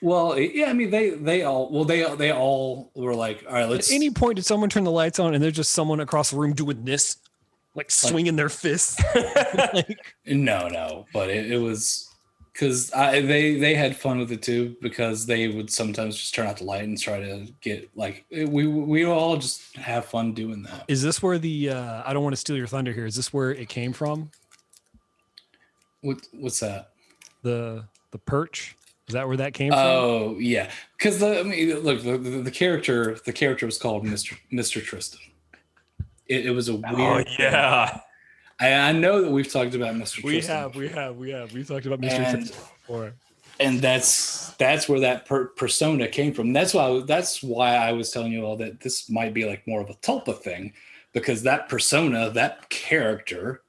[0.00, 3.62] well, yeah, I mean they they all well they they all were like, all right,
[3.62, 3.90] At let's.
[3.90, 6.36] At any point, did someone turn the lights on and there's just someone across the
[6.36, 7.16] room doing this,
[7.74, 9.02] like swinging their fists?
[9.74, 12.14] like, no, no, but it, it was
[12.52, 16.46] because I they they had fun with it too because they would sometimes just turn
[16.46, 20.62] out the light and try to get like we we all just have fun doing
[20.62, 20.84] that.
[20.88, 21.70] is this where the?
[21.70, 23.06] uh I don't want to steal your thunder here.
[23.06, 24.30] Is this where it came from?
[26.00, 26.90] What what's that?
[27.42, 28.76] The the perch?
[29.08, 29.80] Is that where that came from?
[29.80, 34.04] Oh yeah, because the I mean look the, the, the character the character was called
[34.04, 35.20] Mister Mister Tristan.
[36.26, 37.28] It, it was a oh, weird.
[37.28, 38.00] Oh yeah.
[38.60, 40.22] I, I know that we've talked about Mister.
[40.24, 41.52] we Tristan have, we have, we have.
[41.52, 42.12] We talked about Mr.
[42.12, 43.12] And- Tristan before.
[43.60, 46.52] and that's that's where that per- persona came from.
[46.52, 49.66] That's why I, that's why I was telling you all that this might be like
[49.66, 50.72] more of a Tulpa thing,
[51.12, 53.62] because that persona, that character,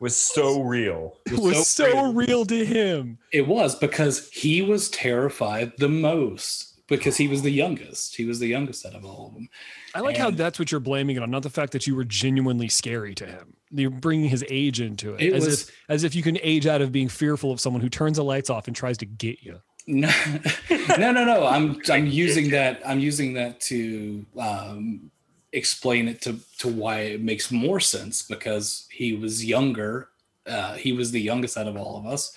[0.00, 1.18] Was so real.
[1.26, 3.18] It was so real to him.
[3.32, 8.16] it was because he was terrified the most because he was the youngest.
[8.16, 9.48] He was the youngest out of all of them.
[9.94, 12.04] I like how that's what you're blaming it on, not the fact that you were
[12.04, 13.54] genuinely scary to him.
[13.70, 16.66] You're bringing his age into it, It as was- if as if you can age
[16.66, 19.42] out of being fearful of someone who turns the lights off and tries to get
[19.42, 19.60] you.
[19.86, 20.10] No,
[20.98, 21.46] no, no, no.
[21.46, 22.82] I'm I'm using that.
[22.84, 25.10] I'm using that to um,
[25.52, 30.08] explain it to to why it makes more sense because he was younger.
[30.46, 32.36] Uh, he was the youngest out of all of us,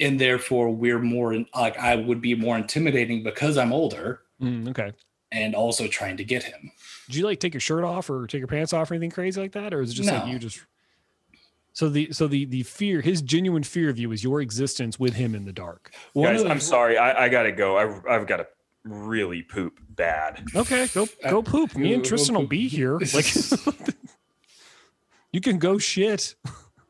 [0.00, 4.92] and therefore we're more like I would be more intimidating because I'm older, Mm, okay.
[5.32, 6.70] and also trying to get him.
[7.06, 9.40] Did you like take your shirt off or take your pants off or anything crazy
[9.40, 10.60] like that, or is it just like you just?
[11.72, 15.14] So the so the the fear, his genuine fear of you is your existence with
[15.14, 15.92] him in the dark.
[16.14, 16.96] One Guys, of- I'm sorry.
[16.98, 17.76] I, I gotta go.
[17.76, 18.46] I, I've got to
[18.84, 20.42] really poop bad.
[20.54, 21.76] Okay, go go poop.
[21.76, 22.98] Me and Tristan will be here.
[23.14, 23.26] Like,
[25.32, 26.34] you can go shit.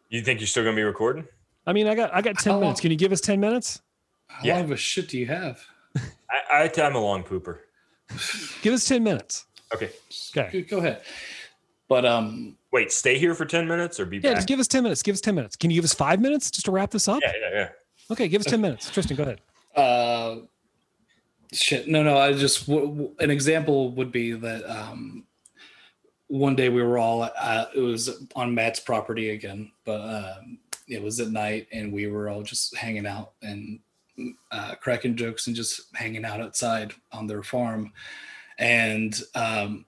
[0.09, 1.27] You think you're still gonna be recording?
[1.67, 2.79] I mean, I got I got ten How minutes.
[2.79, 3.81] long- Can you give us ten minutes?
[4.29, 4.55] How Yeah.
[4.57, 5.65] long of a shit do you have?
[6.31, 7.59] I, I, I'm a long pooper.
[8.63, 9.47] Give us ten minutes.
[9.75, 9.91] Okay.
[10.37, 10.63] Okay.
[10.63, 11.03] Go, go ahead.
[11.89, 14.35] But um, Wait, stay here for 10 minutes or be Yeah, back?
[14.37, 15.03] just give us ten minutes.
[15.03, 15.57] Give us ten minutes.
[15.57, 17.21] Can you give us five minutes just to wrap this up?
[17.23, 17.69] yeah, yeah, yeah.
[18.11, 18.91] Okay, give us ten minutes.
[18.91, 19.41] Tristan, go ahead.
[19.75, 20.37] uh,
[21.53, 21.89] shit.
[21.89, 22.17] No, no.
[22.19, 25.25] I just w- w- an example would be that um,
[26.29, 31.03] one day we were all uh, it was on Matt's property again, but um, it
[31.03, 33.81] was at night and we were all just hanging out and
[34.51, 37.93] uh, cracking jokes and just hanging out outside on their farm,
[38.59, 39.85] and um,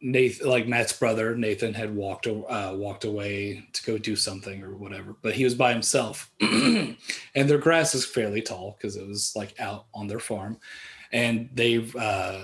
[0.00, 4.76] Nathan, like Matt's brother, Nathan had walked uh, walked away to go do something or
[4.76, 6.96] whatever, but he was by himself, and
[7.34, 10.58] their grass is fairly tall because it was like out on their farm,
[11.12, 12.42] and they've uh,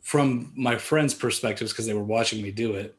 [0.00, 2.96] from my friends' perspectives because they were watching me do it,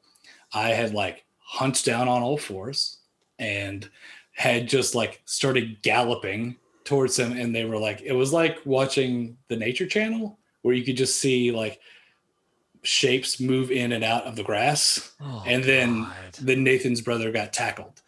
[0.53, 2.96] I had like hunched down on all fours
[3.39, 3.89] and
[4.33, 9.37] had just like started galloping towards them, and they were like, it was like watching
[9.47, 11.79] the Nature Channel where you could just see like
[12.83, 16.13] shapes move in and out of the grass Oh, and then God.
[16.41, 18.01] then Nathan's brother got tackled,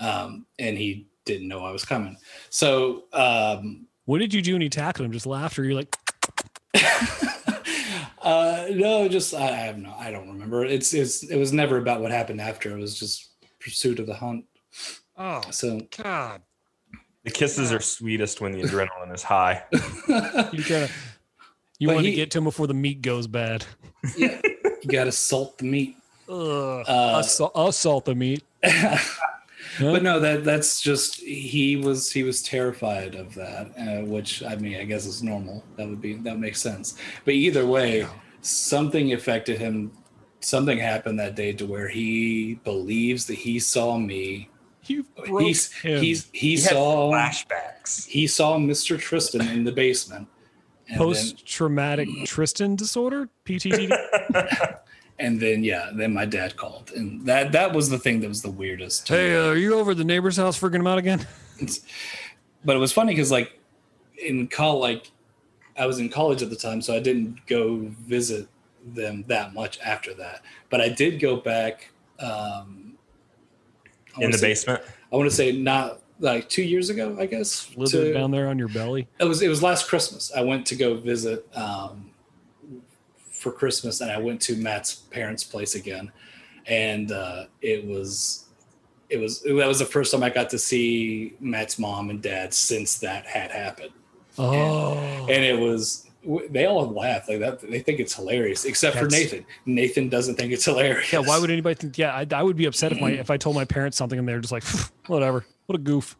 [0.00, 2.16] um, and he didn't know I was coming.
[2.50, 5.12] So um, what did you do when you tackled him?
[5.12, 5.94] Just laughed, or you're like,
[8.22, 10.64] uh, no, just I, I have no, I don't remember.
[10.64, 12.76] It's it's it was never about what happened after.
[12.76, 13.30] It was just
[13.60, 14.44] pursuit of the hunt.
[15.18, 16.42] Oh So God.
[17.24, 19.64] The kisses are sweetest when the adrenaline is high.
[19.72, 20.88] You gotta.
[21.78, 23.64] You But want to get to him before the meat goes bad.
[24.16, 25.96] yeah, you got to salt the meat.
[26.28, 26.84] Ugh.
[26.88, 28.42] Uh, assault, assault the meat.
[28.62, 34.56] but no, that that's just he was he was terrified of that, uh, which I
[34.56, 35.62] mean I guess is normal.
[35.76, 36.96] That would be that makes sense.
[37.24, 38.06] But either way,
[38.40, 39.92] something affected him.
[40.40, 44.48] Something happened that day to where he believes that he saw me.
[44.88, 46.02] You broke He's him.
[46.02, 48.06] he's he, He had saw flashbacks.
[48.06, 48.98] he saw Mr.
[48.98, 50.28] Tristan in the basement.
[50.96, 53.90] Post-traumatic Tristan disorder, PTSD.
[55.18, 58.40] and then yeah, then my dad called, and that that was the thing that was
[58.40, 59.06] the weirdest.
[59.08, 61.26] to hey, uh, are you over at the neighbor's house freaking him out again?
[62.64, 63.58] but it was funny because like
[64.16, 65.10] in college like
[65.76, 68.48] i was in college at the time so i didn't go visit
[68.94, 71.90] them that much after that but i did go back
[72.20, 72.87] um I
[74.20, 74.82] In the say- basement.
[75.12, 78.48] i want to say not like two years ago i guess Slithered to- down there
[78.48, 79.06] on your belly.
[79.20, 82.10] it was it was last christmas i went to go visit um
[83.30, 86.10] for christmas and i went to matt's parents place again
[86.66, 88.46] and uh it was
[89.10, 92.52] it was that was the first time i got to see matt's mom and dad
[92.52, 93.90] since that had happened
[94.40, 94.94] Oh,
[95.28, 96.07] and it was
[96.50, 100.52] they all laugh like that they think it's hilarious except for nathan nathan doesn't think
[100.52, 101.20] it's hilarious yeah.
[101.20, 101.96] Why would anybody think?
[101.98, 104.28] Yeah, I, I would be upset if my if I told my parents something and
[104.28, 104.64] they're just like,
[105.06, 105.44] whatever.
[105.66, 106.16] What a goof.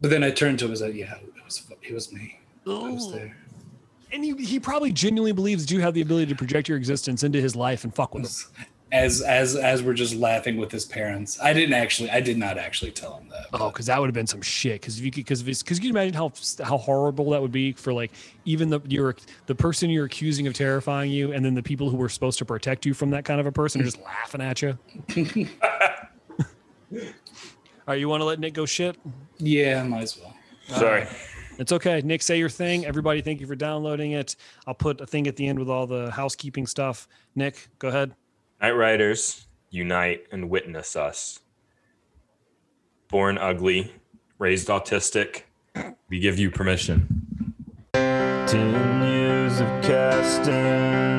[0.00, 2.70] but then i turned to him and said yeah it was it was me i
[2.70, 3.10] was Oh.
[3.12, 3.36] there
[4.12, 7.40] And he, he probably genuinely believes you have the ability to project your existence into
[7.40, 8.66] his life and fuck with him.
[8.92, 12.58] As as as we're just laughing with his parents i didn't actually i did not
[12.58, 14.80] actually tell him that Oh, because that would have been some shit.
[14.80, 16.30] Because if you could, because because you can imagine how
[16.62, 18.10] how horrible that would be for like
[18.44, 19.14] even the you're
[19.46, 22.44] the person you're accusing of terrifying you, and then the people who were supposed to
[22.46, 24.78] protect you from that kind of a person are just laughing at you.
[26.92, 26.98] All
[27.86, 28.96] right, you want to let Nick go shit?
[29.38, 30.34] yeah might as well
[30.68, 31.06] Sorry.
[31.58, 32.00] It's okay.
[32.02, 32.86] Nick, say your thing.
[32.86, 34.36] Everybody, thank you for downloading it.
[34.66, 37.06] I'll put a thing at the end with all the housekeeping stuff.
[37.34, 38.14] Nick, go ahead.
[38.62, 41.40] Night Riders, unite and witness us.
[43.08, 43.92] Born ugly,
[44.38, 45.42] raised autistic,
[46.08, 47.26] we give you permission.
[47.92, 51.18] Ten years of casting,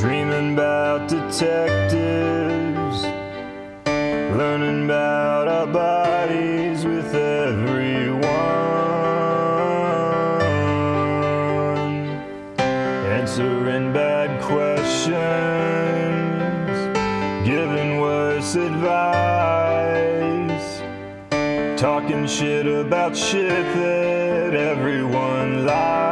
[0.00, 3.02] dreaming about detectives,
[4.38, 6.51] learning about our bodies
[22.26, 26.11] shit about shit that everyone likes.